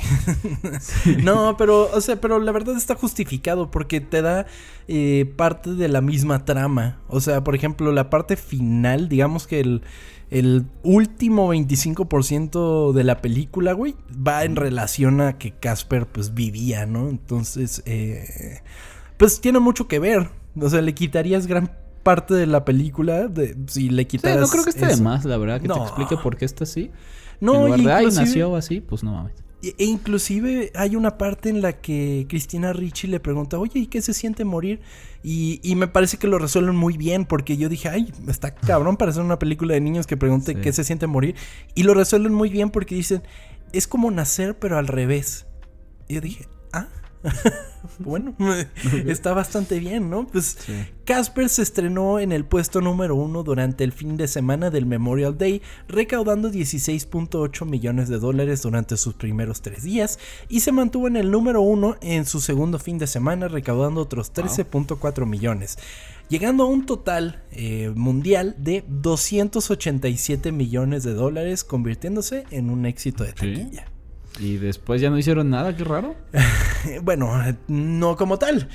no, 1.23 1.55
pero, 1.55 1.87
o 1.93 2.01
sea, 2.01 2.19
pero 2.19 2.39
la 2.39 2.51
verdad 2.51 2.75
está 2.75 2.95
justificado 2.95 3.69
porque 3.69 4.01
te 4.01 4.23
da 4.23 4.47
eh, 4.87 5.31
parte 5.37 5.75
de 5.75 5.87
la 5.87 6.01
misma 6.01 6.45
trama. 6.45 6.99
O 7.09 7.21
sea, 7.21 7.43
por 7.43 7.53
ejemplo, 7.53 7.91
la 7.91 8.09
parte 8.09 8.35
final, 8.35 9.07
digamos 9.07 9.45
que 9.45 9.59
el, 9.59 9.83
el 10.31 10.65
último 10.81 11.53
25% 11.53 12.91
de 12.91 13.03
la 13.03 13.21
película, 13.21 13.73
güey, 13.73 13.93
va 14.11 14.45
en 14.45 14.55
relación 14.55 15.21
a 15.21 15.37
que 15.37 15.51
Casper, 15.51 16.07
pues, 16.07 16.33
vivía, 16.33 16.87
¿no? 16.87 17.07
Entonces, 17.07 17.83
eh, 17.85 18.61
pues 19.17 19.41
tiene 19.41 19.59
mucho 19.59 19.87
que 19.87 19.99
ver. 19.99 20.31
O 20.59 20.71
sea, 20.71 20.81
le 20.81 20.95
quitarías 20.95 21.45
gran 21.45 21.69
parte 22.07 22.33
de 22.33 22.47
la 22.47 22.63
película 22.65 23.27
de, 23.27 23.55
si 23.67 23.89
le 23.89 24.03
Sí, 24.03 24.07
quitaras. 24.07 24.39
no 24.41 24.47
creo 24.47 24.63
que 24.63 24.69
esté 24.69 24.85
de 24.87 24.97
más, 25.01 25.25
la 25.25 25.37
verdad, 25.37 25.59
que 25.61 25.67
No. 25.67 25.75
te 25.75 25.81
explique 25.81 26.15
por 26.17 26.37
qué 26.37 26.45
está 26.45 26.63
así. 26.63 26.89
No, 27.41 27.53
en 27.55 27.63
lugar 27.65 27.79
de, 27.81 27.91
"Ay, 27.93 28.03
inclusive- 28.05 28.25
nació 28.25 28.55
así, 28.55 28.81
pues 28.81 29.03
no 29.03 29.11
mames. 29.11 29.33
E 29.63 29.73
e 29.79 29.85
inclusive 29.85 30.71
hay 30.75 30.95
una 30.95 31.17
parte 31.17 31.49
en 31.49 31.61
la 31.61 31.73
que 31.73 32.25
Cristina 32.29 32.73
Ricci 32.73 33.07
le 33.07 33.19
pregunta, 33.19 33.57
oye, 33.57 33.79
¿y 33.79 33.87
qué 33.87 34.01
se 34.03 34.13
siente 34.13 34.45
morir? 34.45 34.79
Y, 35.23 35.59
y 35.63 35.75
me 35.75 35.87
parece 35.87 36.17
que 36.17 36.27
lo 36.27 36.37
resuelven 36.37 36.75
muy 36.75 36.95
bien, 36.95 37.25
porque 37.25 37.57
yo 37.57 37.67
dije, 37.67 37.89
ay, 37.89 38.13
está 38.27 38.53
cabrón 38.53 38.97
para 38.97 39.09
hacer 39.11 39.23
una 39.23 39.39
película 39.39 39.73
de 39.73 39.81
niños 39.81 40.05
que 40.07 40.15
pregunte 40.15 40.53
Sí. 40.53 40.61
qué 40.61 40.71
se 40.73 40.83
siente 40.83 41.07
morir. 41.07 41.35
Y 41.75 41.83
lo 41.83 41.93
resuelven 41.95 42.33
muy 42.33 42.49
bien 42.49 42.69
porque 42.69 42.93
dicen, 42.95 43.23
es 43.73 43.87
como 43.87 44.09
nacer 44.11 44.57
pero 44.59 44.77
al 44.77 44.87
revés. 44.87 45.47
Y 46.07 46.13
yo 46.15 46.21
dije, 46.21 46.47
ah, 46.71 46.87
bueno, 47.99 48.35
está 49.07 49.33
bastante 49.33 49.79
bien, 49.79 50.09
¿no? 50.09 50.27
Pues 50.27 50.57
Sí. 50.65 50.73
Casper 51.05 51.47
se 51.47 51.61
estrenó 51.61 52.19
en 52.19 52.31
el 52.31 52.43
puesto 52.43 52.81
número 52.81 53.15
uno 53.15 53.43
durante 53.43 53.83
el 53.83 53.93
fin 53.93 54.17
de 54.17 54.27
semana 54.27 54.69
del 54.69 54.85
Memorial 54.85 55.37
Day, 55.37 55.61
recaudando 55.87 56.51
16.8 56.51 57.65
millones 57.65 58.09
de 58.09 58.19
dólares 58.19 58.61
durante 58.61 58.97
sus 58.97 59.13
primeros 59.13 59.61
tres 59.61 59.83
días 59.83 60.19
y 60.49 60.59
se 60.59 60.71
mantuvo 60.71 61.07
en 61.07 61.15
el 61.15 61.31
número 61.31 61.61
uno 61.61 61.95
en 62.01 62.25
su 62.25 62.41
segundo 62.41 62.77
fin 62.77 62.97
de 62.97 63.07
semana, 63.07 63.47
recaudando 63.47 64.01
otros 64.01 64.33
13.4 64.33 65.25
millones, 65.25 65.77
llegando 66.27 66.63
a 66.63 66.67
un 66.67 66.85
total 66.85 67.43
eh, 67.51 67.91
mundial 67.95 68.55
de 68.57 68.83
287 68.87 70.51
millones 70.51 71.03
de 71.03 71.13
dólares, 71.13 71.63
convirtiéndose 71.63 72.45
en 72.51 72.69
un 72.69 72.85
éxito 72.85 73.23
de 73.23 73.33
Sí. 73.37 73.69
Y 74.39 74.57
después 74.57 75.01
ya 75.01 75.09
no 75.09 75.17
hicieron 75.17 75.49
nada, 75.49 75.75
qué 75.75 75.83
raro. 75.83 76.15
Bueno, 77.01 77.31
no 77.67 78.15
como 78.15 78.37
tal. 78.37 78.69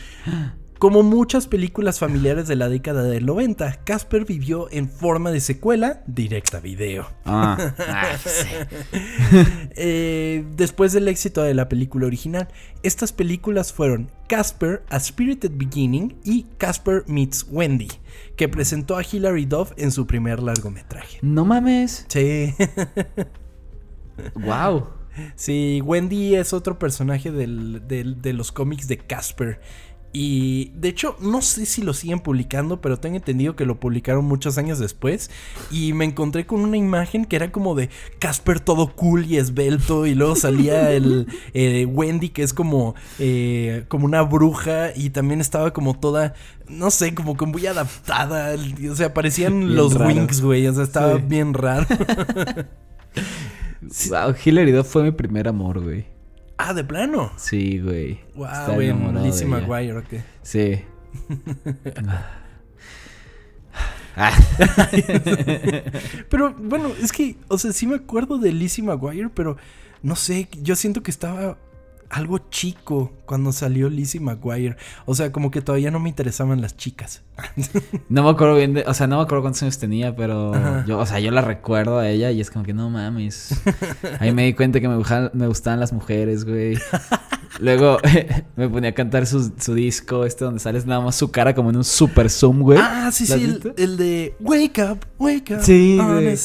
Como 0.82 1.04
muchas 1.04 1.46
películas 1.46 2.00
familiares 2.00 2.48
de 2.48 2.56
la 2.56 2.68
década 2.68 3.04
del 3.04 3.24
90, 3.24 3.84
Casper 3.84 4.24
vivió 4.24 4.66
en 4.72 4.90
forma 4.90 5.30
de 5.30 5.38
secuela 5.38 6.02
directa 6.08 6.56
a 6.56 6.60
video. 6.60 7.08
Ah, 7.24 7.56
ah, 7.78 8.16
sí. 8.18 8.48
Eh, 9.76 10.44
después 10.56 10.92
del 10.92 11.06
éxito 11.06 11.44
de 11.44 11.54
la 11.54 11.68
película 11.68 12.06
original, 12.06 12.48
estas 12.82 13.12
películas 13.12 13.72
fueron 13.72 14.10
Casper, 14.26 14.82
A 14.90 14.98
Spirited 14.98 15.52
Beginning 15.54 16.16
y 16.24 16.46
Casper 16.58 17.04
Meets 17.06 17.46
Wendy, 17.48 17.88
que 18.36 18.48
presentó 18.48 18.96
a 18.96 19.04
Hilary 19.08 19.46
Duff 19.46 19.70
en 19.76 19.92
su 19.92 20.08
primer 20.08 20.42
largometraje. 20.42 21.20
No 21.22 21.44
mames. 21.44 22.06
Sí. 22.08 22.54
wow. 24.34 25.01
Sí, 25.36 25.80
Wendy 25.84 26.34
es 26.34 26.52
otro 26.52 26.78
personaje 26.78 27.30
del- 27.30 27.86
del- 27.86 28.20
de 28.22 28.32
los 28.32 28.52
cómics 28.52 28.88
de 28.88 28.98
Casper. 28.98 29.60
Y 30.14 30.72
de 30.74 30.90
hecho, 30.90 31.16
no 31.20 31.40
sé 31.40 31.64
si 31.64 31.80
lo 31.80 31.94
siguen 31.94 32.20
publicando, 32.20 32.82
pero 32.82 32.98
tengo 32.98 33.16
entendido 33.16 33.56
que 33.56 33.64
lo 33.64 33.80
publicaron 33.80 34.26
muchos 34.26 34.58
años 34.58 34.78
después. 34.78 35.30
Y 35.70 35.94
me 35.94 36.04
encontré 36.04 36.44
con 36.44 36.60
una 36.60 36.76
imagen 36.76 37.24
que 37.24 37.36
era 37.36 37.50
como 37.50 37.74
de 37.74 37.88
Casper 38.18 38.60
todo 38.60 38.94
cool 38.94 39.24
y 39.24 39.38
esbelto. 39.38 40.04
Y 40.06 40.14
luego 40.14 40.36
salía 40.36 40.92
el 40.92 41.28
eh, 41.54 41.86
Wendy, 41.86 42.28
que 42.28 42.42
es 42.42 42.52
como, 42.52 42.94
eh, 43.18 43.84
como 43.88 44.04
una 44.04 44.20
bruja. 44.20 44.90
Y 44.94 45.08
también 45.10 45.40
estaba 45.40 45.72
como 45.72 45.98
toda, 45.98 46.34
no 46.68 46.90
sé, 46.90 47.14
como 47.14 47.34
que 47.34 47.46
muy 47.46 47.64
adaptada. 47.66 48.54
O 48.90 48.94
sea, 48.94 49.14
parecían 49.14 49.60
Bien 49.60 49.76
los 49.76 49.94
raro. 49.94 50.08
Wings, 50.14 50.42
güey. 50.42 50.66
O 50.66 50.74
sea, 50.74 50.84
estaba 50.84 51.16
Sí. 51.16 51.22
bien 51.26 51.54
raro. 51.54 51.86
Wow, 54.10 54.34
Hilary 54.44 54.72
Duff 54.72 54.88
fue 54.90 55.02
mi 55.02 55.10
primer 55.10 55.48
amor, 55.48 55.82
güey. 55.82 56.06
ah, 56.58 56.72
de 56.72 56.84
plano. 56.84 57.32
Sí, 57.36 57.80
güey. 57.80 58.20
Wow, 58.34 58.74
güey, 58.74 58.92
Lizzie. 59.24 59.46
McGuire, 59.46 59.98
ok. 59.98 60.14
Sí. 60.42 60.82
Ah. 64.14 64.30
Pero 66.28 66.54
bueno, 66.58 66.90
es 67.00 67.12
que, 67.12 67.36
o 67.48 67.56
sea, 67.56 67.72
sí 67.72 67.86
me 67.86 67.96
acuerdo 67.96 68.36
de 68.36 68.52
Lizzie 68.52 68.84
McGuire, 68.84 69.30
pero 69.30 69.56
no 70.02 70.16
sé, 70.16 70.48
yo 70.60 70.76
siento 70.76 71.02
que 71.02 71.10
estaba 71.10 71.56
algo 72.12 72.38
chico 72.50 73.10
cuando 73.24 73.52
salió 73.52 73.88
Lizzie 73.88 74.20
McGuire. 74.20 74.76
O 75.06 75.14
sea, 75.14 75.32
como 75.32 75.50
que 75.50 75.62
todavía 75.62 75.90
no 75.90 75.98
me 75.98 76.10
interesaban 76.10 76.60
las 76.60 76.76
chicas. 76.76 77.22
No 78.10 78.22
me 78.22 78.30
acuerdo 78.30 78.56
bien 78.56 78.74
de, 78.74 78.84
o 78.86 78.92
sea, 78.94 79.06
no 79.06 79.16
me 79.16 79.22
acuerdo 79.22 79.42
cuántos 79.42 79.62
años 79.62 79.78
tenía, 79.78 80.14
pero 80.14 80.54
Ajá. 80.54 80.84
yo, 80.86 80.98
o 80.98 81.06
sea, 81.06 81.18
yo 81.20 81.30
la 81.30 81.40
recuerdo 81.40 81.98
a 81.98 82.08
ella 82.08 82.30
y 82.30 82.40
es 82.42 82.50
como 82.50 82.64
que 82.64 82.74
no 82.74 82.90
mames. 82.90 83.58
Ahí 84.20 84.30
me 84.32 84.44
di 84.44 84.52
cuenta 84.52 84.78
que 84.80 84.88
me, 84.88 84.96
gustaban- 84.96 85.30
me 85.32 85.46
gustaban 85.46 85.80
las 85.80 85.92
mujeres, 85.92 86.44
güey. 86.44 86.76
Luego 87.60 87.98
me 88.56 88.68
ponía 88.68 88.90
a 88.90 88.94
cantar 88.94 89.26
su, 89.26 89.50
su 89.58 89.72
disco, 89.74 90.26
este 90.26 90.44
donde 90.44 90.60
sales 90.60 90.84
nada 90.84 91.00
más 91.00 91.16
su 91.16 91.30
cara 91.30 91.54
como 91.54 91.70
en 91.70 91.76
un 91.76 91.84
super 91.84 92.28
zoom, 92.28 92.60
güey. 92.60 92.78
Ah, 92.80 93.10
sí, 93.12 93.26
¿Lo 93.26 93.34
has 93.34 93.40
sí, 93.40 93.72
el, 93.78 93.96
de 93.96 94.36
Wake 94.40 94.82
Up, 94.90 94.98
Wake 95.18 95.54
Up. 95.54 95.62
Sí, 95.62 95.98
güey. 95.98 96.36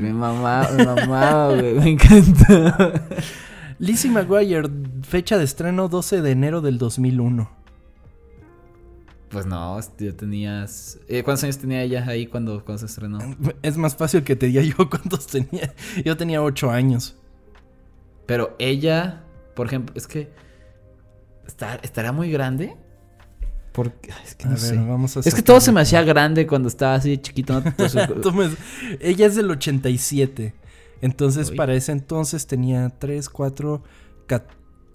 Mi 0.00 0.12
mamá, 0.12 0.68
mi 0.76 0.84
mamá, 0.84 1.48
güey, 1.48 1.74
me 1.74 1.90
encanta. 1.90 3.02
Lizzie 3.78 4.10
McGuire, 4.10 4.68
fecha 5.02 5.36
de 5.38 5.44
estreno 5.44 5.88
12 5.88 6.22
de 6.22 6.30
enero 6.30 6.60
del 6.60 6.78
2001. 6.78 7.50
Pues 9.28 9.44
no, 9.44 9.78
ya 9.98 10.12
tenías... 10.12 10.98
eh, 11.08 11.22
¿Cuántos 11.22 11.44
años 11.44 11.58
tenía 11.58 11.82
ella 11.82 12.04
ahí 12.06 12.26
cuando, 12.26 12.64
cuando 12.64 12.78
se 12.78 12.86
estrenó? 12.86 13.18
Es 13.62 13.76
más 13.76 13.96
fácil 13.96 14.22
que 14.22 14.36
te 14.36 14.46
diga 14.46 14.62
yo 14.62 14.74
cuántos 14.90 15.26
tenía. 15.26 15.74
Yo 16.04 16.16
tenía 16.16 16.42
8 16.42 16.70
años. 16.70 17.16
Pero 18.24 18.54
ella, 18.58 19.24
por 19.54 19.66
ejemplo, 19.66 19.94
es 19.96 20.06
que... 20.06 20.30
¿está- 21.46 21.76
¿Estará 21.82 22.12
muy 22.12 22.30
grande? 22.30 22.76
Porque, 23.72 24.10
es 24.24 24.34
que 24.36 24.46
A 24.48 24.52
ver, 24.52 24.76
vamos 24.86 25.16
a 25.18 25.20
Es 25.20 25.34
que 25.34 25.42
todo 25.42 25.60
se 25.60 25.70
me 25.70 25.82
hacía 25.82 26.02
grande 26.02 26.46
cuando 26.46 26.68
estaba 26.68 26.94
así 26.94 27.18
chiquito. 27.18 27.62
Ella 29.00 29.26
es 29.26 29.34
del 29.36 29.50
87. 29.50 30.54
Entonces, 31.00 31.50
Uy. 31.50 31.56
para 31.56 31.74
ese 31.74 31.92
entonces 31.92 32.46
tenía 32.46 32.88
3, 32.98 33.28
4, 33.28 33.82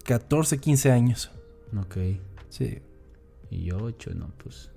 14, 0.04 0.58
15 0.58 0.90
años. 0.92 1.30
ok. 1.78 1.96
Sí. 2.48 2.80
Y 3.50 3.64
yo 3.64 3.78
ocho, 3.78 4.10
no, 4.14 4.32
pues... 4.42 4.70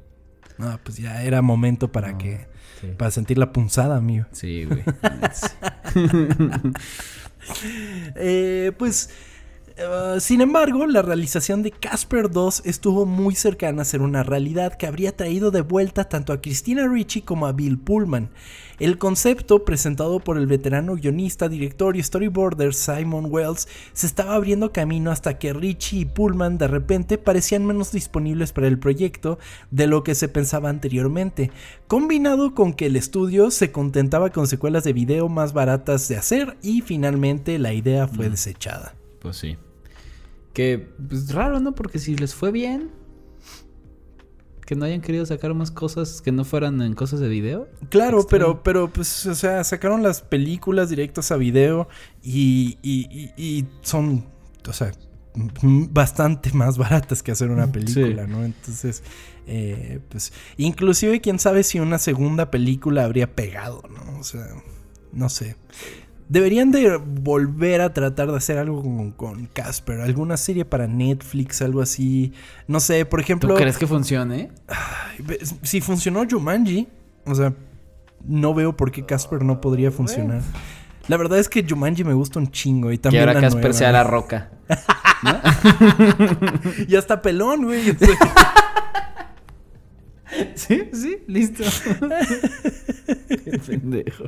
No, 0.57 0.79
pues 0.83 0.97
ya 0.97 1.21
era 1.23 1.41
momento 1.41 1.91
para 1.91 2.13
No, 2.13 2.17
que. 2.17 2.47
Sí, 2.79 2.87
Para 2.97 3.11
sentir 3.11 3.37
la 3.37 3.51
punzada, 3.51 3.97
amigo. 3.97 4.25
sí 4.31 4.63
güey. 4.65 4.83
Eh, 8.15 8.71
pues. 8.77 9.09
Eh, 9.77 10.17
sin 10.19 10.41
embargo, 10.41 10.87
la 10.87 11.01
realización 11.01 11.61
de 11.61 11.71
Casper 11.71 12.29
2 12.29 12.61
estuvo 12.65 13.05
muy 13.05 13.35
cercana 13.35 13.81
a 13.81 13.85
ser 13.85 14.01
una 14.01 14.23
realidad 14.23 14.77
que 14.77 14.87
habría 14.87 15.15
traído 15.15 15.51
de 15.51 15.61
vuelta 15.61 16.05
tanto 16.05 16.31
a 16.31 16.41
Christina 16.41 16.87
Ricci 16.87 17.21
como 17.21 17.45
a 17.45 17.51
Bill 17.51 17.77
Pullman. 17.77 18.29
El 18.79 18.97
concepto, 18.97 19.63
presentado 19.63 20.19
por 20.19 20.37
el 20.37 20.47
veterano 20.47 20.95
guionista, 20.95 21.49
director 21.49 21.95
y 21.95 22.03
storyboarder 22.03 22.73
Simon 22.73 23.27
Wells, 23.29 23.67
se 23.93 24.07
estaba 24.07 24.35
abriendo 24.35 24.71
camino 24.73 25.11
hasta 25.11 25.37
que 25.39 25.53
Ricci 25.53 25.99
y 26.01 26.05
Pullman 26.05 26.57
de 26.57 26.67
repente 26.67 27.17
parecían 27.17 27.65
menos 27.65 27.91
disponibles 27.91 28.51
para 28.53 28.67
el 28.67 28.79
proyecto 28.79 29.39
de 29.71 29.87
lo 29.87 30.03
que 30.03 30.15
se 30.15 30.27
pensaba 30.27 30.69
anteriormente, 30.69 31.51
combinado 31.87 32.53
con 32.53 32.73
que 32.73 32.87
el 32.87 32.95
estudio 32.95 33.51
se 33.51 33.71
contentaba 33.71 34.29
con 34.29 34.47
secuelas 34.47 34.83
de 34.83 34.93
video 34.93 35.29
más 35.29 35.53
baratas 35.53 36.07
de 36.07 36.17
hacer 36.17 36.57
y 36.61 36.81
finalmente 36.81 37.59
la 37.59 37.73
idea 37.73 38.07
fue 38.07 38.27
Mm. 38.27 38.31
desechada. 38.31 38.93
Pues 39.25 39.37
sí. 39.37 39.57
Que, 40.53 40.77
pues 41.09 41.33
raro, 41.33 41.59
¿no? 41.59 41.73
Porque 41.73 41.97
si 41.99 42.15
les 42.15 42.35
fue 42.35 42.51
bien... 42.51 42.91
Que 44.67 44.75
no 44.75 44.85
hayan 44.85 45.01
querido 45.01 45.25
sacar 45.25 45.53
más 45.53 45.69
cosas 45.69 46.21
que 46.21 46.31
no 46.31 46.43
fueran 46.43 46.81
en 46.81 46.93
cosas 46.95 47.19
de 47.19 47.27
video. 47.27 47.67
Claro, 47.89 48.19
Extraño. 48.21 48.27
pero, 48.29 48.63
pero 48.63 48.93
pues, 48.93 49.25
o 49.27 49.35
sea, 49.35 49.63
sacaron 49.63 50.01
las 50.01 50.21
películas 50.21 50.89
directas 50.89 51.31
a 51.31 51.37
video 51.37 51.87
y, 52.23 52.77
y- 52.81 53.07
y- 53.11 53.33
y 53.59 53.67
son, 53.81 54.25
o 54.67 54.73
sea, 54.73 54.91
bastante 55.35 56.51
más 56.53 56.77
baratas 56.79 57.21
que 57.21 57.31
hacer 57.31 57.51
una 57.51 57.71
película, 57.71 58.25
¿no? 58.25 58.43
Entonces, 58.43 59.03
eh, 59.45 59.99
pues, 60.09 60.33
inclusive 60.57 61.21
quién 61.21 61.37
sabe 61.37 61.61
si 61.63 61.79
una 61.79 61.99
segunda 61.99 62.49
película 62.49 63.03
habría 63.05 63.35
pegado, 63.35 63.83
¿no? 63.89 64.19
O 64.19 64.23
sea, 64.23 64.47
no 65.13 65.29
sé. 65.29 65.57
Deberían 66.27 66.71
de 66.71 66.97
volver 66.97 67.81
a 67.81 67.93
tratar 67.93 68.31
de 68.31 68.37
hacer 68.37 68.57
algo 68.57 68.81
con, 68.81 69.11
con 69.11 69.45
Casper, 69.45 70.01
alguna 70.01 70.37
serie 70.37 70.65
para 70.65 70.87
Netflix, 70.87 71.61
algo 71.61 71.81
así. 71.81 72.33
No 72.67 72.79
sé, 72.79 73.05
por 73.05 73.19
¿Tú 73.19 73.23
ejemplo, 73.23 73.55
crees 73.55 73.77
que 73.77 73.85
funcione? 73.85 74.51
Si 75.61 75.81
funcionó 75.81 76.23
Jumanji, 76.29 76.87
o 77.25 77.35
sea, 77.35 77.53
no 78.25 78.55
veo 78.55 78.75
por 78.75 78.91
qué 78.91 79.05
Casper 79.05 79.43
no 79.43 79.61
podría 79.61 79.91
funcionar. 79.91 80.41
La 81.07 81.17
verdad 81.17 81.37
es 81.37 81.47
que 81.47 81.63
Jumanji 81.67 82.03
me 82.03 82.13
gusta 82.15 82.39
un 82.39 82.49
chingo 82.49 82.91
y 82.91 82.97
Que 82.97 83.03
también 83.03 83.21
ahora 83.29 83.33
la 83.35 83.41
Casper 83.41 83.61
nueva. 83.61 83.77
sea 83.77 83.91
la 83.91 84.03
roca. 84.03 84.49
Ya 86.87 86.99
está 86.99 87.21
pelón, 87.21 87.65
güey. 87.65 87.95
Sí, 90.55 90.89
sí, 90.91 91.17
listo. 91.27 91.63
Qué 93.29 93.59
pendejo. 93.65 94.25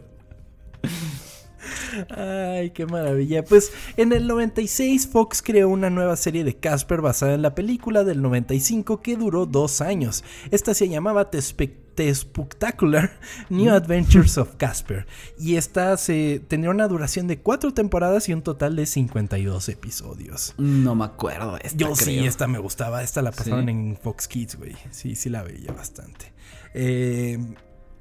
Ay, 2.09 2.71
qué 2.71 2.85
maravilla. 2.85 3.43
Pues 3.43 3.71
en 3.97 4.13
el 4.13 4.27
96 4.27 5.07
Fox 5.07 5.41
creó 5.41 5.69
una 5.69 5.89
nueva 5.89 6.15
serie 6.15 6.43
de 6.43 6.55
Casper 6.55 7.01
basada 7.01 7.33
en 7.33 7.41
la 7.41 7.55
película 7.55 8.03
del 8.03 8.21
95 8.21 9.01
que 9.01 9.15
duró 9.15 9.45
dos 9.45 9.81
años. 9.81 10.23
Esta 10.51 10.73
se 10.73 10.89
llamaba 10.89 11.29
The, 11.29 11.37
Spe- 11.39 11.77
The 11.95 12.13
Spectacular 12.13 13.19
New 13.49 13.73
Adventures 13.73 14.37
of 14.37 14.55
Casper. 14.57 15.07
Y 15.39 15.55
esta 15.55 15.97
se 15.97 16.41
tenía 16.47 16.69
una 16.69 16.87
duración 16.87 17.27
de 17.27 17.39
cuatro 17.39 17.73
temporadas 17.73 18.29
y 18.29 18.33
un 18.33 18.41
total 18.41 18.75
de 18.75 18.85
52 18.85 19.69
episodios. 19.69 20.53
No 20.57 20.95
me 20.95 21.05
acuerdo. 21.05 21.57
Esta, 21.57 21.77
Yo 21.77 21.95
sí, 21.95 22.05
creo. 22.17 22.25
esta 22.25 22.47
me 22.47 22.59
gustaba. 22.59 23.03
Esta 23.03 23.21
la 23.21 23.31
pasaron 23.31 23.65
Sí. 23.65 23.71
en 23.71 23.97
Fox 24.01 24.27
Kids, 24.27 24.55
güey. 24.57 24.75
Sí, 24.91 25.15
sí 25.15 25.29
la 25.29 25.43
veía 25.43 25.71
bastante. 25.73 26.31
Eh, 26.73 27.39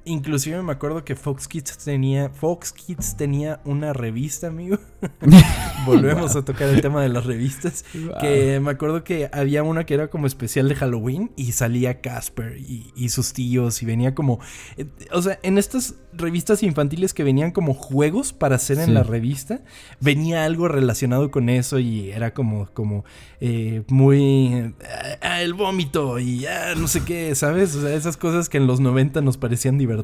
inclusive 0.07 0.61
me 0.63 0.71
acuerdo 0.71 1.03
que 1.03 1.15
Fox 1.15 1.47
Kids 1.47 1.77
tenía. 1.77 2.29
Fox 2.29 2.71
Kids 2.71 3.15
tenía 3.17 3.59
una 3.65 3.93
revista, 3.93 4.47
amigo. 4.47 4.77
Volvemos 5.85 6.35
a 6.35 6.43
tocar 6.43 6.69
el 6.69 6.81
tema 6.81 7.01
de 7.01 7.09
las 7.09 7.25
revistas. 7.25 7.85
Wow. 7.93 8.17
Que 8.19 8.59
me 8.59 8.71
acuerdo 8.71 9.03
que 9.03 9.29
había 9.31 9.63
una 9.63 9.85
que 9.85 9.93
era 9.93 10.09
como 10.09 10.25
especial 10.27 10.69
de 10.69 10.75
Halloween 10.75 11.31
y 11.35 11.51
salía 11.51 12.01
Casper 12.01 12.57
y, 12.57 12.91
y 12.95 13.09
sus 13.09 13.33
tíos 13.33 13.83
y 13.83 13.85
venía 13.85 14.15
como... 14.15 14.39
eh, 14.77 14.85
o 15.11 15.21
sea, 15.21 15.39
en 15.43 15.57
estas 15.57 15.95
revistas 16.13 16.63
infantiles 16.63 17.13
que 17.13 17.23
venían 17.23 17.51
como 17.51 17.73
juegos 17.73 18.33
para 18.33 18.55
hacer 18.55 18.79
en 18.79 18.93
la 18.93 19.03
revista, 19.03 19.61
venía 19.99 20.45
algo 20.45 20.67
relacionado 20.67 21.29
con 21.29 21.49
eso 21.49 21.77
y 21.77 22.09
era 22.11 22.33
como, 22.33 22.67
como 22.73 23.05
eh, 23.39 23.83
muy... 23.87 24.47
eh, 24.53 24.73
ah, 25.21 25.41
el 25.41 25.53
vómito 25.53 26.17
y 26.19 26.45
ah, 26.45 26.73
no 26.75 26.87
sé 26.87 27.03
qué, 27.03 27.35
¿sabes? 27.35 27.75
O 27.75 27.81
sea, 27.81 27.93
esas 27.93 28.17
cosas 28.17 28.49
que 28.49 28.57
en 28.57 28.67
los 28.67 28.79
90 28.79 29.21
nos 29.21 29.37
parecían 29.37 29.77
divertidas. 29.77 29.96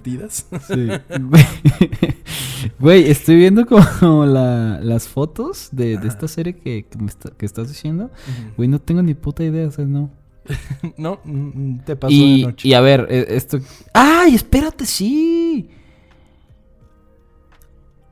Sí. 0.67 0.87
Güey, 2.79 3.09
estoy 3.11 3.35
viendo 3.35 3.65
como 3.65 4.25
la- 4.25 4.79
las 4.81 5.07
fotos 5.07 5.69
de, 5.73 5.97
de 5.97 6.07
esta 6.07 6.27
serie 6.27 6.55
que, 6.55 6.85
que 6.85 6.97
me 6.97 7.07
está- 7.07 7.31
que 7.31 7.45
estás 7.45 7.67
diciendo. 7.67 8.09
Güey, 8.55 8.69
no 8.69 8.79
tengo 8.79 9.01
ni 9.01 9.13
puta 9.13 9.43
idea, 9.43 9.67
o 9.67 9.71
sea, 9.71 9.85
no. 9.85 10.09
no, 10.97 11.19
mm, 11.23 11.79
te 11.85 11.95
pasó 11.95 12.13
de 12.13 12.19
Y, 12.21 12.43
noche. 12.45 12.67
y 12.67 12.73
a 12.73 12.81
ver, 12.81 13.07
eh, 13.09 13.25
esto... 13.29 13.59
¡Ay, 13.93 14.35
espérate, 14.35 14.85
sí! 14.85 15.69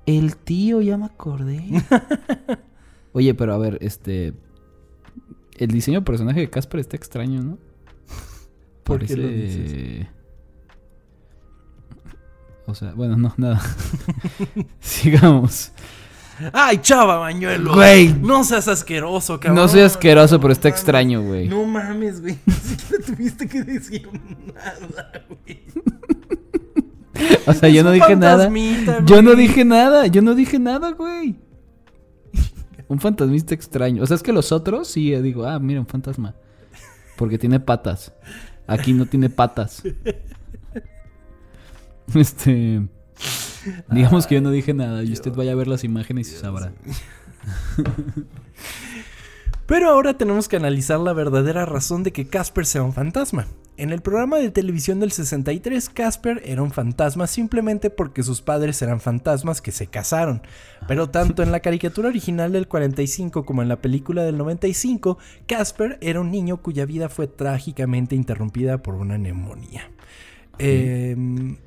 El 0.05 0.35
tío, 0.35 0.81
ya 0.81 0.97
me 0.97 1.05
acordé. 1.05 1.63
Oye, 3.13 3.33
pero 3.33 3.53
a 3.53 3.57
ver, 3.57 3.77
este... 3.81 4.33
El 5.57 5.69
diseño 5.71 5.99
del 5.99 6.05
personaje 6.05 6.39
de 6.41 6.49
Casper 6.49 6.79
está 6.79 6.95
extraño, 6.97 7.41
¿no? 7.41 7.57
¿Por 8.83 9.05
qué 9.05 9.15
lo 9.15 9.27
dices? 9.27 10.07
O 12.65 12.75
sea, 12.75 12.93
bueno, 12.93 13.17
no, 13.17 13.33
nada. 13.37 13.61
Sigamos. 14.79 15.71
Ay, 16.53 16.79
chava, 16.79 17.17
bañuelo. 17.17 17.73
Güey. 17.73 18.13
No 18.13 18.43
seas 18.43 18.67
asqueroso, 18.67 19.39
cabrón. 19.39 19.55
No 19.55 19.67
soy 19.67 19.81
asqueroso, 19.81 20.39
pero 20.39 20.53
está 20.53 20.69
extraño, 20.69 21.21
güey. 21.21 21.47
No 21.47 21.65
mames, 21.65 22.21
güey. 22.21 22.37
Ni 22.45 22.53
siquiera 22.53 23.05
tuviste 23.05 23.47
que 23.47 23.63
decir 23.63 24.09
nada, 24.53 25.11
güey. 25.27 25.61
O 27.45 27.53
sea, 27.53 27.69
yo 27.69 27.83
no 27.83 27.91
dije 27.91 28.15
nada. 28.15 28.49
Yo 29.05 29.21
no 29.21 29.35
dije 29.35 29.63
nada, 29.63 30.07
yo 30.07 30.23
no 30.23 30.33
dije 30.33 30.57
nada, 30.57 30.91
güey. 30.91 31.35
Un 32.87 32.99
fantasmista 32.99 33.53
extraño. 33.53 34.01
O 34.01 34.07
sea, 34.07 34.15
es 34.15 34.23
que 34.23 34.33
los 34.33 34.51
otros 34.51 34.87
sí 34.87 35.13
digo, 35.17 35.45
ah, 35.45 35.59
mira, 35.59 35.79
un 35.79 35.85
fantasma. 35.85 36.33
Porque 37.17 37.37
tiene 37.37 37.59
patas. 37.59 38.11
Aquí 38.65 38.93
no 38.93 39.05
tiene 39.05 39.29
patas. 39.29 39.83
Este. 42.15 42.81
Digamos 43.91 44.25
que 44.27 44.35
yo 44.35 44.41
no 44.41 44.51
dije 44.51 44.73
nada 44.73 45.03
y 45.03 45.13
usted 45.13 45.31
vaya 45.33 45.51
a 45.51 45.55
ver 45.55 45.67
las 45.67 45.83
imágenes 45.83 46.31
y 46.31 46.35
sabrá. 46.35 46.73
Pero 49.67 49.89
ahora 49.89 50.17
tenemos 50.17 50.49
que 50.49 50.57
analizar 50.57 50.99
la 50.99 51.13
verdadera 51.13 51.65
razón 51.65 52.03
de 52.03 52.11
que 52.11 52.27
Casper 52.27 52.65
sea 52.65 52.83
un 52.83 52.91
fantasma. 52.93 53.47
En 53.77 53.91
el 53.91 54.01
programa 54.01 54.37
de 54.37 54.51
televisión 54.51 54.99
del 54.99 55.13
63, 55.13 55.89
Casper 55.89 56.41
era 56.43 56.61
un 56.61 56.71
fantasma 56.71 57.25
simplemente 57.25 57.89
porque 57.89 58.21
sus 58.21 58.41
padres 58.41 58.81
eran 58.81 58.99
fantasmas 58.99 59.61
que 59.61 59.71
se 59.71 59.87
casaron. 59.87 60.41
Pero 60.87 61.09
tanto 61.09 61.41
en 61.41 61.53
la 61.53 61.61
caricatura 61.61 62.09
original 62.09 62.51
del 62.51 62.67
45 62.67 63.45
como 63.45 63.61
en 63.61 63.69
la 63.69 63.77
película 63.77 64.23
del 64.23 64.37
95, 64.37 65.17
Casper 65.47 65.97
era 66.01 66.19
un 66.19 66.31
niño 66.31 66.57
cuya 66.57 66.85
vida 66.85 67.07
fue 67.07 67.27
trágicamente 67.27 68.13
interrumpida 68.13 68.83
por 68.83 68.95
una 68.95 69.17
neumonía. 69.17 69.89
Em, 70.57 71.57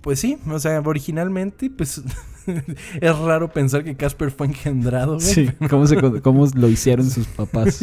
pues 0.00 0.20
sí, 0.20 0.38
o 0.48 0.58
sea, 0.58 0.80
originalmente, 0.80 1.70
pues 1.70 2.02
es 3.00 3.18
raro 3.18 3.52
pensar 3.52 3.84
que 3.84 3.96
Casper 3.96 4.30
fue 4.30 4.46
engendrado. 4.46 5.14
güey, 5.14 5.26
Sí, 5.26 5.50
¿cómo, 5.68 5.86
se, 5.86 5.96
cómo 6.22 6.46
lo 6.54 6.68
hicieron 6.68 7.10
sus 7.10 7.26
papás? 7.26 7.80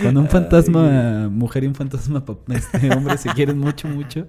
Cuando 0.00 0.20
un 0.20 0.28
fantasma 0.28 1.28
mujer 1.28 1.64
y 1.64 1.66
un 1.68 1.74
fantasma 1.74 2.24
este, 2.48 2.92
hombre 2.92 3.18
se 3.18 3.28
quieren 3.30 3.58
mucho, 3.58 3.88
mucho. 3.88 4.26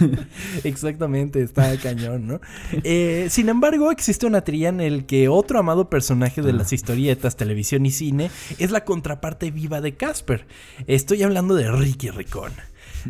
Exactamente, 0.64 1.42
está 1.42 1.76
cañón, 1.76 2.26
¿no? 2.26 2.40
Eh, 2.82 3.28
sin 3.30 3.48
embargo, 3.48 3.92
existe 3.92 4.26
una 4.26 4.40
teoría 4.40 4.70
en 4.70 4.80
el 4.80 5.06
que 5.06 5.28
otro 5.28 5.58
amado 5.58 5.88
personaje 5.88 6.42
de 6.42 6.52
las 6.52 6.72
historietas, 6.72 7.36
televisión 7.36 7.86
y 7.86 7.90
cine 7.90 8.30
es 8.58 8.70
la 8.70 8.84
contraparte 8.84 9.50
viva 9.50 9.80
de 9.80 9.94
Casper. 9.94 10.46
Estoy 10.86 11.22
hablando 11.22 11.54
de 11.54 11.70
Ricky 11.70 12.10
Ricón. 12.10 12.52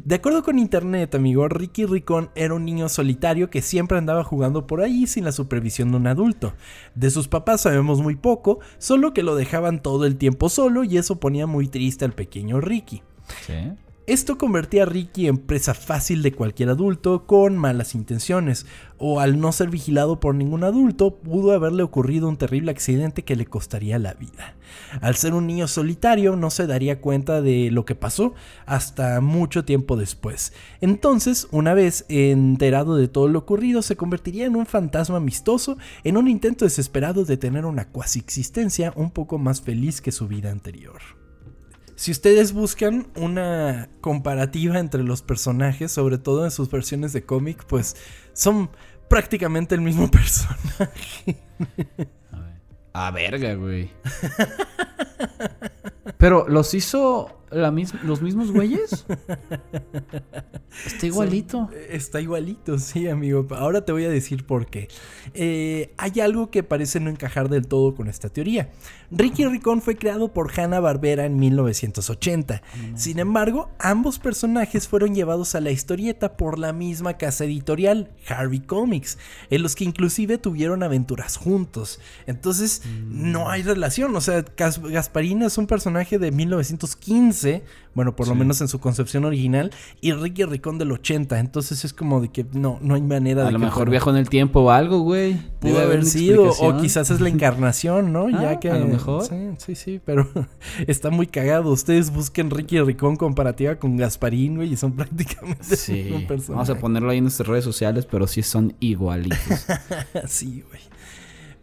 De 0.04 0.14
acuerdo 0.16 0.42
con 0.42 0.58
internet, 0.58 1.14
amigo, 1.14 1.48
Ricky 1.48 1.86
Ricón 1.86 2.30
era 2.34 2.54
un 2.54 2.64
niño 2.64 2.88
solitario 2.88 3.50
que 3.50 3.62
siempre 3.62 3.98
andaba 3.98 4.24
jugando 4.24 4.66
por 4.66 4.80
ahí 4.80 5.06
sin 5.06 5.24
la 5.24 5.32
supervisión 5.32 5.90
de 5.90 5.96
un 5.96 6.06
adulto. 6.06 6.54
De 6.94 7.10
sus 7.10 7.28
papás 7.28 7.62
sabemos 7.62 8.00
muy 8.00 8.16
poco, 8.16 8.60
solo 8.78 9.12
que 9.12 9.22
lo 9.22 9.34
dejaban 9.36 9.82
todo 9.82 10.06
el 10.06 10.16
tiempo 10.16 10.48
solo 10.48 10.84
y 10.84 10.98
eso 10.98 11.20
ponía 11.20 11.46
muy 11.46 11.68
triste 11.68 12.04
al 12.04 12.12
pequeño 12.12 12.60
Ricky. 12.60 13.02
Sí. 13.46 13.54
Esto 14.06 14.38
convertía 14.38 14.84
a 14.84 14.86
Ricky 14.86 15.26
en 15.26 15.36
presa 15.36 15.74
fácil 15.74 16.22
de 16.22 16.30
cualquier 16.30 16.68
adulto 16.68 17.26
con 17.26 17.56
malas 17.56 17.96
intenciones, 17.96 18.64
o 18.98 19.18
al 19.18 19.40
no 19.40 19.50
ser 19.50 19.68
vigilado 19.68 20.20
por 20.20 20.36
ningún 20.36 20.62
adulto, 20.62 21.16
pudo 21.16 21.50
haberle 21.50 21.82
ocurrido 21.82 22.28
un 22.28 22.36
terrible 22.36 22.70
accidente 22.70 23.24
que 23.24 23.34
le 23.34 23.46
costaría 23.46 23.98
la 23.98 24.14
vida. 24.14 24.54
Al 25.00 25.16
ser 25.16 25.34
un 25.34 25.48
niño 25.48 25.66
solitario, 25.66 26.36
no 26.36 26.50
se 26.50 26.68
daría 26.68 27.00
cuenta 27.00 27.42
de 27.42 27.72
lo 27.72 27.84
que 27.84 27.96
pasó 27.96 28.34
hasta 28.64 29.20
mucho 29.20 29.64
tiempo 29.64 29.96
después. 29.96 30.52
Entonces, 30.80 31.48
una 31.50 31.74
vez 31.74 32.04
enterado 32.08 32.94
de 32.94 33.08
todo 33.08 33.26
lo 33.26 33.40
ocurrido, 33.40 33.82
se 33.82 33.96
convertiría 33.96 34.46
en 34.46 34.54
un 34.54 34.66
fantasma 34.66 35.16
amistoso 35.16 35.78
en 36.04 36.16
un 36.16 36.28
intento 36.28 36.64
desesperado 36.64 37.24
de 37.24 37.38
tener 37.38 37.64
una 37.64 37.88
cuasi 37.88 38.20
existencia 38.20 38.92
un 38.94 39.10
poco 39.10 39.38
más 39.38 39.62
feliz 39.62 40.00
que 40.00 40.12
su 40.12 40.28
vida 40.28 40.52
anterior. 40.52 41.25
Si 41.96 42.10
ustedes 42.10 42.52
buscan 42.52 43.08
una 43.16 43.88
comparativa 44.02 44.78
entre 44.78 45.02
los 45.02 45.22
personajes, 45.22 45.90
sobre 45.90 46.18
todo 46.18 46.44
en 46.44 46.50
sus 46.50 46.70
versiones 46.70 47.14
de 47.14 47.24
cómic, 47.24 47.64
pues 47.66 47.96
son 48.34 48.70
prácticamente 49.08 49.74
el 49.74 49.80
mismo 49.80 50.10
personaje. 50.10 51.38
A 52.92 53.10
ver. 53.10 53.30
Verga, 53.30 53.54
güey. 53.54 53.90
Pero, 56.18 56.46
¿los 56.48 56.74
hizo 56.74 57.40
la 57.50 57.70
mis- 57.70 57.94
los 58.02 58.22
mismos 58.22 58.50
güeyes? 58.52 59.06
Está 60.86 61.06
igualito. 61.06 61.70
Está 61.88 62.20
igualito, 62.20 62.78
sí, 62.78 63.08
amigo. 63.08 63.46
Ahora 63.50 63.84
te 63.84 63.92
voy 63.92 64.04
a 64.04 64.10
decir 64.10 64.44
por 64.46 64.66
qué. 64.66 64.88
Eh, 65.34 65.94
hay 65.96 66.20
algo 66.20 66.50
que 66.50 66.62
parece 66.62 67.00
no 67.00 67.10
encajar 67.10 67.48
del 67.48 67.66
todo 67.66 67.94
con 67.94 68.08
esta 68.08 68.28
teoría. 68.28 68.70
Ricky 69.10 69.44
Ricón 69.46 69.82
fue 69.82 69.96
creado 69.96 70.32
por 70.32 70.50
Hanna 70.58 70.80
Barbera 70.80 71.24
en 71.26 71.38
1980. 71.38 72.62
Sin 72.96 73.18
embargo, 73.20 73.70
ambos 73.78 74.18
personajes 74.18 74.88
fueron 74.88 75.14
llevados 75.14 75.54
a 75.54 75.60
la 75.60 75.70
historieta 75.70 76.36
por 76.36 76.58
la 76.58 76.72
misma 76.72 77.16
casa 77.16 77.44
editorial, 77.44 78.10
Harvey 78.28 78.60
Comics, 78.60 79.18
en 79.50 79.62
los 79.62 79.76
que 79.76 79.84
inclusive 79.84 80.38
tuvieron 80.38 80.82
aventuras 80.82 81.36
juntos. 81.36 82.00
Entonces, 82.26 82.82
no 83.08 83.48
hay 83.48 83.62
relación. 83.62 84.14
O 84.16 84.20
sea, 84.20 84.44
Gas- 84.56 84.82
Gasparino 84.82 85.46
es 85.46 85.56
un 85.56 85.66
personaje 85.68 86.18
de 86.18 86.32
1915, 86.32 87.35
bueno, 87.94 88.14
por 88.14 88.28
lo 88.28 88.34
menos 88.34 88.60
en 88.60 88.68
su 88.68 88.78
concepción 88.78 89.24
original, 89.24 89.70
y 90.02 90.12
Ricky 90.12 90.44
Ricón 90.44 90.76
del 90.78 90.92
80. 90.92 91.38
Entonces 91.40 91.84
es 91.84 91.92
como 91.94 92.20
de 92.20 92.28
que 92.28 92.44
no, 92.52 92.78
no 92.82 92.94
hay 92.94 93.00
manera 93.02 93.42
de 93.42 93.48
A 93.48 93.50
lo 93.50 93.58
mejor 93.58 93.74
fueron- 93.74 93.90
viajó 93.92 94.10
en 94.10 94.16
el 94.16 94.28
tiempo 94.28 94.60
o 94.60 94.70
algo, 94.70 95.00
güey. 95.00 95.38
Pudo 95.60 95.80
haber 95.80 96.04
sido, 96.04 96.50
o 96.50 96.76
quizás 96.78 97.10
es 97.10 97.20
la 97.20 97.28
encarnación, 97.30 98.12
¿no? 98.12 98.26
Ah, 98.36 98.42
ya 98.42 98.60
que 98.60 98.70
a 98.70 98.76
lo 98.78 98.86
mejor. 98.86 99.24
Sí, 99.24 99.34
sí, 99.58 99.74
sí, 99.74 100.00
pero 100.04 100.28
está 100.86 101.10
muy 101.10 101.26
cagado. 101.26 101.70
Ustedes 101.70 102.10
busquen 102.12 102.50
Ricky 102.50 102.80
Ricón 102.80 103.16
comparativa 103.16 103.76
con 103.76 103.96
Gasparín, 103.96 104.56
güey, 104.56 104.72
y 104.72 104.76
son 104.76 104.92
prácticamente 104.96 105.76
Sí. 105.76 105.92
mismo 106.04 106.26
personaje. 106.26 106.52
Vamos 106.52 106.70
a 106.70 106.80
ponerlo 106.80 107.10
ahí 107.10 107.18
en 107.18 107.24
nuestras 107.24 107.48
redes 107.48 107.64
sociales, 107.64 108.06
pero 108.06 108.26
sí 108.26 108.42
son 108.42 108.74
igualitos. 108.80 109.38
Sí, 110.28 110.62
güey. 110.68 110.80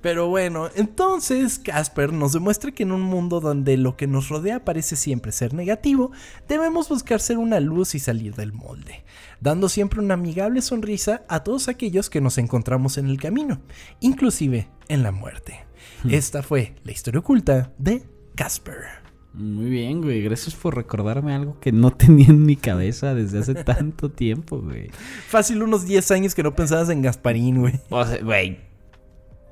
Pero 0.03 0.27
bueno, 0.27 0.67
entonces 0.75 1.59
Casper 1.59 2.11
nos 2.11 2.33
demuestra 2.33 2.73
que 2.73 2.83
en 2.83 2.91
un 2.91 3.01
mundo 3.01 3.39
donde 3.39 3.77
lo 3.77 3.95
que 3.95 4.05
nos 4.05 4.27
rodea 4.27 4.65
parece 4.65 4.97
siempre 4.97 5.31
ser 5.31 5.53
negativo, 5.53 6.11
debemos 6.49 6.89
buscar 6.89 7.21
ser 7.21 7.37
una 7.37 7.61
luz 7.61 7.95
y 7.95 7.99
salir 7.99 8.35
del 8.35 8.51
molde, 8.51 9.05
dando 9.39 9.69
siempre 9.69 10.01
una 10.01 10.15
amigable 10.15 10.61
sonrisa 10.61 11.23
a 11.29 11.45
todos 11.45 11.69
aquellos 11.69 12.09
que 12.09 12.19
nos 12.19 12.37
encontramos 12.37 12.97
en 12.97 13.07
el 13.07 13.17
camino, 13.17 13.61
inclusive 14.01 14.67
en 14.89 15.03
la 15.03 15.13
muerte. 15.13 15.65
Esta 16.09 16.43
fue 16.43 16.75
la 16.83 16.91
historia 16.91 17.21
oculta 17.21 17.71
de 17.77 18.03
Casper. 18.35 19.03
Muy 19.33 19.69
bien, 19.69 20.01
güey. 20.01 20.21
Gracias 20.21 20.53
por 20.53 20.75
recordarme 20.75 21.33
algo 21.33 21.61
que 21.61 21.71
no 21.71 21.91
tenía 21.95 22.27
en 22.27 22.45
mi 22.45 22.57
cabeza 22.57 23.15
desde 23.15 23.39
hace 23.39 23.55
tanto 23.55 24.11
tiempo, 24.11 24.59
güey. 24.59 24.89
Fácil 25.29 25.63
unos 25.63 25.85
10 25.85 26.11
años 26.11 26.35
que 26.35 26.43
no 26.43 26.53
pensabas 26.53 26.89
en 26.89 27.01
Gasparín, 27.01 27.61
güey. 27.61 27.79
O 27.89 28.05
sea, 28.05 28.21
güey. 28.21 28.72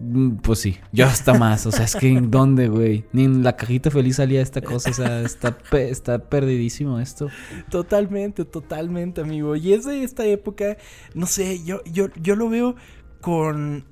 Mm, 0.04 0.38
Pues 0.38 0.60
sí, 0.60 0.78
yo 0.92 1.06
hasta 1.06 1.34
más. 1.36 1.66
O 1.66 1.72
sea, 1.72 1.86
es 1.86 1.96
que 1.96 2.10
en 2.10 2.32
dónde, 2.32 2.68
güey. 2.70 3.06
Ni 3.14 3.26
en 3.26 3.44
la 3.44 3.56
cajita 3.56 3.92
feliz 3.92 4.16
salía 4.16 4.42
esta 4.42 4.62
cosa. 4.62 4.90
O 4.90 4.94
sea, 4.94 5.22
está, 5.22 5.58
pe- 5.58 5.90
está 5.90 6.18
perdidísimo 6.30 7.00
esto. 7.00 7.28
Totalmente, 7.70 8.46
totalmente, 8.46 9.22
amigo. 9.22 9.56
Y 9.56 9.74
es 9.74 9.86
de 9.86 10.04
esta 10.04 10.26
época, 10.26 10.78
no 11.14 11.26
sé, 11.28 11.64
yo, 11.64 11.84
yo, 11.86 12.08
yo 12.22 12.36
lo 12.36 12.50
veo 12.50 12.76
con... 13.22 13.86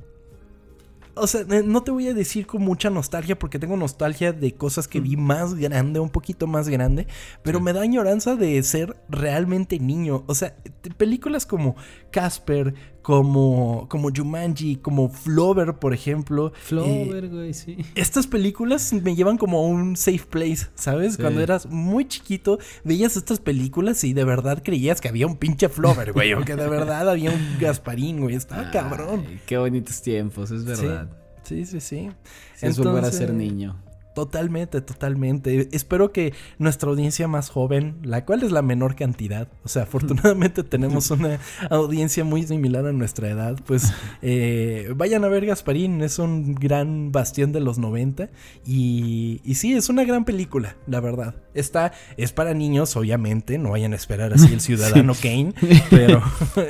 O 1.22 1.28
sea, 1.28 1.44
no 1.66 1.84
te 1.84 1.92
voy 1.92 2.08
a 2.08 2.14
decir 2.14 2.48
con 2.48 2.62
mucha 2.62 2.90
nostalgia 2.90 3.38
porque 3.38 3.60
tengo 3.60 3.76
nostalgia 3.76 4.32
de 4.32 4.54
cosas 4.54 4.88
que 4.88 5.02
vi 5.02 5.18
más 5.18 5.54
grande, 5.56 6.00
un 6.00 6.10
poquito 6.10 6.48
más 6.48 6.70
grande, 6.70 7.08
pero 7.44 7.58
Sí. 7.60 7.66
me 7.66 7.74
da 7.74 7.82
añoranza 7.82 8.38
de 8.38 8.64
ser 8.64 8.96
realmente 9.10 9.80
niño. 9.80 10.24
O 10.28 10.36
sea, 10.36 10.56
películas 10.96 11.46
como 11.46 11.76
Casper, 12.10 12.74
como, 13.10 13.88
como 13.90 14.12
Jumanji, 14.16 14.76
como 14.76 15.10
Flover, 15.10 15.74
por 15.80 15.96
ejemplo. 15.96 16.50
eh, 16.50 16.60
Flover, 16.62 17.28
güey, 17.30 17.56
sí. 17.56 17.78
estas 17.96 18.28
películas 18.28 18.94
me 18.94 19.16
llevan 19.16 19.36
como 19.40 19.58
a 19.58 19.62
un 19.64 19.98
safe 19.98 20.28
place, 20.30 20.68
¿sabes? 20.76 21.16
Sí. 21.16 21.22
Cuando 21.24 21.42
eras 21.42 21.66
muy 21.66 22.08
chiquito, 22.08 22.60
veías 22.84 23.18
estas 23.18 23.40
películas 23.40 24.04
y 24.04 24.14
de 24.14 24.26
verdad 24.26 24.62
creías 24.64 25.02
que 25.02 25.08
había 25.08 25.26
un 25.26 25.38
pinche 25.38 25.70
Flover, 25.70 26.14
güey, 26.14 26.36
o 26.36 26.46
que 26.46 26.56
de 26.56 26.70
verdad 26.70 27.10
había 27.10 27.32
un 27.32 27.58
Gasparín, 27.60 28.22
güey. 28.22 28.36
Estaba 28.36 28.70
cabrón. 28.70 29.26
Qué 29.48 29.58
bonitos 29.58 30.04
tiempos, 30.04 30.52
es 30.52 30.64
verdad. 30.64 31.10
Sí, 31.42 31.66
sí, 31.66 31.80
sí. 31.80 32.12
Sí, 32.58 32.68
es 32.68 32.78
volver 32.78 32.94
a 32.94 33.08
Entonces, 33.08 33.18
ser 33.18 33.34
niño. 33.34 33.82
Totalmente, 34.20 34.82
totalmente. 34.82 35.70
Espero 35.72 36.12
que 36.12 36.34
nuestra 36.58 36.90
audiencia 36.90 37.30
más 37.30 37.50
joven, 37.50 37.96
la 38.04 38.26
cual 38.26 38.44
es 38.44 38.52
la 38.52 38.62
menor 38.62 38.98
cantidad, 38.98 39.48
o 39.64 39.70
sea, 39.70 39.84
afortunadamente 39.84 40.62
tenemos 40.66 41.10
una 41.10 41.40
audiencia 41.70 42.26
muy 42.26 42.44
similar 42.44 42.86
a 42.86 42.92
nuestra 42.92 43.30
edad, 43.30 43.58
pues 43.66 43.94
eh, 44.22 44.92
vayan 44.94 45.24
a 45.24 45.30
ver 45.30 45.46
Gasparín, 45.46 46.02
es 46.02 46.20
un 46.20 46.54
gran 46.54 47.14
bastión 47.14 47.54
de 47.54 47.62
los 47.62 47.78
90 47.80 48.30
y, 48.66 49.40
y 49.46 49.56
sí, 49.56 49.72
es 49.72 49.88
una 49.88 50.04
gran 50.04 50.26
película, 50.26 50.76
la 50.86 51.00
verdad. 51.00 51.36
Está, 51.54 51.94
es 52.18 52.34
para 52.34 52.54
niños, 52.54 52.98
obviamente, 52.98 53.58
no 53.58 53.70
vayan 53.70 53.94
a 53.94 53.96
esperar 53.96 54.34
así 54.34 54.52
el 54.52 54.60
ciudadano 54.60 55.14
Kane, 55.14 55.54
pero 55.90 56.22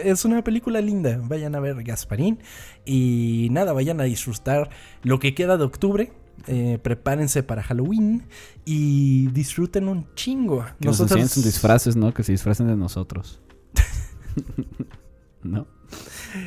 es 0.03 0.23
una 0.23 0.43
película 0.43 0.81
linda, 0.81 1.19
vayan 1.23 1.55
a 1.55 1.59
ver 1.59 1.81
Gasparín 1.83 2.37
y 2.85 3.47
nada, 3.49 3.73
vayan 3.73 3.99
a 4.01 4.03
disfrutar 4.03 4.69
lo 5.01 5.17
que 5.17 5.33
queda 5.33 5.57
de 5.57 5.63
octubre 5.63 6.11
eh, 6.47 6.79
prepárense 6.81 7.43
para 7.43 7.63
Halloween 7.63 8.23
y 8.65 9.27
disfruten 9.27 9.87
un 9.87 10.13
chingo. 10.15 10.65
Que 10.79 10.87
nosotros... 10.87 11.19
nos 11.19 11.31
sus 11.31 11.43
disfraces, 11.43 11.95
¿no? 11.95 12.13
Que 12.13 12.23
se 12.23 12.31
disfracen 12.31 12.67
de 12.67 12.75
nosotros. 12.75 13.41
¿No? 15.43 15.67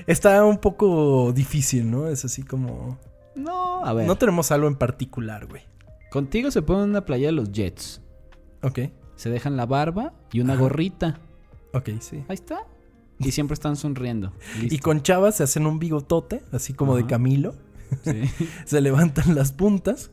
Está 0.07 0.45
un 0.45 0.59
poco 0.59 1.32
difícil, 1.32 1.90
¿no? 1.90 2.09
Es 2.09 2.24
así 2.24 2.43
como... 2.43 2.99
No, 3.34 3.84
a 3.84 3.93
ver. 3.95 4.07
No 4.07 4.16
tenemos 4.16 4.53
algo 4.53 4.68
en 4.68 4.76
particular, 4.76 5.47
güey. 5.47 5.62
Contigo 6.11 6.51
se 6.51 6.62
ponen 6.62 6.90
una 6.90 7.05
playa 7.05 7.28
de 7.28 7.32
los 7.32 7.51
Jets. 7.53 8.03
Ok. 8.62 8.80
Se 9.16 9.30
dejan 9.30 9.57
la 9.57 9.66
barba 9.66 10.12
y 10.32 10.40
una 10.40 10.57
gorrita. 10.57 11.20
Ok, 11.72 11.90
sí. 12.01 12.24
Ahí 12.28 12.34
está. 12.34 12.66
Y 13.18 13.30
siempre 13.32 13.55
están 13.55 13.76
sonriendo. 13.76 14.32
Y 14.61 14.78
con 14.78 15.03
chavas 15.03 15.36
se 15.36 15.45
hacen 15.45 15.66
un 15.66 15.78
bigotote, 15.78 16.43
así 16.53 16.74
como 16.74 16.97
de 16.97 17.07
Camilo. 17.07 17.55
se 18.64 18.80
levantan 18.80 19.34
las 19.34 19.53
puntas 19.53 20.11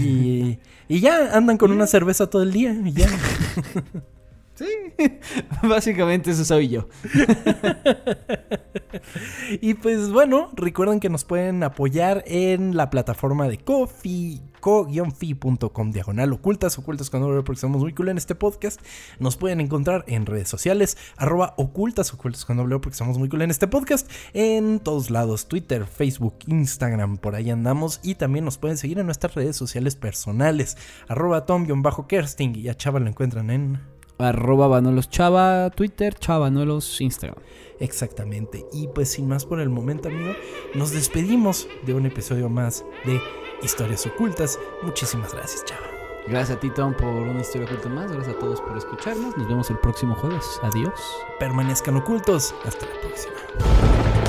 y, 0.00 0.58
y, 0.88 1.00
ya 1.00 1.36
andan 1.36 1.58
con 1.58 1.72
una 1.72 1.86
cerveza 1.86 2.28
todo 2.28 2.42
el 2.42 2.52
día 2.52 2.72
y 2.84 2.92
ya. 2.92 3.08
Sí, 4.54 4.66
básicamente 5.62 6.30
eso 6.30 6.44
soy 6.44 6.68
yo. 6.68 6.88
y 9.60 9.74
pues 9.74 10.10
bueno, 10.10 10.50
recuerden 10.54 11.00
que 11.00 11.08
nos 11.08 11.24
pueden 11.24 11.62
apoyar 11.62 12.22
en 12.26 12.76
la 12.76 12.90
plataforma 12.90 13.48
de 13.48 13.58
Coffee, 13.58 14.42
co-fi.com 14.60 15.90
diagonal 15.90 16.32
ocultas, 16.32 16.78
ocultas 16.78 17.08
cuando 17.08 17.42
porque 17.44 17.60
somos 17.60 17.80
muy 17.80 17.94
cool 17.94 18.10
en 18.10 18.18
este 18.18 18.34
podcast. 18.34 18.80
Nos 19.18 19.38
pueden 19.38 19.60
encontrar 19.60 20.04
en 20.06 20.26
redes 20.26 20.48
sociales, 20.48 20.98
arroba 21.16 21.54
ocultas, 21.56 22.12
ocultas 22.12 22.44
cuando 22.44 22.68
porque 22.80 22.96
somos 22.96 23.18
muy 23.18 23.30
cool 23.30 23.42
en 23.42 23.50
este 23.50 23.66
podcast. 23.66 24.10
En 24.34 24.80
todos 24.80 25.10
lados, 25.10 25.48
Twitter, 25.48 25.86
Facebook, 25.86 26.36
Instagram, 26.46 27.16
por 27.16 27.34
ahí 27.34 27.50
andamos. 27.50 28.00
Y 28.02 28.16
también 28.16 28.44
nos 28.44 28.58
pueden 28.58 28.76
seguir 28.76 28.98
en 28.98 29.06
nuestras 29.06 29.34
redes 29.34 29.56
sociales 29.56 29.96
personales, 29.96 30.76
arroba 31.08 31.46
tom-kersting 31.46 32.56
y 32.56 32.68
a 32.68 32.76
Chava 32.76 33.00
lo 33.00 33.08
encuentran 33.08 33.50
en... 33.50 33.91
Arroba 34.18 34.68
Vanolos 34.68 35.08
Chava, 35.08 35.70
Twitter, 35.70 36.14
Chava 36.14 36.40
Vanolos, 36.40 37.00
Instagram. 37.00 37.38
Exactamente. 37.80 38.64
Y 38.72 38.88
pues 38.88 39.10
sin 39.10 39.28
más 39.28 39.44
por 39.44 39.60
el 39.60 39.68
momento, 39.68 40.08
amigo, 40.08 40.34
nos 40.74 40.92
despedimos 40.92 41.68
de 41.84 41.94
un 41.94 42.06
episodio 42.06 42.48
más 42.48 42.84
de 43.04 43.20
Historias 43.62 44.06
Ocultas. 44.06 44.58
Muchísimas 44.82 45.34
gracias, 45.34 45.64
Chava. 45.64 45.86
Gracias 46.26 46.56
a 46.56 46.60
ti, 46.60 46.70
Tom, 46.70 46.94
por 46.94 47.08
una 47.08 47.40
historia 47.40 47.66
oculta 47.66 47.88
más. 47.88 48.12
Gracias 48.12 48.36
a 48.36 48.38
todos 48.38 48.60
por 48.60 48.76
escucharnos. 48.76 49.36
Nos 49.36 49.48
vemos 49.48 49.70
el 49.70 49.78
próximo 49.78 50.14
jueves. 50.14 50.44
Adiós. 50.62 50.92
Permanezcan 51.40 51.96
ocultos. 51.96 52.54
Hasta 52.64 52.86
la 52.86 53.00
próxima. 53.00 54.21